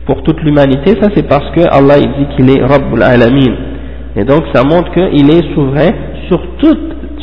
pour 0.06 0.22
toute 0.24 0.42
l'humanité 0.42 0.94
ça 1.02 1.10
c'est 1.16 1.28
parce 1.28 1.50
que 1.52 1.62
Allah 1.72 1.96
il 2.00 2.10
dit 2.20 2.28
qu'il 2.36 2.50
est 2.50 2.64
Rabbul 2.64 3.02
Alamin 3.04 3.54
et 4.16 4.24
donc 4.24 4.44
ça 4.54 4.64
montre 4.64 4.92
qu'il 4.94 5.30
est 5.30 5.54
souverain 5.54 5.92
sur, 6.28 6.40
tout, 6.60 6.78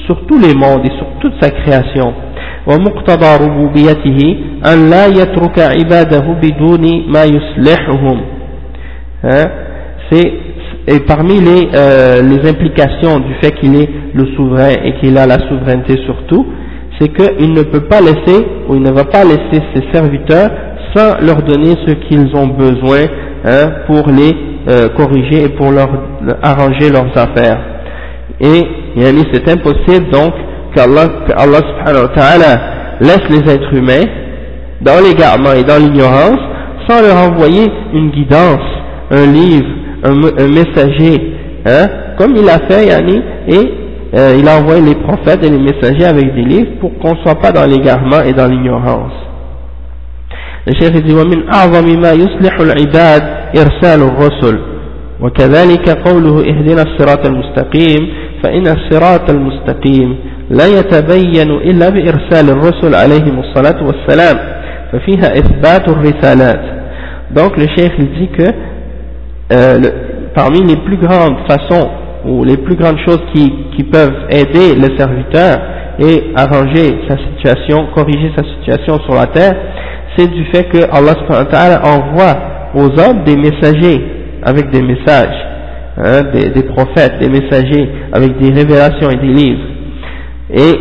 sur 0.06 0.26
tous 0.26 0.38
les 0.38 0.54
mondes 0.54 0.84
et 0.84 0.92
sur 0.96 1.06
toute 1.20 1.34
sa 1.40 1.50
création 1.50 2.12
ومقتضى 2.66 3.44
ربوبيته 3.44 4.36
أن 4.72 4.90
لا 4.90 5.06
يترك 5.06 5.58
عباده 5.58 6.26
بدون 6.42 7.12
ما 7.12 7.24
يصلحهم 7.24 8.20
hein? 9.24 9.48
c'est 10.10 10.32
et 10.88 11.00
parmi 11.00 11.40
les, 11.40 11.68
euh, 11.74 12.22
les 12.22 12.48
implications 12.48 13.20
du 13.20 13.34
fait 13.40 13.52
qu'il 13.52 13.76
est 13.76 13.88
le 14.14 14.26
souverain 14.34 14.72
et 14.84 14.94
qu'il 14.94 15.16
a 15.18 15.26
la 15.26 15.38
souveraineté 15.48 15.96
sur 16.04 16.24
tout, 16.26 16.46
c'est 16.98 17.08
qu'il 17.08 17.52
ne 17.52 17.62
peut 17.62 17.84
pas 17.84 18.00
laisser, 18.00 18.44
ou 18.68 18.74
il 18.74 18.82
ne 18.82 18.90
va 18.90 19.04
pas 19.04 19.22
laisser 19.24 19.62
ses 19.74 19.82
serviteurs 19.92 20.50
sans 20.94 21.24
leur 21.24 21.42
donner 21.42 21.74
ce 21.86 21.92
qu'ils 21.92 22.34
ont 22.34 22.48
besoin 22.48 23.06
hein, 23.44 23.72
pour 23.86 24.08
les 24.08 24.32
euh, 24.68 24.88
corriger 24.96 25.44
et 25.44 25.48
pour 25.50 25.70
leur 25.70 25.88
arranger 26.42 26.90
leurs 26.90 27.16
affaires. 27.16 27.60
Et 28.40 28.62
c'est 29.32 29.48
impossible 29.48 30.10
donc 30.10 30.32
qu'Allah 30.74 31.08
Allah 31.36 31.58
subhanahu 31.58 32.02
wa 32.02 32.14
ta'ala 32.14 32.60
laisse 33.00 33.28
les 33.30 33.52
êtres 33.52 33.74
humains 33.74 34.06
dans 34.80 35.02
l'égarement 35.04 35.52
et 35.52 35.64
dans 35.64 35.78
l'ignorance 35.78 36.40
sans 36.88 37.02
leur 37.02 37.16
envoyer 37.16 37.66
une 37.92 38.10
guidance, 38.10 38.66
un 39.10 39.26
livre, 39.26 39.68
un, 40.04 40.14
messager, 40.48 41.34
hein, 41.66 41.88
comme 42.18 42.34
il 42.36 42.48
a 42.48 42.58
fait 42.68 42.86
Yani, 42.86 43.22
et 43.48 43.74
euh, 44.16 44.34
il 44.38 44.48
a 44.48 44.58
envoyé 44.58 44.80
les 44.80 44.94
prophètes 44.94 45.44
et 45.44 45.50
les 45.50 45.58
messagers 45.58 46.06
avec 46.06 46.34
des 46.34 46.42
livres 46.42 46.70
pour 46.80 46.98
qu'on 46.98 47.12
ne 47.12 47.22
soit 47.22 47.36
pas 47.36 47.52
dans 47.52 47.66
l'égarement 47.66 48.22
et 48.22 48.32
dans 48.32 48.46
l'ignorance. 48.46 49.12
Le 50.66 50.72
chef 50.74 50.92
dit 51.02 51.14
ومن 51.14 51.48
أعظم 51.54 52.00
ما 52.00 52.12
يصلح 52.12 52.60
العباد 52.60 53.22
إرسال 53.56 54.02
الرسل 54.02 54.58
وكذلك 55.20 55.88
قوله 56.08 56.40
اهدنا 56.40 56.82
الصراط 56.82 57.26
المستقيم 57.26 58.08
فإن 58.42 58.66
الصراط 58.66 59.30
المستقيم 59.30 60.16
لا 60.50 60.66
يتبين 60.66 61.50
إلا 61.50 61.88
بإرسال 61.88 62.50
الرسل 62.50 62.94
عليهم 62.94 63.38
الصلاة 63.38 63.86
والسلام 63.86 64.36
ففيها 64.92 65.32
إثبات 65.38 65.88
الرسالات 65.88 66.60
donc 67.34 67.56
le 67.56 67.66
chef 67.76 67.92
dit 68.18 68.28
que 68.36 68.42
euh, 69.52 69.78
le, 69.78 69.88
parmi 70.34 70.64
les 70.64 70.76
plus 70.76 70.96
grandes 70.96 71.36
façons 71.48 71.88
ou 72.26 72.44
les 72.44 72.56
plus 72.56 72.74
grandes 72.76 72.98
choses 73.06 73.22
qui, 73.32 73.52
qui 73.76 73.84
peuvent 73.84 74.26
aider 74.30 74.74
le 74.74 74.96
serviteur 74.98 75.58
et 76.00 76.32
arranger 76.34 76.98
sa 77.08 77.16
situation, 77.16 77.86
corriger 77.94 78.32
sa 78.36 78.42
situation 78.42 78.98
sur 79.04 79.14
la 79.14 79.26
terre, 79.26 79.54
c'est 80.16 80.28
du 80.30 80.44
fait 80.46 80.64
que 80.64 80.78
Allah 80.90 81.80
envoie 81.84 82.36
aux 82.74 82.88
hommes 83.00 83.24
des 83.24 83.36
messagers 83.36 84.04
avec 84.42 84.70
des 84.70 84.82
messages, 84.82 85.46
hein, 85.98 86.22
des, 86.32 86.50
des, 86.50 86.62
prophètes, 86.64 87.18
des 87.20 87.28
messagers 87.28 87.88
avec 88.12 88.38
des 88.38 88.52
révélations 88.52 89.10
et 89.10 89.16
des 89.16 89.32
livres. 89.32 89.64
Et 90.53 90.79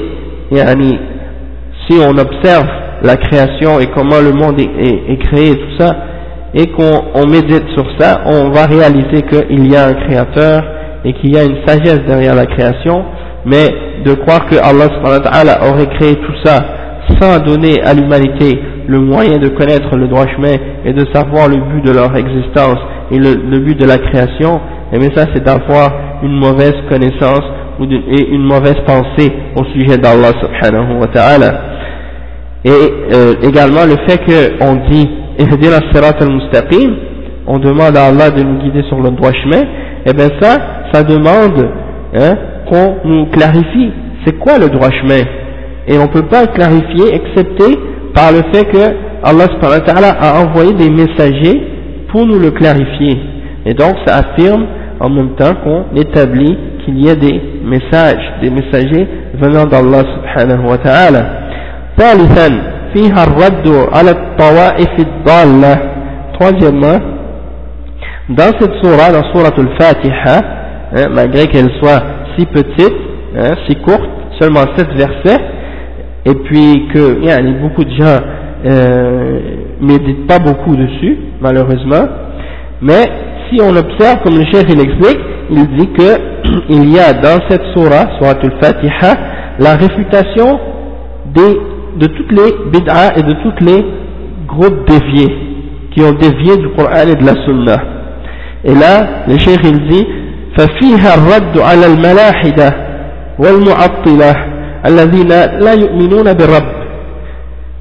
yani, 0.50 0.98
si 1.86 1.98
on 1.98 2.16
observe 2.18 2.66
la 3.02 3.16
création 3.16 3.80
et 3.80 3.86
comment 3.94 4.20
le 4.20 4.32
monde 4.32 4.60
est, 4.60 5.16
créé 5.18 5.50
et 5.50 5.56
tout 5.56 5.78
ça, 5.78 5.96
et 6.54 6.66
qu'on 6.68 7.26
médite 7.26 7.68
sur 7.74 7.86
ça, 7.98 8.22
on 8.26 8.50
va 8.50 8.66
réaliser 8.66 9.22
qu'il 9.22 9.70
y 9.70 9.76
a 9.76 9.88
un 9.88 9.94
créateur 9.94 10.64
et 11.04 11.12
qu'il 11.14 11.34
y 11.34 11.38
a 11.38 11.44
une 11.44 11.66
sagesse 11.66 12.00
derrière 12.06 12.34
la 12.34 12.46
création, 12.46 13.04
mais 13.44 13.66
de 14.04 14.14
croire 14.14 14.46
que 14.46 14.56
Allah 14.56 15.58
aurait 15.68 15.88
créé 15.98 16.14
tout 16.14 16.34
ça 16.44 16.64
sans 17.20 17.38
donner 17.40 17.82
à 17.82 17.92
l'humanité 17.92 18.58
le 18.86 19.00
moyen 19.00 19.38
de 19.38 19.48
connaître 19.48 19.96
le 19.96 20.08
droit 20.08 20.26
chemin 20.26 20.56
et 20.84 20.92
de 20.92 21.06
savoir 21.12 21.48
le 21.48 21.56
but 21.56 21.84
de 21.84 21.92
leur 21.92 22.14
existence 22.16 22.78
et 23.10 23.18
le, 23.18 23.58
but 23.58 23.78
de 23.78 23.86
la 23.86 23.98
création, 23.98 24.56
et 24.92 24.96
eh 24.96 24.98
bien 24.98 25.10
ça 25.14 25.26
c'est 25.34 25.44
d'avoir 25.44 25.90
une 26.22 26.38
mauvaise 26.38 26.74
connaissance 26.88 27.42
ou 27.78 27.84
et 27.84 28.28
une 28.30 28.44
mauvaise 28.44 28.76
pensée 28.86 29.32
au 29.56 29.64
sujet 29.72 29.98
d'Allah 29.98 30.32
subhanahu 30.40 31.00
wa 31.00 31.06
ta'ala. 31.08 31.60
Et 32.64 32.70
euh, 32.70 33.34
également 33.42 33.84
le 33.84 33.96
fait 34.08 34.20
qu'on 34.58 34.76
dit 34.90 35.08
al-mustaqim, 35.38 36.94
on 37.46 37.58
demande 37.58 37.96
à 37.96 38.06
Allah 38.06 38.30
de 38.30 38.42
nous 38.42 38.58
guider 38.58 38.82
sur 38.88 39.00
le 39.00 39.10
droit 39.10 39.32
chemin, 39.32 39.62
et 39.62 40.10
eh 40.10 40.12
bien 40.12 40.28
ça, 40.40 40.56
ça 40.92 41.02
demande 41.02 41.68
hein, 42.14 42.36
qu'on 42.70 42.96
nous 43.04 43.26
clarifie 43.26 43.92
c'est 44.24 44.38
quoi 44.38 44.58
le 44.58 44.68
droit 44.68 44.90
chemin. 44.90 45.22
Et 45.86 45.98
on 45.98 46.04
ne 46.04 46.08
peut 46.08 46.26
pas 46.26 46.46
clarifier 46.46 47.14
excepté 47.14 47.78
par 48.14 48.32
le 48.32 48.40
fait 48.52 48.64
que 48.64 48.78
Allah 49.24 50.16
a 50.20 50.40
envoyé 50.40 50.72
des 50.72 50.90
messagers 50.90 51.60
pour 52.08 52.26
nous 52.26 52.38
le 52.38 52.50
clarifier. 52.50 53.18
Et 53.66 53.74
donc 53.74 53.96
ça 54.06 54.16
affirme 54.18 54.66
en 55.00 55.10
même 55.10 55.34
temps 55.36 55.54
qu'on 55.62 55.96
établit 55.96 56.56
qu'il 56.84 57.04
y 57.04 57.10
a 57.10 57.14
des 57.14 57.40
messages, 57.63 58.33
des 58.41 58.49
messagers 58.49 59.07
venant 59.33 59.65
d'Allah 59.65 60.03
subhanahu 60.15 60.69
wa 60.69 60.77
ta'ala. 60.77 61.39
فيها 62.93 63.23
الرد 63.23 63.67
على 63.93 64.11
الطوائف 64.11 64.93
الضالة 64.99 65.75
troisièmement 66.39 66.99
dans 68.29 68.51
cette 68.59 68.73
surah, 68.83 69.11
la 69.11 69.23
surah 69.33 69.51
al-Fatiha 69.57 70.37
hein, 70.95 71.07
malgré 71.13 71.47
qu'elle 71.47 71.69
soit 71.79 72.01
si 72.37 72.45
petite 72.45 72.93
hein, 73.37 73.51
si 73.67 73.75
courte 73.77 74.09
seulement 74.39 74.65
sept 74.77 74.87
versets 74.95 75.41
et 76.25 76.35
puis 76.35 76.87
que 76.93 77.17
il 77.21 77.25
y 77.25 77.31
a 77.31 77.41
beaucoup 77.41 77.83
de 77.83 77.91
gens 77.91 78.19
euh, 78.65 79.39
méditent 79.81 80.27
pas 80.27 80.39
beaucoup 80.39 80.75
dessus 80.75 81.17
malheureusement 81.41 82.07
mais 82.81 83.03
si 83.49 83.59
on 83.61 83.75
observe 83.75 84.21
comme 84.23 84.37
le 84.37 84.45
chef 84.45 84.63
il 84.69 84.79
explique 84.79 85.19
il 85.49 85.67
dit 85.77 85.89
que 85.93 86.17
il 86.69 86.89
y 86.93 86.99
a 86.99 87.13
dans 87.13 87.39
cette 87.49 87.63
surah, 87.73 88.17
surah 88.17 88.35
al-Fatiha 88.41 89.13
la 89.59 89.75
réfutation 89.75 90.59
des 91.33 91.57
de 91.97 92.05
toutes 92.07 92.31
les 92.31 92.69
bid'a 92.71 93.17
et 93.17 93.23
de 93.23 93.33
toutes 93.43 93.61
les 93.61 93.83
groupes 94.47 94.87
déviés 94.87 95.35
qui 95.91 96.01
ont 96.01 96.13
dévié 96.13 96.57
du 96.57 96.69
Coran 96.69 97.07
et 97.07 97.15
de 97.15 97.25
la 97.25 97.33
Sunna. 97.45 97.77
Et 98.63 98.73
là, 98.73 99.25
le 99.27 99.37
cheikh 99.37 99.59
il 99.63 99.87
dit 99.89 100.07
ففيها 100.57 101.15
الرد 101.15 101.57
على 101.59 101.85
الملاحدة 101.85 102.73
والمعطلة 103.39 104.35
الذين 104.85 105.27
لا 105.59 105.73
يؤمنون 105.73 106.33
بالرب 106.33 106.69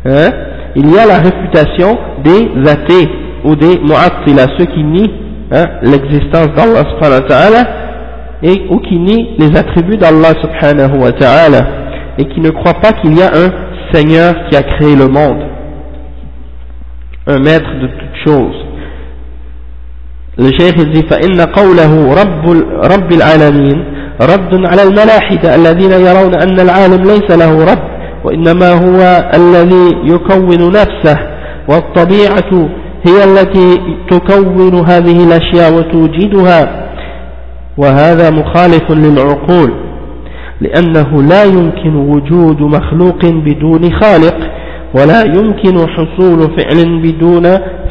hein? 0.07 0.31
il 0.77 0.91
y 0.91 0.99
a 0.99 1.07
la 1.07 1.19
réfutation 1.19 1.99
des 2.23 2.71
athées 2.71 3.09
ou 3.45 3.57
des 3.57 3.79
mu'attila 3.81 4.47
ceux 4.59 4.67
qui 4.67 4.85
nient 4.85 5.11
hein, 5.53 5.67
l'existence 5.83 6.49
d'Allah 6.57 6.85
subhanahu 6.91 7.23
wa 7.23 7.29
ta'ala 7.29 7.63
et 8.43 8.67
ou 8.71 8.79
qui 8.79 8.97
nient 8.99 9.27
les 9.39 9.57
attributs 9.57 9.97
d'Allah 9.97 10.33
subhanahu 10.43 10.99
wa 10.99 11.13
ta'ala 11.13 11.61
et 12.19 12.25
qui 12.27 12.41
ne 12.41 12.51
croient 12.51 12.81
pas 12.81 12.93
qu'il 12.93 13.17
y 13.17 13.23
a 13.23 13.29
un 13.29 13.51
Seigneur 13.93 14.35
qui 14.49 14.57
a 14.57 14.63
créé 14.63 14.95
le 14.95 15.09
monde, 15.09 15.43
un 17.27 17.39
maître 17.39 17.71
de 17.81 17.87
toutes 17.87 18.27
choses. 18.27 18.65
Le 20.37 20.51
cheikh 20.57 20.77
dit 20.93 21.05
فإن 21.11 21.41
قوله 21.41 22.15
رب, 22.15 22.45
رب 22.85 23.13
العالمين 23.13 23.85
رد 24.21 24.67
على 24.67 24.83
الملاحدة 24.83 25.55
الذين 25.55 25.93
يرون 25.93 26.35
أن 26.35 26.61
العالم 26.61 27.03
ليس 27.03 27.31
له 27.31 27.65
رب 27.65 27.83
وإنما 28.25 28.73
هو 28.73 29.31
الذي 29.35 29.97
يكون 30.05 30.73
نفسه 30.73 31.19
والطبيعة 31.69 32.69
هي 33.08 33.24
التي 33.24 33.82
تكون 34.12 34.76
هذه 34.76 35.26
الأشياء 35.28 35.74
وتوجدها 35.74 36.90
وهذا 37.78 38.30
مخالف 38.30 38.92
للعقول 38.92 39.74
لأنه 40.62 41.22
لا 41.22 41.44
يمكن 41.44 41.96
وجود 41.96 42.62
مخلوق 42.62 43.26
بدون 43.26 43.94
خالق 44.02 44.36
ولا 44.96 45.24
يمكن 45.24 45.88
حصول 45.90 46.40
فعل 46.58 47.02
بدون 47.02 47.44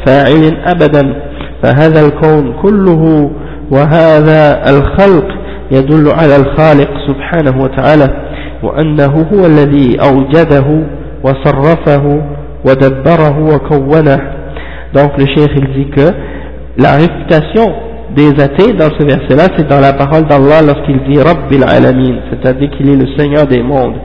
فاعل 0.05 0.57
أبدا. 0.65 1.23
فهذا 1.63 2.05
الكون 2.05 2.53
كله 2.61 3.31
وهذا 3.71 4.69
الخلق 4.69 5.27
يدل 5.71 6.11
على 6.11 6.35
الخالق 6.35 6.89
سبحانه 7.07 7.63
وتعالى 7.63 8.07
وأنه 8.63 9.27
هو 9.33 9.45
الذي 9.45 9.97
أوجده 10.01 10.83
وصرفه 11.23 12.21
ودبره 12.65 13.55
وكونه. 13.55 14.42
Donc 14.93 15.17
le 15.17 15.25
cheikh 15.25 15.51
il 15.55 15.73
dit 15.73 15.89
que 15.89 16.11
la 16.77 16.93
réputation 16.93 17.73
des 18.15 18.29
athées 18.41 18.73
dans 18.73 18.89
ce 18.97 19.05
verset-là, 19.05 19.47
c'est 19.57 19.67
dans 19.67 19.79
la 19.79 19.93
parole 19.93 20.25
d'Allah 20.25 20.61
lorsqu'il 20.61 20.99
dit 21.09 21.19
Rabbil 21.19 21.63
Alamin, 21.63 22.15
c'est-à-dire 22.29 22.69
qu'il 22.71 22.89
est 22.89 22.95
le 22.95 23.07
Seigneur 23.17 23.47
des 23.47 23.61
mondes. 23.61 23.95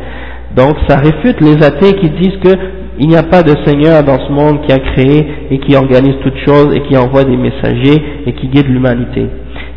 Donc 0.57 0.77
ça 0.89 0.97
réfute 0.97 1.41
les 1.41 1.63
athées 1.65 1.95
qui 1.95 2.11
disent 2.11 2.39
qu'il 2.43 3.09
n'y 3.09 3.17
a 3.17 3.23
pas 3.23 3.43
de 3.43 3.55
Seigneur 3.67 4.03
dans 4.03 4.19
ce 4.19 4.33
monde 4.33 4.63
qui 4.67 4.73
a 4.73 4.79
créé 4.79 5.27
et 5.51 5.59
qui 5.59 5.77
organise 5.77 6.17
toutes 6.23 6.39
choses 6.47 6.75
et 6.75 6.81
qui 6.89 6.97
envoie 6.97 7.25
des 7.25 7.37
messagers 7.37 8.03
et 8.27 8.33
qui 8.33 8.49
guide 8.49 8.69
l'humanité. 8.69 9.27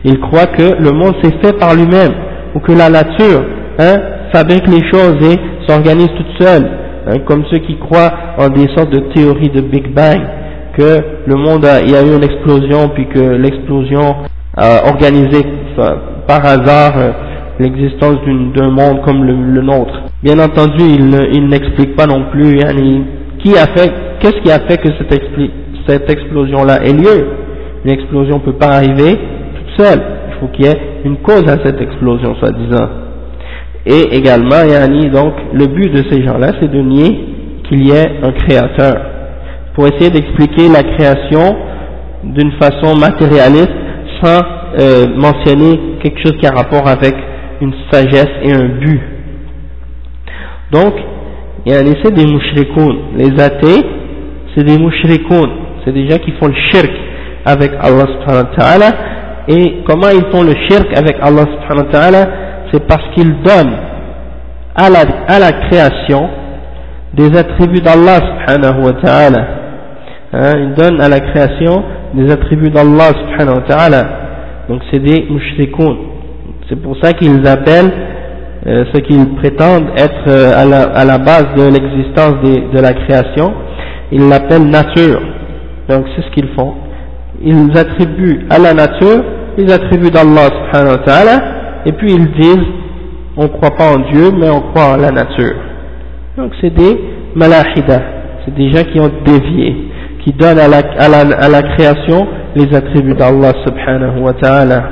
Ils 0.04 0.20
croient 0.20 0.48
que 0.48 0.82
le 0.82 0.92
monde 0.92 1.16
s'est 1.22 1.36
fait 1.44 1.58
par 1.60 1.76
lui-même 1.76 2.14
ou 2.56 2.60
que 2.60 2.72
la 2.72 2.90
nature 2.90 3.44
hein, 3.80 3.96
fabriquent 4.34 4.70
les 4.70 4.90
choses 4.92 5.18
et 5.22 5.68
s'organisent 5.68 6.16
toutes 6.18 6.42
seules, 6.42 6.70
hein, 7.08 7.20
comme 7.26 7.44
ceux 7.52 7.60
qui 7.60 7.78
croient 7.78 8.12
en 8.38 8.48
des 8.50 8.68
sortes 8.76 8.92
de 8.92 9.14
théories 9.14 9.50
de 9.50 9.62
Big 9.62 9.94
Bang, 9.94 10.20
que 10.78 11.00
le 11.26 11.36
monde 11.36 11.66
a, 11.66 11.82
il 11.82 11.92
y 11.92 11.96
a 11.96 12.02
eu 12.02 12.16
une 12.16 12.24
explosion, 12.24 12.90
puis 12.94 13.08
que 13.08 13.20
l'explosion 13.20 14.16
a 14.56 14.88
organisé 14.88 15.46
par 16.28 16.46
hasard 16.46 16.94
euh, 16.98 17.12
l'existence 17.60 18.18
d'un 18.56 18.70
monde 18.70 19.02
comme 19.04 19.24
le, 19.24 19.62
nôtre. 19.62 19.94
Bien 20.24 20.40
entendu, 20.40 20.84
il, 20.84 21.48
n'explique 21.48 21.96
pas 21.96 22.06
non 22.06 22.26
plus 22.32 22.60
qui 23.40 23.58
a 23.58 23.68
fait, 23.76 23.92
qu'est-ce 24.20 24.42
qui 24.42 24.52
a 24.52 24.60
fait 24.68 24.78
que 24.78 24.90
cette, 24.98 25.22
cette 25.88 26.10
explosion-là 26.10 26.84
ait 26.84 26.94
lieu. 26.94 27.28
Une 27.86 27.92
explosion 27.92 28.36
ne 28.36 28.42
peut 28.42 28.58
pas 28.58 28.76
arriver 28.76 29.18
toute 29.56 29.86
seule. 29.86 30.02
Il 30.30 30.40
faut 30.40 30.48
qu'il 30.48 30.66
y 30.66 30.70
ait 30.70 30.80
une 31.06 31.18
cause 31.18 31.48
à 31.48 31.58
cette 31.64 31.82
explosion, 31.82 32.36
soi-disant. 32.36 32.90
Et 33.86 34.16
également, 34.16 34.64
yani, 34.64 35.10
donc, 35.10 35.34
le 35.54 35.66
but 35.66 35.92
de 35.92 36.04
ces 36.12 36.24
gens-là, 36.24 36.52
c'est 36.60 36.72
de 36.72 36.82
nier 36.82 37.20
qu'il 37.68 37.88
y 37.88 37.92
ait 37.92 38.20
un 38.22 38.32
créateur. 38.32 39.11
Pour 39.74 39.88
essayer 39.88 40.10
d'expliquer 40.10 40.68
la 40.70 40.84
création 40.84 41.56
d'une 42.24 42.52
façon 42.54 42.96
matérialiste 42.96 43.72
sans 44.22 44.42
euh, 44.80 45.06
mentionner 45.16 45.98
quelque 46.02 46.20
chose 46.20 46.38
qui 46.40 46.46
a 46.46 46.52
rapport 46.52 46.88
avec 46.88 47.16
une 47.62 47.74
sagesse 47.92 48.30
et 48.44 48.52
un 48.52 48.66
but. 48.80 49.02
Donc, 50.72 50.94
il 51.66 51.72
y 51.72 51.76
a 51.76 51.80
un 51.80 51.86
essai 51.86 52.12
des. 52.12 52.26
Les 53.18 53.44
athées, 53.44 53.86
c'est 54.56 54.64
des 54.64 54.78
mouchrikoun. 54.78 55.50
C'est 55.84 55.94
des 55.94 56.08
gens 56.10 56.18
qui 56.18 56.32
font 56.34 56.48
le 56.48 56.56
shirk 56.72 56.92
avec 57.46 57.72
Allah 57.82 58.06
subhanahu 58.08 58.46
wa 58.46 58.56
ta'ala. 58.56 58.92
Et 59.48 59.84
comment 59.86 60.10
ils 60.10 60.26
font 60.32 60.44
le 60.44 60.54
shirk 60.70 60.88
avec 60.96 61.18
Allah 61.22 61.44
subhanahu 61.44 61.88
wa 61.88 61.92
ta'ala? 61.92 62.28
C'est 62.72 62.88
parce 62.88 63.04
qu'ils 63.16 63.42
donnent 63.42 63.76
à 64.76 64.90
la, 64.90 65.00
à 65.28 65.40
la 65.40 65.52
création 65.68 66.30
des 67.14 67.38
attributs 67.38 67.82
d'Allah 67.82 68.20
subhanahu 68.48 68.86
wa 68.86 68.94
ta'ala. 69.04 69.61
Hein, 70.34 70.54
ils 70.58 70.74
donnent 70.74 71.02
à 71.02 71.10
la 71.10 71.20
création 71.20 71.84
des 72.14 72.32
attributs 72.32 72.70
d'Allah 72.70 73.10
subhanahu 73.20 73.56
wa 73.58 73.64
ta'ala. 73.68 74.04
Donc 74.70 74.82
c'est 74.92 75.00
des 75.00 75.28
mushrikoun. 75.30 75.98
C'est 76.70 76.82
pour 76.82 76.96
ça 77.02 77.14
qu'ils 77.14 77.46
appellent 77.48 77.92
euh, 78.68 78.86
ce 78.94 79.00
qu'ils 79.02 79.28
prétendent 79.36 79.90
être 79.98 80.28
euh, 80.28 80.52
à, 80.56 80.66
la, 80.66 80.84
à, 80.84 81.04
la, 81.04 81.18
base 81.18 81.48
de 81.58 81.64
l'existence 81.64 82.36
de 82.44 82.80
la 82.80 82.94
création, 82.94 83.54
ils 84.12 84.28
l'appellent 84.30 84.70
nature. 84.70 85.22
Donc 85.90 86.06
c'est 86.16 86.22
ce 86.22 86.30
qu'ils 86.32 86.50
font. 86.50 86.74
Ils 87.44 87.72
attribuent 87.76 88.46
à 88.50 88.60
la 88.60 88.74
nature, 88.74 89.24
ils 89.58 89.72
attribuent 89.72 90.12
d'Allah 90.12 90.48
subhanahu 90.48 90.92
wa 90.92 91.04
ta'ala, 91.04 91.44
et 91.86 91.92
puis 91.92 92.14
ils 92.14 92.32
disent, 92.40 92.68
on 93.36 93.44
ne 93.44 93.48
croit 93.48 93.72
pas 93.72 93.96
en 93.96 94.00
Dieu, 94.12 94.32
mais 94.38 94.50
on 94.50 94.62
croit 94.62 94.94
en 94.94 94.98
la 94.98 95.12
nature. 95.12 95.56
Donc 96.38 96.52
c'est 96.62 96.74
des 96.74 97.00
malahida, 97.36 98.02
c'est 98.46 98.54
des 98.54 98.72
gens 98.72 98.84
qui 98.92 99.00
ont 99.00 99.12
dévié, 99.26 99.91
qui 100.24 100.34
donne 100.34 100.60
à 100.60 100.68
la, 100.68 101.62
création 101.76 102.28
les 102.56 102.76
attributs 102.76 103.16
d'Allah 103.16 103.52
subhanahu 103.66 104.22
wa 104.22 104.34
ta'ala. 104.34 104.84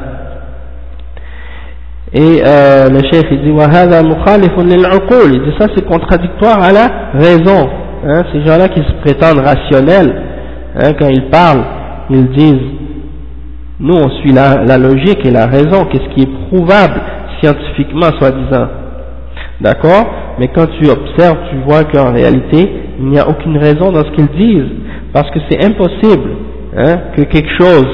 Et 2.11 2.41
euh, 2.43 2.89
le 2.89 2.99
chef 3.11 3.23
il 3.29 3.41
dit, 3.41 3.49
il 3.51 5.41
dit 5.41 5.53
ça 5.59 5.67
c'est 5.75 5.85
contradictoire 5.85 6.63
à 6.63 6.71
la 6.71 6.87
raison. 7.13 7.69
Hein, 8.07 8.23
ces 8.31 8.41
gens-là 8.45 8.69
qui 8.69 8.79
se 8.79 8.93
prétendent 9.03 9.45
rationnels, 9.45 10.21
hein, 10.75 10.93
quand 10.97 11.09
ils 11.09 11.29
parlent, 11.29 11.65
ils 12.09 12.29
disent, 12.29 12.71
nous 13.79 13.93
on 13.93 14.09
suit 14.21 14.31
la, 14.31 14.63
la 14.63 14.77
logique 14.77 15.25
et 15.25 15.31
la 15.31 15.45
raison, 15.47 15.85
qu'est-ce 15.85 16.15
qui 16.15 16.21
est 16.21 16.47
prouvable 16.47 16.99
scientifiquement 17.41 18.09
soi-disant? 18.17 18.67
D'accord? 19.61 20.07
Mais 20.39 20.47
quand 20.47 20.67
tu 20.79 20.89
observes, 20.89 21.37
tu 21.51 21.57
vois 21.67 21.83
qu'en 21.83 22.13
réalité, 22.13 22.71
il 22.99 23.05
n'y 23.07 23.19
a 23.19 23.27
aucune 23.27 23.57
raison 23.57 23.91
dans 23.91 24.03
ce 24.05 24.11
qu'ils 24.11 24.27
disent 24.27 24.71
parce 25.13 25.29
que 25.31 25.39
c'est 25.49 25.63
impossible 25.63 26.29
hein, 26.77 26.97
que 27.15 27.23
quelque 27.23 27.51
chose 27.59 27.87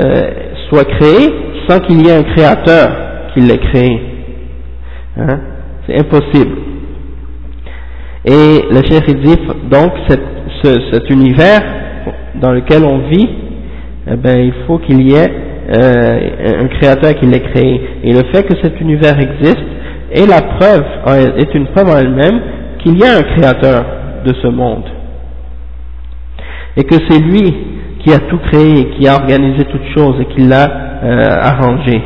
euh, 0.00 0.30
soit 0.68 0.84
créé 0.84 1.28
sans 1.68 1.78
qu'il 1.80 2.04
y 2.04 2.08
ait 2.08 2.16
un 2.16 2.22
créateur 2.22 2.88
qui 3.32 3.40
l'ait 3.40 3.58
créé. 3.58 4.00
Hein? 5.18 5.40
C'est 5.86 6.00
impossible. 6.00 6.56
Et 8.24 8.64
le 8.70 8.82
chef 8.88 9.04
dit, 9.06 9.36
donc, 9.70 9.92
cet 10.92 11.10
univers 11.10 11.60
dans 12.36 12.52
lequel 12.52 12.84
on 12.84 12.98
vit, 13.08 13.28
eh 14.10 14.16
ben, 14.16 14.38
il 14.38 14.54
faut 14.66 14.78
qu'il 14.78 15.02
y 15.02 15.14
ait 15.14 15.32
euh, 15.70 16.62
un 16.62 16.68
créateur 16.68 17.14
qui 17.14 17.26
l'ait 17.26 17.40
créé. 17.40 17.80
Et 18.04 18.12
le 18.12 18.22
fait 18.32 18.44
que 18.44 18.54
cet 18.62 18.80
univers 18.80 19.18
existe 19.18 19.58
est 20.12 20.26
la 20.26 20.40
preuve, 20.40 20.84
est 21.38 21.54
une 21.54 21.66
preuve 21.68 21.88
en 21.88 21.98
elle-même 21.98 22.40
qu'il 22.78 22.98
y 22.98 23.04
a 23.04 23.16
un 23.18 23.22
créateur 23.22 23.84
de 24.24 24.32
ce 24.40 24.48
monde. 24.48 24.84
Et 26.76 26.84
que 26.84 26.96
c'est 27.08 27.18
lui 27.18 27.54
qui 28.00 28.12
a 28.12 28.18
tout 28.18 28.38
créé, 28.50 28.90
qui 28.96 29.06
a 29.06 29.14
organisé 29.14 29.64
toutes 29.64 29.86
choses 29.96 30.16
et 30.20 30.26
qui 30.34 30.42
l'a 30.42 30.68
euh, 31.04 31.36
arrangé. 31.40 32.02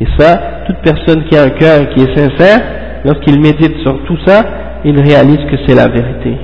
Et 0.00 0.06
ça, 0.18 0.64
toute 0.66 0.78
personne 0.82 1.24
qui 1.28 1.36
a 1.36 1.42
un 1.42 1.50
cœur 1.50 1.88
qui 1.90 2.02
est 2.02 2.16
sincère, 2.16 2.60
lorsqu'il 3.04 3.40
médite 3.40 3.76
sur 3.82 4.02
tout 4.04 4.16
ça, 4.26 4.42
il 4.84 4.98
réalise 5.00 5.44
que 5.50 5.56
c'est 5.66 5.74
la 5.74 5.88
vérité. 5.88 6.36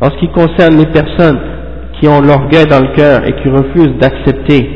En 0.00 0.10
ce 0.10 0.18
qui 0.18 0.28
concerne 0.28 0.76
les 0.76 0.86
personnes 0.86 1.40
qui 1.98 2.08
ont 2.08 2.20
l'orgueil 2.20 2.66
dans 2.66 2.80
le 2.80 2.94
cœur 2.94 3.26
et 3.26 3.32
qui 3.42 3.48
refusent 3.48 3.98
d'accepter 3.98 4.68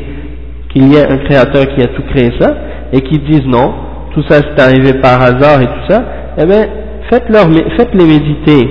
qu'il 0.73 0.91
y 0.91 0.95
ait 0.95 1.11
un 1.11 1.17
créateur 1.17 1.65
qui 1.75 1.81
a 1.81 1.87
tout 1.87 2.03
créé 2.13 2.31
ça, 2.39 2.55
et 2.91 3.01
qui 3.01 3.19
disent 3.19 3.45
non, 3.45 3.73
tout 4.13 4.23
ça 4.27 4.37
c'est 4.41 4.61
arrivé 4.61 4.93
par 4.95 5.21
hasard 5.21 5.61
et 5.61 5.65
tout 5.65 5.89
ça, 5.89 6.03
eh 6.37 6.45
bien, 6.45 6.65
faites-les 7.09 8.05
méditer 8.05 8.69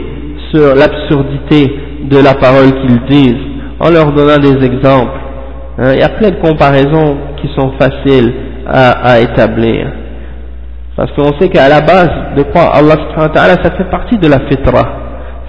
sur 0.52 0.74
l'absurdité 0.74 1.72
de 2.08 2.18
la 2.18 2.34
parole 2.34 2.72
qu'ils 2.80 3.00
disent, 3.08 3.44
en 3.80 3.90
leur 3.90 4.12
donnant 4.12 4.38
des 4.38 4.64
exemples. 4.64 5.18
Hein, 5.78 5.92
il 5.94 6.00
y 6.00 6.02
a 6.02 6.08
plein 6.08 6.30
de 6.30 6.36
comparaisons 6.36 7.16
qui 7.40 7.48
sont 7.56 7.72
faciles 7.78 8.32
à, 8.66 9.20
établir. 9.20 9.86
Parce 10.96 11.12
qu'on 11.12 11.38
sait 11.38 11.48
qu'à 11.48 11.68
la 11.68 11.80
base 11.80 12.10
de 12.36 12.42
quoi 12.42 12.74
Allah 12.74 12.96
ça 13.16 13.70
fait 13.76 13.90
partie 13.90 14.18
de 14.18 14.28
la 14.28 14.40
fitra. 14.48 14.82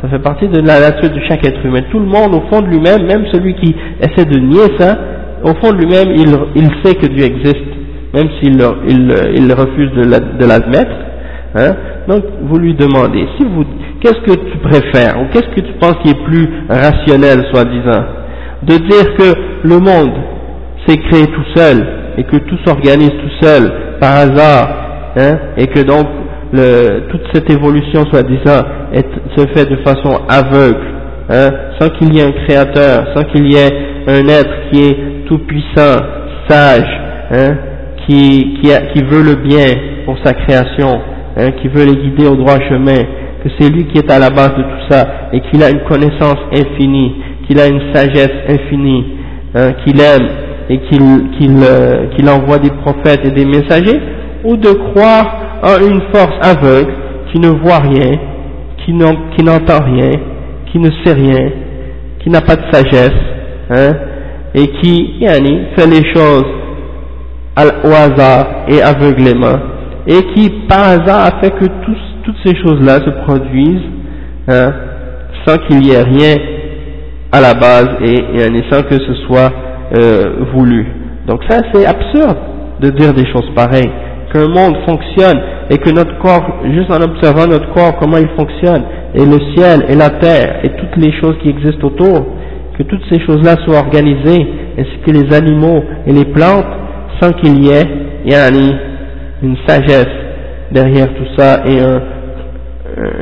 Ça 0.02 0.08
fait 0.08 0.20
partie 0.20 0.48
de 0.48 0.60
la 0.62 0.80
nature 0.80 1.10
de 1.10 1.20
chaque 1.28 1.46
être 1.46 1.66
humain. 1.66 1.82
Tout 1.92 2.00
le 2.00 2.06
monde, 2.06 2.34
au 2.34 2.42
fond 2.50 2.62
de 2.62 2.68
lui-même, 2.68 3.06
même 3.06 3.26
celui 3.34 3.56
qui 3.56 3.76
essaie 4.00 4.26
de 4.26 4.40
nier 4.40 4.78
ça, 4.80 4.98
au 5.44 5.54
fond 5.56 5.74
de 5.74 5.78
lui-même, 5.78 6.14
il, 6.16 6.38
il, 6.56 6.70
sait 6.84 6.96
que 6.96 7.08
Dieu 7.08 7.26
existe, 7.26 7.66
même 8.14 8.30
s'il 8.40 8.62
il, 8.88 9.14
il 9.36 9.54
refuse 9.54 9.92
de 9.92 10.46
l'admettre. 10.46 11.09
Hein? 11.56 11.76
Donc, 12.08 12.24
vous 12.44 12.58
lui 12.60 12.76
demandez, 12.76 13.26
si 13.38 13.44
vous, 13.44 13.66
qu'est-ce 14.02 14.22
que 14.22 14.34
tu 14.34 14.58
préfères, 14.58 15.20
ou 15.22 15.26
qu'est-ce 15.34 15.50
que 15.56 15.62
tu 15.62 15.74
penses 15.80 15.96
qui 16.04 16.12
est 16.12 16.24
plus 16.24 16.48
rationnel, 16.70 17.46
soi-disant? 17.52 18.04
De 18.64 18.78
dire 18.78 19.16
que 19.18 19.68
le 19.68 19.80
monde 19.80 20.14
s'est 20.88 20.98
créé 20.98 21.26
tout 21.28 21.46
seul 21.56 21.86
et 22.18 22.24
que 22.24 22.38
tout 22.38 22.58
s'organise 22.66 23.12
tout 23.12 23.46
seul 23.46 23.72
par 24.00 24.14
hasard 24.16 24.68
hein, 25.18 25.38
et 25.58 25.68
que 25.68 25.80
donc 25.82 26.08
le, 26.52 27.08
toute 27.10 27.22
cette 27.34 27.50
évolution 27.50 28.06
soi-disant 28.12 28.62
se 29.38 29.48
fait 29.54 29.70
de 29.70 29.78
façon 29.78 30.20
aveugle 30.28 30.88
hein, 31.30 31.50
sans 31.80 31.90
qu'il 31.90 32.14
y 32.14 32.20
ait 32.20 32.26
un 32.26 32.32
créateur, 32.46 33.08
sans 33.16 33.24
qu'il 33.24 33.52
y 33.52 33.56
ait 33.56 33.72
un 34.08 34.28
être 34.28 34.70
qui 34.72 34.84
est 34.84 34.98
tout 35.28 35.40
puissant, 35.40 36.00
sage, 36.50 37.00
qui 38.08 39.04
veut 39.04 39.24
le 39.24 39.36
bien 39.36 39.68
pour 40.06 40.18
sa 40.24 40.34
création, 40.34 41.00
hein, 41.40 41.52
qui 41.62 41.68
veut 41.68 41.86
les 41.86 41.96
guider 41.96 42.28
au 42.28 42.36
droit 42.36 42.60
chemin, 42.70 43.04
que 43.44 43.50
c'est 43.58 43.70
lui 43.70 43.86
qui 43.86 43.98
est 43.98 44.12
à 44.12 44.20
la 44.20 44.30
base 44.30 44.56
de 44.58 44.62
tout 44.62 44.90
ça 44.90 45.08
et 45.32 45.40
qu'il 45.42 45.64
a 45.64 45.70
une 45.70 45.82
connaissance 45.82 46.38
infinie 46.54 47.16
qu'il 47.50 47.60
a 47.60 47.68
une 47.68 47.82
sagesse 47.94 48.32
infinie, 48.48 49.06
hein, 49.56 49.74
qu'il 49.84 50.00
aime 50.00 50.28
et 50.70 50.80
euh, 50.94 52.06
qu'il 52.16 52.30
envoie 52.30 52.60
des 52.60 52.70
prophètes 52.70 53.26
et 53.26 53.32
des 53.32 53.46
messagers, 53.46 54.00
ou 54.44 54.56
de 54.56 54.70
croire 54.70 55.60
en 55.64 55.84
une 55.84 56.02
force 56.14 56.38
aveugle 56.42 56.94
qui 57.32 57.40
ne 57.40 57.50
voit 57.50 57.80
rien, 57.80 58.20
qui 58.86 58.94
n'entend 58.94 59.84
rien, 59.84 60.12
qui 60.72 60.78
ne 60.78 60.90
sait 61.04 61.14
rien, 61.14 61.50
qui 62.20 62.30
n'a 62.30 62.42
pas 62.42 62.56
de 62.56 62.72
sagesse, 62.72 63.20
hein, 63.72 63.94
et 64.54 64.68
qui 64.68 65.16
yani, 65.20 65.60
fait 65.76 65.88
les 65.88 66.06
choses 66.14 66.46
au 67.84 67.88
hasard 67.88 68.66
et 68.68 68.80
aveuglément, 68.82 69.60
et 70.10 70.24
qui 70.34 70.50
par 70.68 70.90
hasard 70.90 71.28
a 71.28 71.40
fait 71.40 71.52
que 71.52 71.66
toutes 72.24 72.38
ces 72.44 72.56
choses-là 72.56 72.96
se 73.06 73.12
produisent 73.26 73.90
hein, 74.48 74.74
sans 75.46 75.58
qu'il 75.58 75.86
y 75.86 75.92
ait 75.92 76.02
rien 76.02 76.36
à 77.32 77.40
la 77.40 77.54
base 77.54 77.90
et, 78.02 78.16
et 78.16 78.64
sans 78.72 78.82
que 78.82 78.96
ce 78.96 79.14
soit 79.28 79.52
euh, 79.96 80.46
voulu. 80.54 80.86
Donc 81.28 81.42
ça 81.48 81.62
c'est 81.72 81.86
absurde 81.86 82.38
de 82.82 82.90
dire 82.90 83.14
des 83.14 83.26
choses 83.32 83.50
pareilles, 83.56 83.92
qu'un 84.34 84.48
monde 84.48 84.78
fonctionne 84.88 85.40
et 85.70 85.78
que 85.78 85.92
notre 85.92 86.18
corps, 86.20 86.44
juste 86.64 86.90
en 86.92 87.02
observant 87.02 87.46
notre 87.46 87.72
corps, 87.74 87.98
comment 88.00 88.18
il 88.18 88.30
fonctionne, 88.38 88.84
et 89.14 89.26
le 89.26 89.38
ciel 89.56 89.86
et 89.90 89.96
la 89.96 90.10
terre 90.10 90.60
et 90.64 90.70
toutes 90.70 90.98
les 90.98 91.12
choses 91.20 91.36
qui 91.44 91.50
existent 91.50 91.86
autour, 91.88 92.26
que 92.78 92.84
toutes 92.84 93.04
ces 93.12 93.20
choses-là 93.26 93.56
soient 93.66 93.80
organisées, 93.80 94.48
ainsi 94.78 94.98
que 95.06 95.12
les 95.12 95.36
animaux 95.36 95.84
et 96.08 96.14
les 96.14 96.26
plantes, 96.26 96.66
sans 97.22 97.32
qu'il 97.34 97.64
y 97.64 97.70
ait 97.70 97.86
yani, 98.26 98.76
une 99.43 99.57
sagesse 99.67 100.07
derrière 100.71 101.09
tout 101.15 101.27
ça 101.37 101.63
et 101.67 101.81
un, 101.81 102.01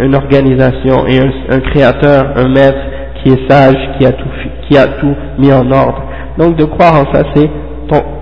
une 0.05 0.15
organisation 0.15 1.07
et 1.07 1.19
un, 1.19 1.61
créateur, 1.61 2.33
un 2.37 2.49
maître 2.49 2.79
qui 3.23 3.33
est 3.33 3.51
sage, 3.51 3.77
qui 3.99 4.07
a 4.07 4.13
tout, 4.13 4.29
qui 4.69 4.77
a 4.77 4.87
tout 4.87 5.15
mis 5.39 5.53
en 5.53 5.71
ordre. 5.71 6.03
Donc 6.39 6.57
de 6.57 6.65
croire 6.65 6.95
en 6.95 7.13
ça, 7.13 7.23
c'est 7.35 7.51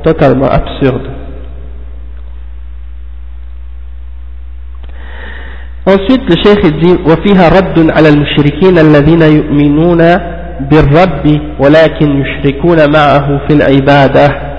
totalement 0.02 0.48
absurde. 0.48 1.08
Ensuite, 5.86 6.22
le 6.28 6.36
cheikh 6.44 6.78
dit 6.78 6.98
وفيها 7.06 7.48
رد 7.48 7.90
على 7.90 8.08
المشركين 8.08 8.78
الذين 8.78 9.22
يؤمنون 9.22 9.98
بالرب 10.70 11.40
ولكن 11.60 12.22
يشركون 12.22 12.92
معه 12.92 13.40
في 13.48 13.54
العبادة 13.54 14.50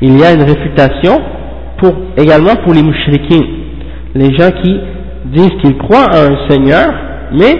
Il 0.00 0.18
y 0.18 0.24
a 0.24 0.32
une 0.32 0.42
réfutation 0.42 1.20
également 2.16 2.56
pour 2.64 2.74
les 2.74 2.82
mouchriquins, 2.82 3.46
les 4.14 4.34
gens 4.36 4.50
qui 4.62 4.80
disent 5.26 5.52
qu'ils 5.62 5.76
croient 5.78 6.06
à 6.10 6.26
un 6.26 6.48
Seigneur, 6.48 6.92
mais 7.32 7.58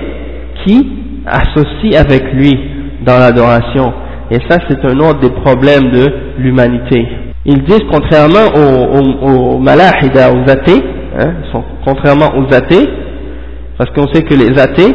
qui 0.64 0.88
associent 1.26 2.00
avec 2.00 2.32
lui 2.32 2.58
dans 3.04 3.18
l'adoration. 3.18 3.92
Et 4.30 4.38
ça, 4.48 4.58
c'est 4.68 4.84
un 4.84 4.98
autre 4.98 5.20
des 5.20 5.30
problèmes 5.30 5.90
de 5.90 6.06
l'humanité. 6.38 7.06
Ils 7.44 7.62
disent, 7.62 7.84
contrairement 7.90 8.46
aux, 8.54 8.98
aux, 8.98 9.54
aux 9.54 9.58
malahida, 9.58 10.30
aux 10.32 10.50
athées, 10.50 10.82
hein, 11.18 11.32
contrairement 11.84 12.30
aux 12.36 12.52
athées, 12.54 12.88
parce 13.78 13.90
qu'on 13.90 14.08
sait 14.12 14.22
que 14.22 14.34
les 14.34 14.58
athées, 14.58 14.94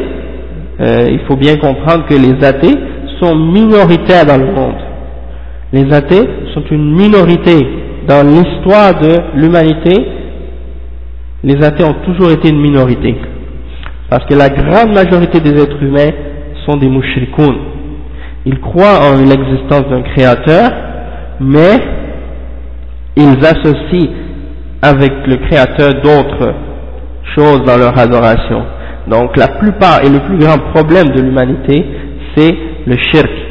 euh, 0.80 1.08
il 1.10 1.20
faut 1.26 1.36
bien 1.36 1.56
comprendre 1.56 2.04
que 2.06 2.14
les 2.14 2.44
athées 2.46 2.74
sont 3.20 3.34
minoritaires 3.34 4.26
dans 4.26 4.36
le 4.36 4.52
monde. 4.52 4.74
Les 5.74 5.92
athées 5.92 6.28
sont 6.54 6.62
une 6.70 6.94
minorité 6.94 7.66
dans 8.06 8.24
l'histoire 8.24 8.94
de 9.00 9.40
l'humanité, 9.40 10.06
les 11.42 11.64
athées 11.64 11.82
ont 11.82 11.96
toujours 12.04 12.30
été 12.30 12.48
une 12.48 12.60
minorité. 12.60 13.16
Parce 14.08 14.24
que 14.26 14.34
la 14.34 14.50
grande 14.50 14.94
majorité 14.94 15.40
des 15.40 15.60
êtres 15.60 15.82
humains 15.82 16.12
sont 16.64 16.76
des 16.76 16.86
mouchrikoun. 16.88 17.56
Ils 18.46 18.60
croient 18.60 19.00
en 19.02 19.16
l'existence 19.16 19.88
d'un 19.90 20.02
créateur, 20.02 20.70
mais 21.40 21.80
ils 23.16 23.44
associent 23.44 24.10
avec 24.80 25.12
le 25.26 25.38
créateur 25.48 25.88
d'autres 26.04 26.54
choses 27.34 27.64
dans 27.64 27.78
leur 27.78 27.98
adoration. 27.98 28.62
Donc 29.08 29.36
la 29.36 29.48
plupart 29.48 30.04
et 30.04 30.08
le 30.08 30.20
plus 30.20 30.38
grand 30.38 30.58
problème 30.72 31.08
de 31.08 31.20
l'humanité, 31.20 31.84
c'est 32.36 32.54
le 32.86 32.96
shirk. 33.10 33.43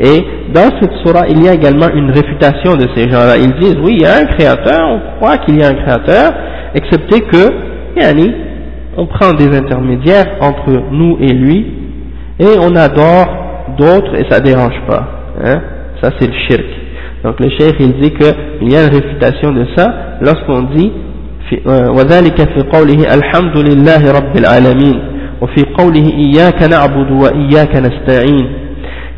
Et 0.00 0.24
dans 0.52 0.70
cette 0.80 0.92
surah, 1.04 1.26
il 1.28 1.42
y 1.42 1.48
a 1.48 1.54
également 1.54 1.88
une 1.88 2.10
réfutation 2.10 2.74
de 2.74 2.86
ces 2.94 3.08
gens-là. 3.10 3.36
Ils 3.38 3.54
disent, 3.54 3.76
oui, 3.82 3.96
il 3.98 4.02
y 4.02 4.06
a 4.06 4.16
un 4.18 4.26
créateur, 4.26 4.80
on 4.88 5.16
croit 5.16 5.38
qu'il 5.38 5.58
y 5.58 5.62
a 5.62 5.68
un 5.68 5.74
créateur, 5.74 6.32
excepté 6.74 7.20
que, 7.22 8.00
yani, 8.00 8.32
on 8.96 9.06
prend 9.06 9.32
des 9.32 9.56
intermédiaires 9.56 10.26
entre 10.40 10.70
nous 10.90 11.16
et 11.20 11.32
lui, 11.32 11.66
et 12.38 12.58
on 12.60 12.74
adore 12.76 13.28
d'autres 13.78 14.14
et 14.16 14.26
ça 14.30 14.40
dérange 14.40 14.80
pas. 14.86 15.08
Hein. 15.44 15.60
Ça 16.02 16.10
c'est 16.18 16.26
le 16.26 16.34
shirk. 16.48 16.66
Donc 17.24 17.40
le 17.40 17.48
cheikh 17.50 17.76
il 17.80 17.94
dit 17.94 18.10
qu'il 18.12 18.70
y 18.70 18.76
a 18.76 18.84
une 18.84 18.94
réfutation 18.94 19.52
de 19.52 19.66
ça 19.76 20.18
lorsqu'on 20.20 20.62
dit 20.74 20.92
وذلك 21.66 22.40
في 22.40 22.62
قوله 22.72 23.14
الحمد 23.14 23.56
لله 23.58 24.12
رب 24.12 24.38
العالمين 24.38 25.00
وفي 25.40 25.62
قوله 25.78 26.06
إياك 26.18 26.62
نعبد 26.62 27.10
وإياك 27.10 27.76
نستعين 27.76 28.46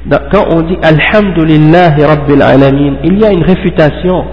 quand 0.09 0.45
on 0.49 0.61
dit 0.61 0.77
Alhamdulillah 0.81 1.95
Rabbil 2.07 2.41
Alamin, 2.41 2.95
il 3.03 3.19
y 3.19 3.25
a 3.25 3.31
une 3.31 3.43
réfutation 3.43 4.25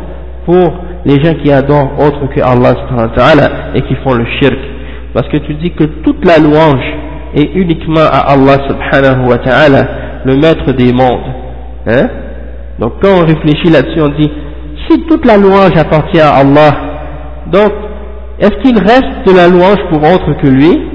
pour 0.45 0.75
les 1.05 1.23
gens 1.23 1.35
qui 1.43 1.51
adorent 1.53 1.93
autre 1.99 2.27
que 2.35 2.41
Allah 2.41 3.75
et 3.75 3.83
qui 3.83 3.95
font 3.97 4.15
le 4.15 4.25
shirk. 4.41 4.59
Parce 5.15 5.29
que 5.29 5.39
tu 5.39 5.55
dis 5.55 5.71
que 5.73 5.85
toute 5.85 6.25
la 6.25 6.39
louange 6.39 6.85
est 7.35 7.51
uniquement 7.55 8.01
à 8.01 8.33
Allah 8.33 8.59
subhanahu 8.69 9.29
wa 9.29 9.39
ta'ala, 9.39 9.83
le 10.25 10.37
maître 10.37 10.73
des 10.73 10.93
mondes. 10.93 11.21
Hein? 11.87 12.09
Donc 12.79 12.95
quand 13.01 13.23
on 13.23 13.27
réfléchit 13.27 13.71
là-dessus, 13.71 14.01
on 14.01 14.09
dit, 14.21 14.31
si 14.89 15.03
toute 15.07 15.25
la 15.25 15.37
louange 15.37 15.77
appartient 15.77 16.21
à 16.21 16.35
Allah, 16.37 16.71
donc 17.53 17.73
est-ce 18.41 18.63
qu'il 18.63 18.79
reste 18.79 19.27
de 19.27 19.37
la 19.37 19.49
louange 19.49 19.79
pour 19.91 20.03
autre 20.03 20.41
que 20.43 20.49
lui? 20.49 20.90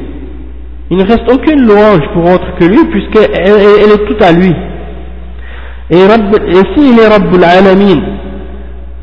Il 0.91 0.97
ne 0.97 1.03
reste 1.03 1.31
aucune 1.31 1.65
louange 1.65 2.07
pour 2.13 2.23
autre 2.31 2.55
que 2.59 2.65
lui, 2.65 2.85
puisqu'elle 2.91 3.31
elle 3.35 3.91
est 3.91 4.05
toute 4.07 4.21
à 4.21 4.31
lui. 4.31 4.53
Et, 5.89 5.97
et 5.97 6.75
s'il 6.75 6.99
est 6.99 7.07
Rabbul 7.07 7.43
Alamin, 7.43 8.01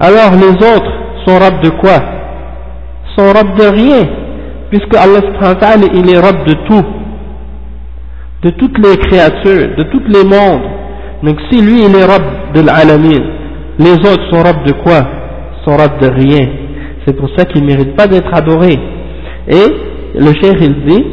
alors 0.01 0.33
les 0.33 0.55
autres 0.55 0.93
sont 1.25 1.39
Rabb 1.39 1.61
de 1.63 1.71
quoi? 1.71 1.99
Sont 3.17 3.33
Rabb 3.33 3.57
de 3.57 3.65
rien, 3.65 4.09
puisque 4.71 4.95
Allah 4.97 5.21
il 5.95 6.15
est 6.15 6.19
Rabb 6.19 6.45
de 6.45 6.55
tout, 6.67 6.85
de 8.43 8.51
toutes 8.51 8.79
les 8.79 8.97
créatures, 8.97 9.77
de 9.77 9.83
tous 9.85 10.03
les 10.09 10.25
mondes. 10.25 10.63
Donc 11.23 11.39
si 11.51 11.61
lui 11.61 11.85
il 11.85 11.95
est 11.95 12.05
Rabb 12.05 12.23
de 12.55 12.61
l'Alamin, 12.63 13.25
les 13.79 13.95
autres 13.95 14.29
sont 14.31 14.43
Rabb 14.43 14.65
de 14.67 14.73
quoi? 14.73 15.01
Sont 15.65 15.77
Rabb 15.77 16.01
de 16.01 16.09
rien. 16.09 16.49
C'est 17.07 17.17
pour 17.17 17.29
ça 17.37 17.45
qu'ils 17.45 17.63
ne 17.63 17.69
méritent 17.69 17.97
pas 17.97 18.07
d'être 18.07 18.33
adorés. 18.33 18.79
Et 19.49 19.67
le 20.15 20.33
cheikh 20.41 20.57
il 20.61 20.85
dit, 20.87 21.05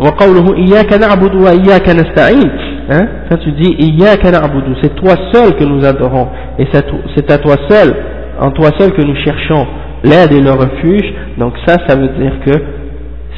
وقوله 0.00 0.56
إياك 0.56 0.92
نعبد 1.00 1.34
وإياك 1.34 1.88
نستعين 1.88 2.50
hein, 2.90 3.06
quand 3.28 3.38
tu 3.38 3.50
dis 3.52 3.76
إياك 3.80 4.26
نعبد 4.26 4.76
c'est 4.82 4.94
toi 4.94 5.14
seul 5.32 5.54
que 5.56 5.64
nous 5.64 5.84
adorons 5.84 6.28
et 6.58 6.66
c'est 6.72 7.30
à 7.30 7.38
toi 7.38 7.54
seul 7.68 7.94
en 8.40 8.50
toi 8.50 8.70
seul 8.78 8.92
que 8.92 9.02
nous 9.02 9.16
cherchons 9.24 9.66
l'aide 10.04 10.32
et 10.32 10.40
le 10.40 10.50
refuge 10.50 11.14
donc 11.38 11.54
ça 11.66 11.76
ça 11.88 11.96
veut 11.96 12.08
dire 12.08 12.32
que 12.44 12.52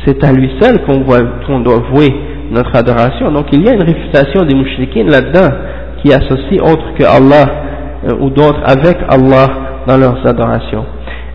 c'est 0.05 0.25
à 0.25 0.33
lui 0.33 0.51
seul 0.61 0.79
qu'on 0.85 1.01
qu 1.03 1.63
doit 1.65 1.83
vouer 1.93 2.13
notre 2.51 2.75
adoration 2.77 3.31
donc 3.31 3.47
il 3.53 3.65
y 3.65 3.69
a 3.69 3.75
une 3.75 3.83
réfutation 3.83 4.45
des 4.45 4.55
mouchriquines 4.57 5.11
là-dedans 5.11 5.51
qui 6.03 6.13
associent 6.13 6.65
autre 6.65 6.95
que 6.99 7.05
Allah 7.05 7.47
euh, 8.09 8.15
ou 8.21 8.31
d'autres 8.31 8.63
avec 8.65 8.97
Allah 9.09 9.47
dans 9.87 9.97
leurs 9.97 10.27
adorations 10.27 10.85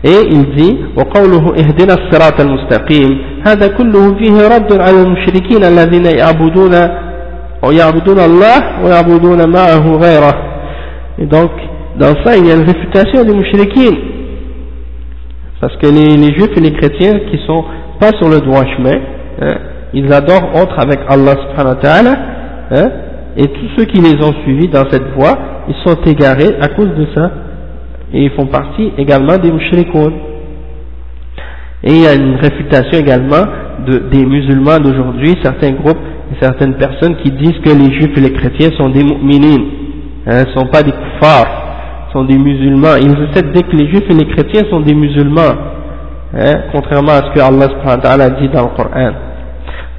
et 0.04 0.20
il 0.30 0.44
dit 0.56 0.76
وقوله 0.96 1.54
اهدنا 1.60 1.94
الصراط 1.94 2.40
المستقيم 2.40 3.18
هذا 3.46 3.66
كله 3.68 4.14
فيه 4.18 4.48
رد 4.56 4.72
على 4.80 5.02
المشركين 5.02 5.64
الذين 5.64 6.06
يعبدون 6.18 6.74
ويعبدون 7.62 8.18
الله 8.18 8.84
ويعبدون 8.84 9.48
معه 9.50 9.96
غيره 9.96 10.34
et 11.18 11.26
donc 11.26 11.50
dans 11.98 12.14
ça 12.24 12.36
il 12.36 12.46
y 12.46 12.50
a 12.50 12.54
une 12.54 12.64
réfutation 12.72 13.24
des 13.24 13.34
mouchriquins 13.34 13.96
parce 15.60 15.76
que 15.76 15.86
les, 15.86 16.16
les 16.16 16.34
juifs 16.34 16.56
et 16.56 16.60
les 16.60 16.72
chrétiens 16.72 17.20
qui 17.30 17.38
sont 17.46 17.64
pas 18.00 18.10
sur 18.18 18.28
le 18.28 18.40
droit 18.40 18.64
chemin 18.76 18.98
hein, 19.40 19.54
ils 19.94 20.12
adorent 20.12 20.50
autre 20.60 20.78
avec 20.78 20.98
Allah 21.08 21.34
subhanahu 21.42 21.76
wa 21.76 21.80
ta'ala 21.80 22.14
hein, 22.72 22.90
et 23.36 23.46
tous 23.46 23.68
ceux 23.76 23.84
qui 23.84 24.00
les 24.00 24.16
ont 24.24 24.34
suivis 24.42 24.68
dans 24.68 24.84
cette 24.90 25.08
voie 25.16 25.38
ils 25.68 25.76
sont 25.86 25.96
égarés 26.04 26.56
à 26.60 26.68
cause 26.68 26.90
de 26.94 27.06
ça 27.14 27.30
et 28.13 28.23
ils 28.23 28.31
font 28.31 28.47
partie 28.47 28.91
également 28.97 29.37
des 29.37 29.51
mushrikoun. 29.51 30.13
Et 31.83 31.91
il 31.91 32.01
y 32.01 32.07
a 32.07 32.13
une 32.13 32.35
réfutation 32.35 32.99
également 32.99 33.45
de, 33.85 33.99
des 34.11 34.25
musulmans 34.25 34.79
d'aujourd'hui, 34.79 35.35
certains 35.43 35.71
groupes 35.71 35.99
et 36.31 36.43
certaines 36.43 36.75
personnes 36.75 37.15
qui 37.23 37.31
disent 37.31 37.59
que 37.63 37.69
les 37.69 37.93
juifs 37.93 38.17
et 38.17 38.21
les 38.21 38.33
chrétiens 38.33 38.69
sont 38.77 38.89
des 38.89 39.03
mu'minines, 39.03 39.65
hein, 40.27 40.43
ne 40.45 40.59
sont 40.59 40.67
pas 40.67 40.83
des 40.83 40.91
kuffars, 40.91 42.09
sont 42.11 42.25
des 42.25 42.37
musulmans. 42.37 42.95
Ils 42.99 43.11
essaient 43.29 43.47
de 43.47 43.53
dire 43.53 43.67
que 43.67 43.75
les 43.75 43.87
juifs 43.87 44.09
et 44.09 44.13
les 44.13 44.25
chrétiens 44.25 44.63
sont 44.69 44.81
des 44.81 44.93
musulmans, 44.93 45.55
hein, 46.35 46.55
contrairement 46.73 47.13
à 47.13 47.21
ce 47.23 47.33
que 47.33 47.39
Allah 47.39 48.25
a 48.25 48.29
dit 48.31 48.49
dans 48.49 48.63
le 48.63 48.75
Coran. 48.75 49.11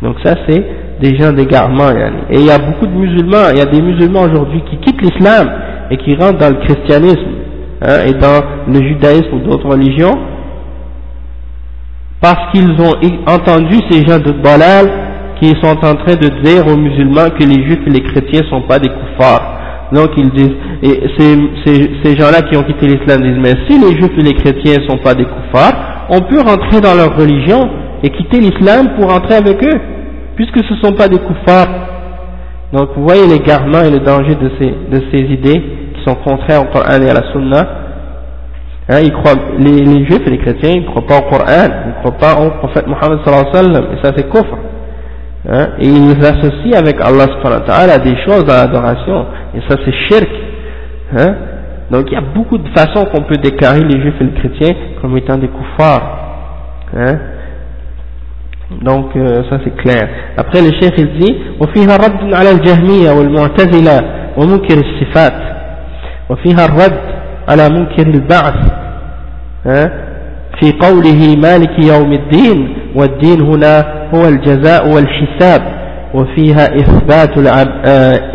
Donc 0.02 0.16
ça 0.24 0.34
c'est 0.48 0.64
des 1.00 1.16
gens 1.16 1.32
d'égarement. 1.32 1.88
Et 2.30 2.36
il 2.36 2.44
y 2.44 2.50
a 2.50 2.58
beaucoup 2.58 2.86
de 2.86 2.92
musulmans, 2.92 3.48
il 3.52 3.58
y 3.58 3.62
a 3.62 3.66
des 3.66 3.80
musulmans 3.80 4.22
aujourd'hui 4.22 4.62
qui 4.70 4.76
quittent 4.78 5.00
l'islam 5.00 5.48
et 5.90 5.96
qui 5.96 6.14
rentrent 6.14 6.38
dans 6.38 6.50
le 6.50 6.60
christianisme 6.66 7.39
hein, 7.82 8.06
et 8.06 8.12
dans 8.12 8.40
le 8.66 8.82
judaïsme 8.82 9.34
ou 9.34 9.38
d'autres 9.38 9.68
religions, 9.68 10.18
parce 12.20 12.52
qu'ils 12.52 12.70
ont 12.80 12.94
entendu 13.26 13.78
ces 13.90 14.06
gens 14.06 14.18
de 14.18 14.32
Balal 14.32 14.86
qui 15.40 15.48
sont 15.62 15.76
en 15.84 15.94
train 15.94 16.16
de 16.16 16.42
dire 16.42 16.66
aux 16.66 16.76
musulmans 16.76 17.30
que 17.30 17.44
les 17.44 17.64
juifs 17.64 17.86
et 17.86 17.90
les 17.90 18.02
chrétiens 18.02 18.42
ne 18.42 18.48
sont 18.48 18.62
pas 18.62 18.78
des 18.78 18.90
koufars. 18.90 19.56
Donc 19.92 20.10
ils 20.18 20.30
disent, 20.30 20.54
et 20.82 21.00
ces, 21.18 22.16
gens-là 22.16 22.42
qui 22.42 22.56
ont 22.56 22.62
quitté 22.62 22.86
l'islam 22.86 23.22
disent, 23.22 23.40
mais 23.40 23.54
si 23.68 23.78
les 23.78 23.96
juifs 23.98 24.16
et 24.18 24.22
les 24.22 24.34
chrétiens 24.34 24.76
ne 24.82 24.88
sont 24.88 24.98
pas 24.98 25.14
des 25.14 25.24
koufars, 25.24 26.06
on 26.10 26.20
peut 26.20 26.40
rentrer 26.40 26.80
dans 26.80 26.94
leur 26.94 27.16
religion 27.16 27.70
et 28.02 28.10
quitter 28.10 28.40
l'islam 28.40 28.90
pour 28.96 29.10
rentrer 29.10 29.34
avec 29.34 29.64
eux, 29.64 29.80
puisque 30.36 30.62
ce 30.64 30.74
ne 30.74 30.78
sont 30.80 30.92
pas 30.92 31.08
des 31.08 31.18
koufars. 31.18 31.68
Donc 32.72 32.90
vous 32.94 33.02
voyez 33.02 33.26
l'égarement 33.26 33.80
et 33.80 33.90
le 33.90 34.00
danger 34.00 34.36
de 34.36 35.02
ces 35.10 35.18
idées 35.20 35.79
sont 36.05 36.15
contraires 36.15 36.61
au 36.61 36.65
Coran 36.65 37.01
et 37.01 37.09
à 37.09 37.13
la 37.13 37.31
Sunna. 37.31 37.67
Hein, 38.87 38.99
ils 39.03 39.11
croient, 39.11 39.33
les, 39.57 39.83
les, 39.83 40.05
juifs 40.05 40.21
et 40.27 40.29
les 40.29 40.37
chrétiens 40.37 40.73
ils 40.75 40.81
ne 40.83 40.87
croient 40.87 41.07
pas 41.07 41.17
au 41.17 41.29
Coran, 41.29 41.45
ils 41.47 41.89
ne 41.89 41.93
croient 42.01 42.17
pas 42.19 42.39
au 42.39 42.51
prophète 42.59 42.85
Mohammed 42.87 43.19
sallallahu 43.25 43.47
alayhi 43.49 43.67
wa 43.67 43.73
sallam, 43.73 43.85
et 43.93 44.05
ça 44.05 44.11
c'est 44.15 44.29
kufr. 44.29 44.57
Hein, 45.47 45.67
et 45.79 45.87
ils 45.87 46.25
associent 46.25 46.77
avec 46.77 46.95
Allah 47.01 47.25
subhanahu 47.33 47.61
wa 47.61 47.65
ta'ala 47.67 47.97
des 47.99 48.15
choses 48.25 48.45
dans 48.45 48.53
l'adoration, 48.55 49.25
et 49.55 49.59
ça 49.69 49.77
c'est 49.83 49.93
shirk. 50.07 50.29
Hein, 51.17 51.35
Donc 51.91 52.05
il 52.11 52.13
y 52.13 52.17
a 52.17 52.21
beaucoup 52.21 52.57
de 52.57 52.67
façons 52.69 53.05
qu'on 53.05 53.23
peut 53.23 53.37
déclarer 53.37 53.81
les 53.81 54.01
juifs 54.01 54.15
et 54.21 54.23
les 54.23 54.33
chrétiens 54.39 54.75
comme 55.01 55.17
étant 55.17 55.37
des 55.37 55.47
koufars. 55.47 56.19
Hein 56.95 57.17
donc 58.81 59.15
euh, 59.15 59.43
ça 59.49 59.59
c'est 59.63 59.75
clair. 59.75 60.09
Après 60.37 60.59
le 60.61 60.71
chef 60.81 60.93
il 60.97 61.19
dit 61.19 61.35
وفيها 61.59 61.95
رد 61.97 62.33
على 62.33 62.51
الجهمية 62.51 63.11
والمعتزلة 63.11 64.01
ومنكر 64.37 64.77
الصفات 64.77 65.33
وفيها 66.30 66.64
الرد 66.64 67.00
على 67.48 67.68
منكر 67.68 68.06
البعث 68.06 68.54
في 70.60 70.72
قوله 70.80 71.36
مالك 71.42 71.84
يوم 71.84 72.12
الدين 72.12 72.76
والدين 72.94 73.40
هنا 73.40 73.84
هو 74.14 74.28
الجزاء 74.28 74.88
والحساب 74.88 75.62
وفيها 76.14 76.64
إثبات, 76.76 77.38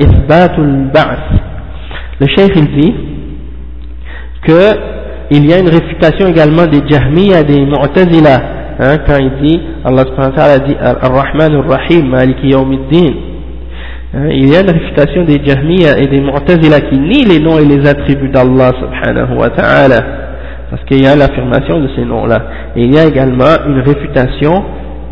إثبات 0.02 0.60
البعث 0.60 1.20
le 2.22 2.28
cheikh 2.28 2.56
il 2.56 2.94
que 4.42 4.72
il 5.32 5.46
y 5.50 5.54
a 5.54 5.60
une 5.60 5.70
réfutation 5.70 6.28
également 6.28 6.66
des 6.66 6.82
Jahmiya, 6.88 7.44
des 7.44 7.60
Mu'tazila, 7.66 8.42
hein, 8.80 8.98
quand 9.08 9.18
il 9.18 9.32
dit, 9.42 9.60
Allah 9.84 10.04
subhanahu 10.04 10.32
wa 10.32 10.38
ta'ala 10.38 10.60
dit 10.60 10.76
Ar-Rahman 10.80 11.56
Ar-Rahim, 11.56 12.10
Maliki 12.10 12.50
Yawmiddin. 12.50 13.14
Hein, 14.16 14.30
il 14.30 14.50
y 14.50 14.56
a 14.56 14.62
une 14.62 14.70
réfutation 14.70 15.26
des 15.26 15.44
Jahmiya 15.44 16.00
et 16.00 16.08
des 16.08 16.22
Mu'tazila 16.22 16.80
qui 16.90 16.98
nient 16.98 17.26
les 17.26 17.40
noms 17.40 17.60
et 17.60 17.66
les 17.66 17.86
attributs 17.86 18.30
d'Allah 18.30 18.72
subhanahu 18.80 19.36
wa 19.38 19.50
ta'ala. 19.50 19.98
Parce 20.70 20.84
qu'il 20.86 21.04
y 21.04 21.08
a 21.08 21.18
l'affirmation 21.18 21.82
de 21.82 21.90
ces 21.96 22.06
noms-là. 22.06 22.42
Et 22.78 22.86
il 22.86 22.94
y 22.94 22.98
a 22.98 23.06
également 23.06 23.58
une 23.68 23.82
réfutation 23.82 24.64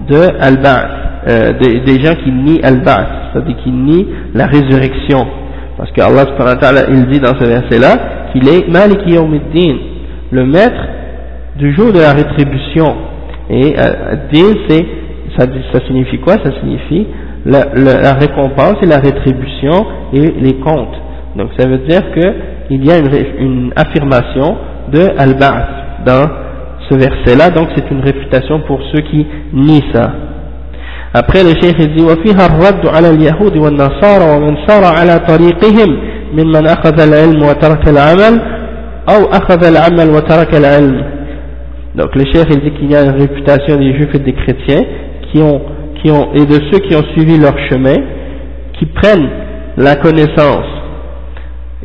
de 0.08 0.22
Al-Ba'ath, 0.40 0.90
euh, 1.30 1.54
des, 1.60 2.02
gens 2.02 2.16
qui 2.24 2.32
nient 2.32 2.60
Al-Ba'ath, 2.64 3.34
c'est-à-dire 3.34 3.58
qui 3.62 3.72
nient 3.72 4.06
la 4.34 4.48
résurrection. 4.48 5.28
Parce 5.78 5.92
que 5.92 6.02
Allah 6.02 6.26
subhanahu 6.32 6.56
wa 6.56 6.62
ta'ala, 6.62 6.82
il 6.90 7.08
dit 7.08 7.20
dans 7.20 7.36
ce 7.38 7.46
verset-là 7.46 8.32
qu'il 8.32 8.48
est 8.48 8.70
Maliki 8.70 9.16
Yawmiddin, 9.16 9.76
le 10.32 10.46
maître 10.46 10.88
du 11.58 11.74
jour 11.76 11.92
de 11.92 12.00
la 12.00 12.14
rétribution. 12.14 12.96
Et 13.50 13.76
euh, 13.78 14.16
din, 14.32 14.54
c'est, 14.70 14.86
ça, 15.38 15.46
signifie 15.88 16.20
quoi? 16.20 16.36
Ça 16.36 16.52
signifie 16.62 17.06
la, 17.47 17.65
la, 17.75 18.13
récompense 18.15 18.77
et 18.83 18.87
la 18.87 18.99
rétribution 18.99 19.87
et 20.13 20.33
les 20.41 20.55
comptes. 20.55 20.97
Donc 21.37 21.51
ça 21.59 21.69
veut 21.69 21.79
dire 21.79 22.03
qu'il 22.13 22.85
y 22.85 22.91
a 22.91 22.99
une, 22.99 23.09
une 23.39 23.73
affirmation 23.77 24.57
de 24.93 25.09
Al-Ba'ath 25.19 26.05
dans 26.05 26.27
ce 26.89 26.95
verset-là, 26.95 27.51
donc 27.51 27.69
c'est 27.77 27.91
une 27.91 28.01
réfutation 28.01 28.61
pour 28.67 28.81
ceux 28.93 29.03
qui 29.03 29.27
nient 29.53 29.83
ça. 29.93 30.13
Après 31.15 31.43
le 31.43 31.51
cheikh 31.61 31.77
il 31.79 31.95
dit 31.95 32.03
وفيها 32.03 32.47
الرد 32.47 32.87
على 32.87 33.11
اليهود 33.11 33.57
والنصارى 33.57 34.37
ومن 34.37 34.57
سار 34.67 34.85
على 34.85 35.19
طريقهم 35.19 35.97
ممن 36.33 36.67
أخذ 36.69 37.01
العلم 37.01 37.43
وترك 37.43 37.89
العمل 37.89 38.41
أو 39.09 39.25
أخذ 39.25 39.65
العمل 39.65 40.11
وترك 40.11 40.55
العلم 40.55 41.05
donc 41.95 42.15
le 42.15 42.25
cheikh 42.33 42.47
il 42.51 42.61
dit 42.61 42.71
qu'il 42.73 42.91
y 42.93 42.95
a 42.95 43.03
une 43.05 43.19
réputation 43.21 43.77
des 43.77 43.93
juifs 43.95 44.15
et 44.15 44.19
des 44.19 44.33
chrétiens 44.35 44.83
qui 45.33 45.43
ont, 45.43 45.61
qui 46.04 46.10
et 46.10 46.46
de 46.46 46.60
ceux 46.72 46.80
qui 46.80 46.96
ont 46.96 47.04
suivi 47.14 47.38
leur 47.38 47.58
chemin 47.70 47.96
qui 48.78 48.86
prennent 48.88 49.30
la 49.78 49.96
connaissance 49.96 50.66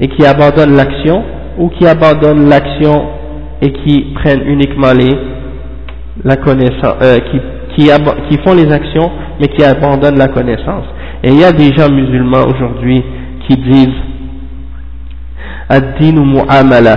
et 0.00 0.08
qui 0.08 0.26
abandonnent 0.26 0.74
l'action 0.76 1.22
ou 1.58 1.68
qui 1.70 1.86
abandonnent 1.86 2.48
l'action 2.48 3.06
et 3.62 3.72
qui 3.72 4.12
prennent 4.14 4.42
uniquement 4.46 4.92
les, 4.92 5.16
la 6.24 6.36
connaissance, 6.36 6.96
euh, 7.02 7.18
qui 7.30 7.40
qui, 7.76 8.38
font 8.44 8.54
les 8.54 8.72
actions 8.72 9.08
mais 9.40 9.46
qui 9.48 9.62
abandonnent 9.62 10.18
la 10.18 10.26
connaissance. 10.26 10.84
Et 11.22 11.28
il 11.28 11.38
y 11.38 11.44
a 11.44 11.52
des 11.52 11.72
gens 11.76 11.88
musulmans 11.88 12.44
aujourd'hui 12.48 13.04
qui 13.46 13.56
disent 13.56 13.94
Ad-din 15.68 16.24
mu'amala, 16.24 16.96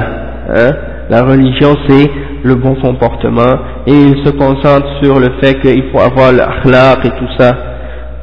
hein, 0.49 0.71
la 1.09 1.23
religion 1.23 1.75
c'est 1.87 2.09
le 2.43 2.55
bon 2.55 2.75
comportement 2.75 3.59
et 3.87 3.93
ils 3.93 4.25
se 4.25 4.31
concentrent 4.31 5.01
sur 5.01 5.19
le 5.19 5.29
fait 5.41 5.59
qu'il 5.61 5.83
faut 5.91 5.99
avoir 5.99 6.31
l'akhlaq 6.31 7.05
et 7.05 7.09
tout 7.09 7.29
ça. 7.37 7.51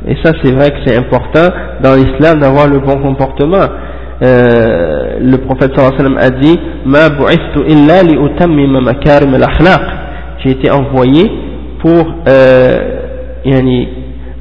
Et 0.07 0.17
ça 0.23 0.33
c'est 0.43 0.53
vrai 0.53 0.71
que 0.71 0.77
c'est 0.87 0.97
important 0.97 1.49
dans 1.83 1.95
l'islam 1.95 2.41
d'avoir 2.41 2.69
le 2.69 2.79
bon 2.79 2.99
comportement. 3.01 3.67
Euh, 4.21 5.19
le 5.21 5.37
prophète 5.39 5.73
sallallahu 5.77 6.17
a 6.19 6.31
dit 6.31 6.59
Ma 6.85 7.09
bu'istu 7.09 7.61
illa 7.69 8.03
li. 8.03 8.17
J'ai 10.45 10.51
été 10.51 10.71
envoyé 10.71 11.31
pour 11.81 12.15
euh, 12.29 12.77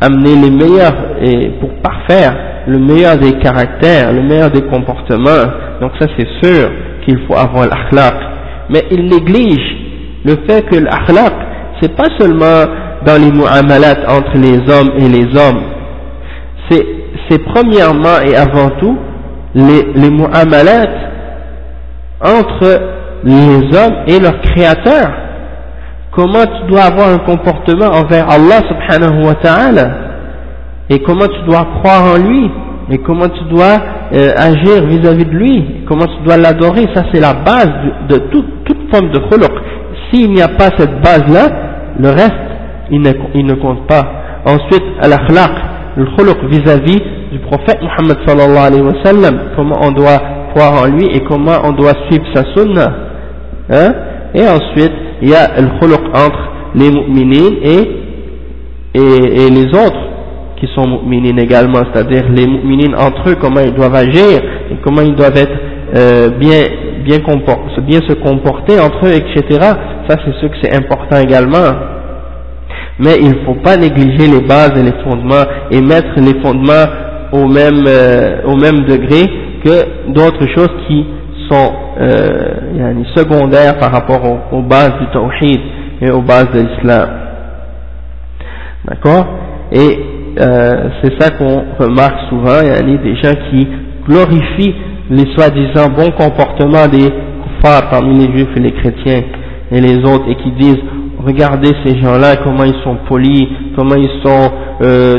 amener 0.01 0.35
les 0.35 0.49
meilleurs 0.51 0.95
et 1.21 1.49
pour 1.59 1.69
parfaire 1.81 2.35
le 2.67 2.79
meilleur 2.79 3.17
des 3.17 3.33
caractères, 3.33 4.11
le 4.13 4.21
meilleur 4.21 4.51
des 4.51 4.63
comportements. 4.63 5.47
Donc 5.81 5.91
ça 5.99 6.07
c'est 6.17 6.27
sûr 6.43 6.69
qu'il 7.05 7.19
faut 7.27 7.35
avoir 7.35 7.67
l'akhlaq. 7.67 8.36
Mais 8.69 8.83
il 8.91 9.05
néglige 9.05 9.75
le 10.25 10.35
fait 10.47 10.63
que 10.63 10.75
l'akhlaq, 10.75 11.33
c'est 11.81 11.95
pas 11.95 12.09
seulement 12.19 12.65
dans 13.05 13.21
les 13.21 13.31
mu'amalat 13.31 14.09
entre 14.09 14.37
les 14.37 14.57
hommes 14.71 14.91
et 14.97 15.07
les 15.07 15.37
hommes. 15.37 15.61
C'est 17.29 17.43
premièrement 17.43 18.19
et 18.25 18.35
avant 18.35 18.69
tout 18.79 18.97
les, 19.55 19.83
les 19.95 20.09
mu'amalat 20.09 20.85
entre 22.21 22.81
les 23.23 23.77
hommes 23.77 23.95
et 24.07 24.19
leur 24.19 24.39
créateur 24.41 25.11
comment 26.17 26.45
tu 26.45 26.67
dois 26.67 26.81
avoir 26.85 27.09
un 27.09 27.19
comportement 27.19 27.85
envers 27.93 28.27
Allah 28.27 28.61
subhanahu 28.67 29.23
wa 29.27 29.35
ta'ala 29.35 29.87
et 30.89 30.99
comment 31.03 31.27
tu 31.27 31.41
dois 31.45 31.67
croire 31.79 32.15
en 32.15 32.17
lui? 32.17 32.49
Et 32.89 32.97
comment 32.99 33.27
tu 33.27 33.43
dois 33.49 33.77
euh, 34.13 34.29
agir 34.37 34.85
vis-à-vis 34.85 35.25
de 35.25 35.31
lui, 35.31 35.65
comment 35.87 36.05
tu 36.05 36.23
dois 36.23 36.37
l'adorer, 36.37 36.87
ça 36.93 37.03
c'est 37.11 37.19
la 37.19 37.33
base 37.33 37.69
de, 38.09 38.17
toute, 38.31 38.45
forme 38.91 39.11
de 39.11 39.19
khuluq. 39.19 39.51
S'il 40.09 40.31
n'y 40.31 40.41
a 40.41 40.47
pas 40.47 40.69
cette 40.77 41.01
base-là, 41.01 41.49
le 41.99 42.09
reste, 42.09 42.33
il 42.89 43.01
ne, 43.01 43.11
il 43.35 43.45
ne 43.45 43.55
compte 43.55 43.85
pas. 43.87 44.03
Ensuite, 44.45 44.83
al-akhlaq, 45.01 45.51
le 45.97 46.05
khuluq 46.15 46.37
vis-à-vis 46.49 47.01
du 47.31 47.39
prophète 47.39 47.79
Muhammad 47.81 48.17
sallallahu 48.25 48.67
alayhi 48.67 48.83
wa 48.83 49.03
sallam, 49.03 49.39
comment 49.57 49.75
on 49.81 49.91
doit 49.91 50.21
croire 50.55 50.83
en 50.83 50.85
lui 50.85 51.07
et 51.13 51.19
comment 51.27 51.57
on 51.65 51.73
doit 51.73 51.93
suivre 52.09 52.25
sa 52.33 52.43
sunnah. 52.55 52.93
Hein? 53.69 53.93
Et 54.33 54.47
ensuite, 54.47 54.93
il 55.21 55.29
y 55.29 55.35
a 55.35 55.59
le 55.59 55.79
khuluq 55.79 55.99
entre 56.13 56.51
les 56.75 56.89
mu'minines 56.91 57.57
et, 57.63 58.07
et, 58.93 59.49
les 59.49 59.67
autres 59.69 60.07
qui 60.59 60.67
sont 60.73 60.87
mu'minines 60.87 61.39
également, 61.39 61.81
c'est-à-dire 61.93 62.25
les 62.29 62.47
mu'minines 62.47 62.95
entre 62.95 63.29
eux, 63.29 63.35
comment 63.39 63.61
ils 63.61 63.73
doivent 63.73 63.95
agir 63.95 64.41
et 64.71 64.75
comment 64.83 65.01
ils 65.01 65.15
doivent 65.15 65.37
être 65.37 65.57
euh, 65.95 66.29
bien, 66.29 66.63
bien, 67.03 67.17
bien 67.81 67.99
se 68.07 68.13
comporter 68.13 68.79
entre 68.79 69.05
eux, 69.05 69.13
etc. 69.13 69.59
Ça 70.07 70.17
c'est 70.25 70.33
ce 70.41 70.45
que 70.47 70.55
c'est 70.61 70.75
important 70.75 71.17
également. 71.19 71.71
Mais 72.99 73.17
il 73.21 73.29
ne 73.29 73.45
faut 73.45 73.55
pas 73.63 73.77
négliger 73.77 74.27
les 74.27 74.41
bases 74.41 74.73
et 74.75 74.83
les 74.83 75.03
fondements 75.03 75.45
et 75.69 75.81
mettre 75.81 76.15
les 76.17 76.41
fondements 76.41 76.85
au 77.31 77.47
même, 77.47 77.85
euh, 77.87 78.41
au 78.45 78.55
même 78.55 78.85
degré 78.85 79.23
que 79.63 80.11
d'autres 80.11 80.47
choses 80.55 80.71
qui 80.87 81.05
sont 81.49 81.73
euh, 81.99 83.03
secondaires 83.15 83.77
par 83.77 83.91
rapport 83.91 84.21
aux, 84.51 84.61
bases 84.61 84.93
du 84.99 85.07
tawhid 85.13 85.61
et 86.01 86.09
aux 86.09 86.21
bases 86.21 86.51
de 86.53 86.61
l'islam. 86.61 87.09
D'accord? 88.85 89.25
Et 89.71 90.16
euh, 90.39 90.89
c'est 91.01 91.21
ça 91.21 91.31
qu'on 91.31 91.63
remarque 91.79 92.29
souvent, 92.29 92.59
il 92.61 92.67
y 92.67 92.71
a 92.71 92.81
des 92.81 93.15
gens 93.15 93.33
qui 93.49 93.67
glorifient 94.07 94.75
les 95.09 95.25
soi-disant 95.35 95.89
bons 95.89 96.11
comportements 96.11 96.87
des 96.87 97.09
kuffars 97.09 97.89
parmi 97.89 98.17
les 98.19 98.31
juifs 98.33 98.55
et 98.55 98.59
les 98.59 98.71
chrétiens 98.71 99.23
et 99.71 99.81
les 99.81 99.97
autres 99.97 100.25
et 100.29 100.35
qui 100.35 100.51
disent 100.51 100.81
regardez 101.23 101.71
ces 101.85 101.99
gens-là 102.01 102.37
comment 102.43 102.63
ils 102.63 102.81
sont 102.83 102.97
polis, 103.07 103.47
comment 103.75 103.95
ils 103.95 104.21
sont 104.23 104.51
euh, 104.81 105.15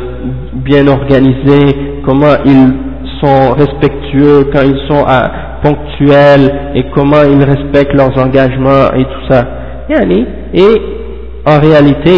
bien 0.54 0.86
organisés, 0.88 2.00
comment 2.04 2.34
ils 2.44 2.72
sont 3.20 3.52
respectueux 3.52 4.50
quand 4.52 4.62
ils 4.62 4.80
sont 4.88 5.04
à, 5.06 5.60
ponctuels 5.62 6.72
et 6.74 6.84
comment 6.94 7.22
ils 7.24 7.42
respectent 7.42 7.94
leurs 7.94 8.16
engagements 8.18 8.92
et 8.96 9.04
tout 9.04 9.32
ça. 9.32 9.44
Et 10.54 10.64
en 11.46 11.58
réalité, 11.60 12.10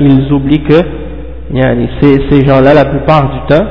ils 0.00 0.32
oublient 0.32 0.64
que 0.64 0.99
ces, 2.00 2.20
ces 2.30 2.46
gens-là, 2.46 2.74
la 2.74 2.84
plupart 2.84 3.30
du 3.30 3.54
temps, 3.54 3.64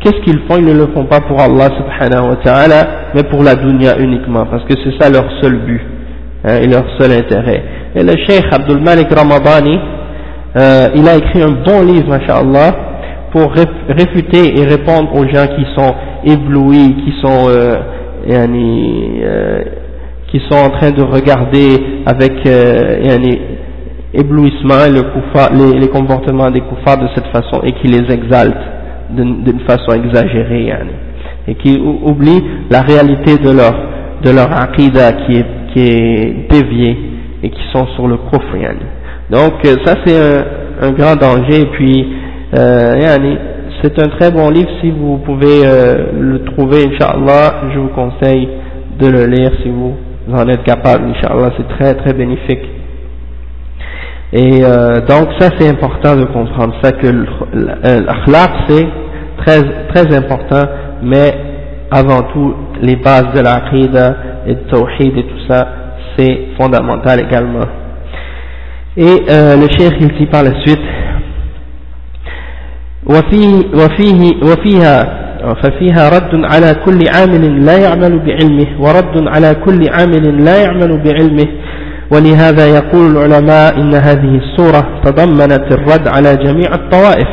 qu'est-ce 0.00 0.20
qu'ils 0.24 0.40
font? 0.48 0.56
Ils 0.58 0.66
ne 0.66 0.72
le 0.72 0.88
font 0.94 1.04
pas 1.04 1.20
pour 1.20 1.40
Allah 1.40 1.68
subhanahu 1.76 2.30
wa 2.30 2.36
ta'ala, 2.36 2.86
mais 3.14 3.22
pour 3.24 3.42
la 3.42 3.54
dunya 3.54 3.98
uniquement, 3.98 4.46
parce 4.46 4.64
que 4.64 4.74
c'est 4.84 5.02
ça 5.02 5.10
leur 5.10 5.24
seul 5.40 5.56
but 5.58 5.80
hein, 6.44 6.58
et 6.62 6.66
leur 6.66 6.84
seul 6.98 7.12
intérêt. 7.12 7.62
Et 7.94 8.02
le 8.02 8.12
cheikh 8.26 8.44
Abdul 8.52 8.82
Malik 8.82 9.08
Ramadani, 9.10 9.78
euh, 10.56 10.88
il 10.94 11.08
a 11.08 11.16
écrit 11.16 11.42
un 11.42 11.52
bon 11.64 11.82
livre, 11.82 12.08
masha'Allah, 12.08 12.74
pour 13.32 13.52
réfuter 13.52 14.58
et 14.58 14.64
répondre 14.64 15.14
aux 15.14 15.24
gens 15.24 15.46
qui 15.56 15.66
sont 15.74 15.94
éblouis, 16.24 16.96
qui 17.04 17.14
sont... 17.20 17.48
Euh, 17.48 17.76
euh, 18.28 19.62
qui 20.28 20.40
sont 20.50 20.56
en 20.56 20.70
train 20.70 20.90
de 20.90 21.02
regarder 21.02 21.76
avec 22.04 22.32
euh, 22.46 22.98
éblouissement 24.16 24.86
le 24.88 25.78
les, 25.78 25.88
comportements 25.88 26.50
des 26.50 26.60
koufars 26.62 26.98
de 26.98 27.08
cette 27.14 27.26
façon 27.26 27.62
et 27.64 27.72
qui 27.72 27.88
les 27.88 28.12
exaltent 28.12 28.56
d'une 29.10 29.60
façon 29.60 29.92
exagérée 29.92 30.72
et 31.46 31.54
qui 31.56 31.78
oublient 31.78 32.42
la 32.70 32.80
réalité 32.80 33.36
de 33.38 33.50
leur 33.50 33.74
de 34.22 34.30
leur 34.30 34.50
aqidah 34.50 35.12
qui 35.12 35.36
est, 35.36 35.46
qui 35.72 35.80
est 35.80 36.48
déviée 36.50 36.96
et 37.42 37.50
qui 37.50 37.60
sont 37.72 37.86
sur 37.94 38.08
le 38.08 38.16
kufr 38.16 38.56
donc 39.30 39.54
euh, 39.64 39.74
ça 39.84 39.94
c'est 40.04 40.16
un, 40.82 40.92
grand 40.92 41.16
danger. 41.16 41.62
Et 41.62 41.66
puis 41.72 42.06
euh, 42.56 43.36
c'est 43.82 43.98
un 43.98 44.08
très 44.08 44.30
bon 44.30 44.50
livre. 44.50 44.70
Si 44.80 44.90
vous 44.90 45.18
pouvez 45.18 45.62
euh, 45.64 46.12
le 46.18 46.44
trouver 46.44 46.84
Inch'Allah 46.86 47.70
je 47.74 47.78
vous 47.78 47.88
conseille 47.88 48.48
de 49.00 49.06
le 49.08 49.26
lire 49.26 49.50
si 49.62 49.68
vous 49.68 49.94
en 50.32 50.48
êtes 50.48 50.62
capable 50.62 51.10
Inch'Allah. 51.10 51.50
C'est 51.56 51.68
très 51.76 51.94
très 51.94 52.12
bénéfique 52.12 52.62
et 54.33 54.63
euh, 54.63 55.01
donc 55.01 55.27
ça 55.39 55.49
c'est 55.57 55.69
important 55.69 56.15
de 56.15 56.25
comprendre 56.25 56.73
ça 56.81 56.91
que 56.93 57.07
l'akhlaq 57.53 58.51
c'est 58.67 58.87
très, 59.37 59.61
très 59.93 60.15
important 60.15 60.63
mais 61.03 61.33
avant 61.91 62.21
tout 62.33 62.55
les 62.81 62.95
bases 62.95 63.33
de 63.35 63.41
l'aqidah 63.41 64.15
et 64.47 64.55
de 64.55 64.59
tawhid 64.71 65.17
et 65.17 65.23
tout 65.23 65.47
ça 65.49 65.67
c'est 66.17 66.47
fondamental 66.59 67.19
également 67.19 67.67
et 68.95 69.23
euh, 69.29 69.55
le 69.55 69.67
cheikh 69.77 69.93
il 69.99 70.17
dit 70.17 70.25
par 70.27 70.43
la 70.43 70.51
suite 70.65 70.79
وفيه 73.05 73.53
وفيه 73.73 74.21
وفيها 74.43 75.21
ففيها 75.63 76.09
رد 76.09 76.45
على 76.45 76.75
كل 76.85 76.99
عامل 77.15 77.65
لا 77.65 77.77
يعمل 77.77 78.19
بعلمه 78.19 78.67
ورد 78.79 79.27
على 79.27 79.55
كل 79.65 79.89
عامل 79.89 80.45
لا 80.45 80.61
يعمل 80.63 80.97
بعلمه 80.97 81.47
ولهذا 82.11 82.67
يقول 82.67 83.11
العلماء 83.11 83.77
إن 83.77 83.93
هذه 83.93 84.41
السورة 84.43 85.01
تضمنت 85.05 85.71
الرد 85.71 86.07
على 86.07 86.35
جميع 86.35 86.69
الطوائف 86.73 87.27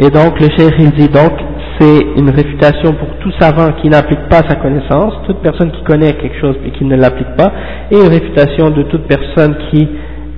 Et 0.00 0.10
donc 0.10 0.38
le 0.40 0.48
cheikh 0.56 0.74
il 0.78 0.90
dit 0.92 1.08
donc 1.08 1.32
c'est 1.80 2.00
une 2.16 2.30
réfutation 2.30 2.92
pour 2.94 3.08
tout 3.20 3.32
savant 3.40 3.72
qui 3.80 3.88
n'applique 3.88 4.28
pas 4.28 4.42
sa 4.48 4.56
connaissance, 4.56 5.14
toute 5.26 5.38
personne 5.38 5.70
qui 5.72 5.82
connaît 5.82 6.12
quelque 6.12 6.40
chose 6.40 6.56
et 6.64 6.70
qui 6.70 6.84
ne 6.84 6.96
l'applique 6.96 7.36
pas, 7.36 7.52
et 7.90 7.96
une 7.96 8.08
réfutation 8.08 8.70
de 8.70 8.82
toute 8.82 9.06
personne 9.06 9.56
qui 9.70 9.88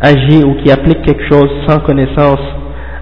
agit 0.00 0.44
ou 0.44 0.54
qui 0.62 0.70
applique 0.70 1.02
quelque 1.02 1.26
chose 1.30 1.50
sans 1.66 1.78
connaissance. 1.80 2.40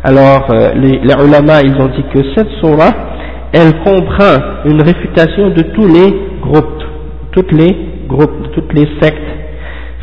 Alors 0.05 0.49
euh, 0.51 0.72
les, 0.74 0.99
les 0.99 1.14
ulama 1.14 1.61
ils 1.64 1.81
ont 1.81 1.89
dit 1.89 2.05
que 2.12 2.20
cette 2.37 2.51
surah 2.61 2.91
elle 3.53 3.72
comprend 3.85 4.37
une 4.66 4.83
réfutation 4.83 5.51
de 5.51 5.62
tous 5.62 5.87
les 5.87 6.14
groupes, 6.43 6.83
toutes 7.33 7.53
les 7.53 7.76
groupes, 8.09 8.53
toutes 8.55 8.72
les 8.74 8.89
sectes 9.01 9.39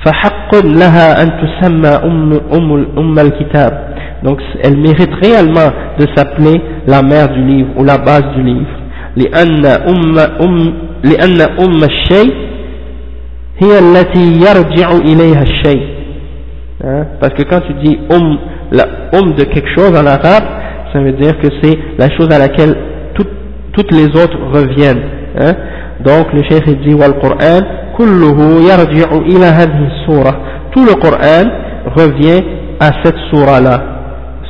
فحق 0.05 0.55
لها 0.65 1.23
أن 1.23 1.31
تسمى 1.41 1.89
أم, 1.89 2.33
أم, 2.53 2.87
أم 2.97 3.19
الكتاب 3.19 3.95
donc 4.23 4.39
elle 4.63 4.77
mérite 4.77 5.13
réellement 5.21 5.71
de 5.99 6.05
s'appeler 6.15 6.61
la 6.87 7.01
mère 7.03 7.29
du 7.29 7.41
livre 7.43 7.69
ou 7.77 7.83
la 7.83 7.97
base 7.97 8.23
du 8.35 8.43
livre 8.43 8.67
لأن 9.17 9.65
أم, 9.65 10.19
أم, 10.41 10.73
لأن 11.03 11.41
أم 11.41 11.83
الشيء 11.83 12.33
هي 13.63 13.79
التي 13.79 14.39
يرجع 14.45 14.89
إليها 14.91 15.41
الشيء 15.43 15.83
hein? 16.83 17.05
parce 17.19 17.33
que 17.33 17.43
quand 17.43 17.61
tu 17.61 17.73
dis 17.83 17.97
um, 18.11 18.37
la 18.71 18.85
um 19.13 19.33
de 19.33 19.43
quelque 19.45 19.69
chose 19.75 19.91
en 19.97 20.05
arabe 20.05 20.43
ça 20.93 20.99
veut 20.99 21.13
dire 21.13 21.37
que 21.39 21.47
c'est 21.61 21.77
la 21.97 22.09
chose 22.17 22.29
à 22.31 22.39
laquelle 22.39 22.75
tout, 23.13 23.25
toutes 23.73 23.91
les 23.91 24.07
autres 24.07 24.37
reviennent 24.53 25.03
hein? 25.39 25.53
donc 26.03 26.33
le 26.33 26.43
cheikh 26.43 26.65
dit 26.81 26.93
wal 26.93 27.19
Qur'an 27.21 27.85
كله 27.97 28.37
يرجع 28.71 29.09
إلى 29.31 29.45
هذه 29.45 29.87
السورة 29.91 30.33
tout 30.75 30.83
le 30.85 30.95
Coran 30.95 31.45
revient 31.95 32.43
à 32.79 32.89
cette 33.03 33.15
surah 33.31 33.61
là 33.61 33.77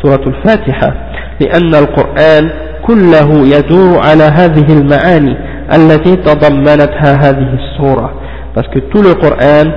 سورة 0.02 0.22
الفاتحة 0.28 0.94
لأن 1.42 1.76
القرآن 1.76 2.50
كله 2.88 3.30
يدور 3.58 4.00
على 4.00 4.24
هذه 4.24 4.66
المعاني 4.74 5.36
التي 5.76 6.16
تضمنتها 6.16 7.12
هذه 7.30 7.50
السورة 7.62 8.10
parce 8.56 8.68
que 8.70 8.80
tout 8.80 9.02
le 9.04 9.14
Coran 9.14 9.68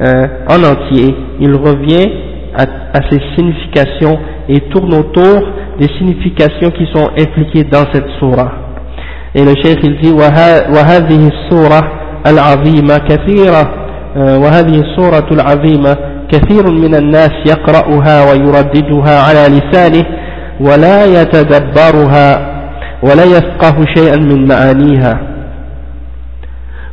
euh, 0.00 0.26
en 0.48 0.62
entier 0.64 1.14
il 1.40 1.54
revient 1.54 2.08
à, 2.56 2.62
à 2.96 3.00
ces 3.10 3.20
significations 3.36 4.18
et 4.48 4.60
tourne 4.72 4.94
autour 4.94 5.42
des 5.78 5.88
significations 5.98 6.70
qui 6.70 6.86
sont 6.94 7.08
impliquées 7.18 7.64
dans 7.64 7.84
cette 7.92 8.08
surah 8.18 8.52
et 9.35 9.43
le 9.43 9.55
cheikh 9.63 9.79
il 9.83 9.97
dit 10.01 10.11
وهذه 10.11 11.29
السورة 11.33 11.91
العظيمة 12.27 12.97
كثيرة 12.97 13.73
آه، 14.17 14.37
وهذه 14.37 14.81
السورة 14.81 15.27
العظيمة 15.31 15.97
كثير 16.31 16.71
من 16.71 16.95
الناس 16.95 17.31
يقرأها 17.45 18.31
ويرددها 18.31 19.21
على 19.21 19.47
لسانه 19.57 20.05
ولا 20.59 21.05
يتدبرها 21.05 22.53
ولا 23.03 23.23
يفقه 23.23 23.85
شيئا 23.95 24.17
من 24.17 24.47
معانيها. 24.47 25.19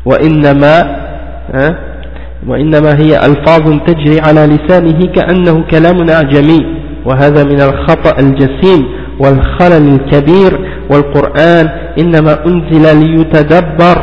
وإنما 0.05 0.81
آه، 1.55 1.75
وإنما 2.47 2.91
هي 2.99 3.27
ألفاظ 3.27 3.79
تجري 3.87 4.21
على 4.21 4.47
لسانه 4.47 5.07
كأنه 5.07 5.65
كلام 5.71 6.11
أعجمي 6.11 6.80
وهذا 7.06 7.44
من 7.44 7.62
الخطأ 7.62 8.20
الجسيم 8.20 8.86
والخلل 9.20 9.96
الكبير 9.96 10.60
والقرآن 10.90 11.70
إنما 12.00 12.46
أنزل 12.46 13.00
ليتدبر 13.00 13.98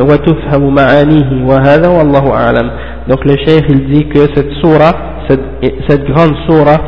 وتفهم 0.00 0.74
معانيه 0.74 1.46
وهذا 1.46 1.88
والله 1.88 2.32
أعلم 2.34 2.70
donc 3.08 3.24
le 3.24 3.36
cheikh 3.46 3.64
il 3.70 3.88
dit 3.88 4.06
que 4.08 4.20
cette 4.34 4.52
surah 4.62 4.92
cette, 5.28 5.40
cette 5.88 6.04
grande 6.04 6.34
surah 6.48 6.78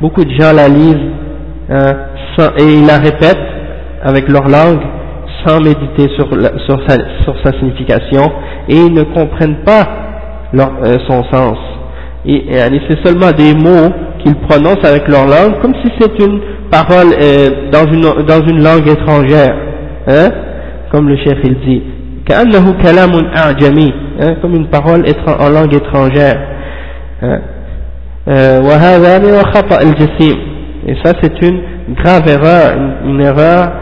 beaucoup 0.00 0.24
de 0.24 0.30
gens 0.38 0.52
la 0.52 0.68
lisent 0.68 1.10
hein, 1.70 1.92
sans, 2.36 2.48
et 2.58 2.74
ils 2.74 2.86
la 2.86 2.98
répètent 2.98 3.48
avec 4.02 4.28
leur 4.28 4.48
langue 4.48 4.80
sans 5.46 5.60
méditer 5.60 6.08
sur, 6.16 6.34
la, 6.36 6.50
sur, 6.66 6.78
sa, 6.86 6.96
sur 7.24 7.34
sa 7.42 7.52
signification 7.58 8.22
et 8.68 8.74
ils 8.76 8.92
ne 8.92 9.02
comprennent 9.02 9.62
pas 9.64 9.84
leur, 10.52 10.70
euh, 10.84 10.98
son 11.08 11.24
sens 11.32 11.56
et, 12.26 12.52
et 12.54 12.80
c'est 12.88 13.04
seulement 13.06 13.32
des 13.32 13.54
mots 13.54 13.90
qu'ils 14.20 14.36
prononcent 14.36 14.84
avec 14.84 15.08
leur 15.08 15.26
langue 15.26 15.60
comme 15.60 15.74
si 15.82 15.90
c'est 16.00 16.18
une 16.24 16.40
parole 16.70 17.12
euh, 17.20 17.70
dans, 17.72 17.86
une, 17.92 18.24
dans 18.26 18.46
une 18.46 18.62
langue 18.62 18.88
étrangère 18.88 19.54
hein, 20.06 20.28
comme 20.90 21.08
le 21.08 21.16
chef 21.16 21.38
il 21.44 21.56
dit 21.66 21.82
كأنه 22.26 22.72
كلام 22.82 23.12
أعجمي 23.36 23.92
hein, 24.20 24.34
comme 24.40 24.54
une 24.54 24.68
parole 24.68 25.04
en 25.40 25.48
langue 25.48 25.74
étrangère 25.74 26.38
hein. 27.22 27.40
euh, 28.28 28.60
وهذا 28.60 29.18
من 29.18 29.34
الخطأ 29.34 29.82
الجسيم 29.82 30.36
et 30.86 30.94
ça 31.04 31.12
c'est 31.22 31.42
une 31.46 31.60
grave 31.96 32.28
erreur 32.28 32.76
une, 32.76 33.10
une 33.14 33.20
erreur 33.20 33.72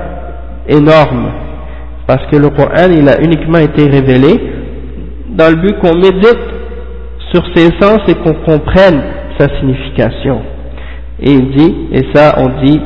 énorme 0.69 1.31
parce 2.07 2.27
que 2.31 2.37
le 2.37 2.49
Coran 2.49 2.89
il 2.91 3.09
a 3.09 3.21
uniquement 3.21 3.59
été 3.59 3.89
révélé 3.89 4.41
dans 5.31 5.49
le 5.51 5.57
but 5.57 5.79
qu'on 5.81 5.97
médite 5.97 6.54
sur 7.36 7.44
ses 7.54 7.70
sens 7.82 8.00
et 8.08 8.16
qu'on 8.16 8.34
comprenne 8.46 9.02
sa 9.38 9.48
signification 9.60 10.42
et 11.20 11.32
il 11.32 11.50
dit 11.52 11.76
et 11.92 12.04
ça 12.14 12.36
on 12.38 12.64
dit 12.64 12.80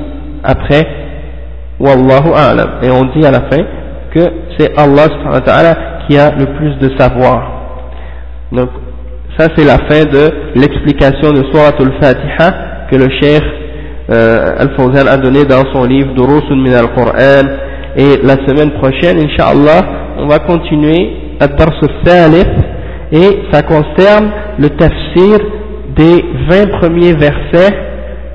après 0.44 0.88
Wallahu 1.80 2.34
a'lam 2.36 2.70
et 2.84 2.90
on 2.92 3.06
dit 3.16 3.26
à 3.26 3.32
la 3.32 3.42
fin 3.50 3.64
que 4.14 4.20
c'est 4.58 4.78
Allah 4.78 5.08
qui 6.08 6.18
a 6.18 6.32
le 6.32 6.46
plus 6.58 6.76
de 6.80 6.98
savoir. 6.98 7.44
Donc, 8.52 8.70
ça 9.38 9.48
c'est 9.56 9.64
la 9.64 9.78
fin 9.88 10.04
de 10.04 10.30
l'explication 10.56 11.32
de 11.32 11.44
Surah 11.52 11.72
Al-Fatiha 11.80 12.88
que 12.90 12.96
le 12.96 13.08
Cheikh 13.22 13.44
euh, 14.12 14.56
Al-Fawzan 14.58 15.08
a 15.08 15.18
donné 15.18 15.46
dans 15.46 15.64
son 15.72 15.86
livre 15.86 16.14
Durusun 16.16 16.56
min 16.56 16.74
al-Qur'an. 16.74 17.48
Et 17.96 18.18
la 18.24 18.36
semaine 18.48 18.72
prochaine, 18.72 19.18
Inch'Allah, 19.20 19.86
on 20.18 20.28
va 20.28 20.40
continuer 20.40 21.12
à 21.40 21.48
Dars 21.48 21.74
al 22.06 22.32
et 23.12 23.44
ça 23.52 23.64
concerne 23.64 24.32
le 24.60 24.70
tafsir 24.70 25.40
des 25.96 26.24
20 26.50 26.80
premiers 26.80 27.14
versets 27.14 27.76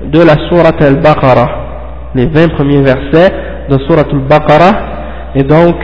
de 0.05 0.19
la 0.19 0.35
Surah 0.49 0.75
Al-Baqarah. 0.79 1.49
Les 2.15 2.25
20 2.27 2.49
premiers 2.49 2.81
versets 2.81 3.31
de 3.69 3.77
Surah 3.87 4.03
Al-Baqarah 4.11 4.95
et 5.37 5.43
donc, 5.43 5.75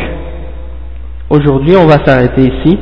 aujourd'hui, 1.29 1.75
on 1.75 1.85
va 1.85 2.05
s'arrêter 2.05 2.41
ici. 2.41 2.79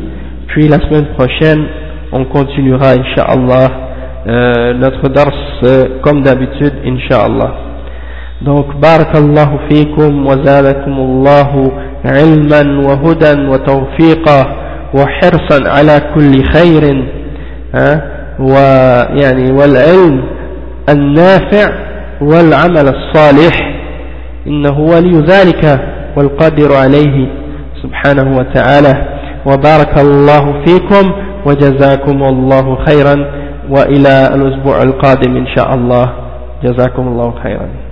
Puis 0.48 0.68
la 0.68 0.78
semaine 0.78 1.08
prochaine, 1.18 1.66
on 2.12 2.26
continuera, 2.26 2.92
Inch'Allah, 2.92 3.72
euh, 4.28 4.74
notre 4.76 5.10
dars 5.10 5.32
euh, 5.64 6.00
comme 6.04 6.22
d'habitude, 6.22 6.74
Inch'Allah. 6.86 7.54
Donc, 8.42 8.80
barakallahu 8.80 9.68
fikum 9.70 10.26
wa 10.28 10.36
zadakumullahu 10.44 11.72
ilman 12.06 12.86
wa 12.86 12.96
hudan 12.98 13.48
wa 13.50 13.58
tawfiqa 13.60 14.69
hirsan 14.94 15.68
ala 15.68 16.14
kulli 16.14 16.44
khayrin 16.54 17.00
ويعني 18.40 19.52
والعلم 19.52 20.24
النافع 20.90 21.68
والعمل 22.22 22.88
الصالح 22.96 23.56
إنه 24.48 24.80
ولي 24.80 25.20
ذلك 25.28 25.64
والقادر 26.18 26.76
عليه 26.76 27.28
سبحانه 27.84 28.38
وتعالى. 28.38 28.94
وبارك 29.46 30.00
الله 30.00 30.64
فيكم 30.66 31.12
وجزاكم 31.46 32.24
الله 32.24 32.78
خيرا 32.86 33.16
وإلى 33.70 34.16
الأسبوع 34.36 34.82
القادم 34.84 35.38
إن 35.38 35.48
شاء 35.56 35.74
الله. 35.76 36.14
جزاكم 36.64 37.08
الله 37.08 37.34
خيرا. 37.44 37.89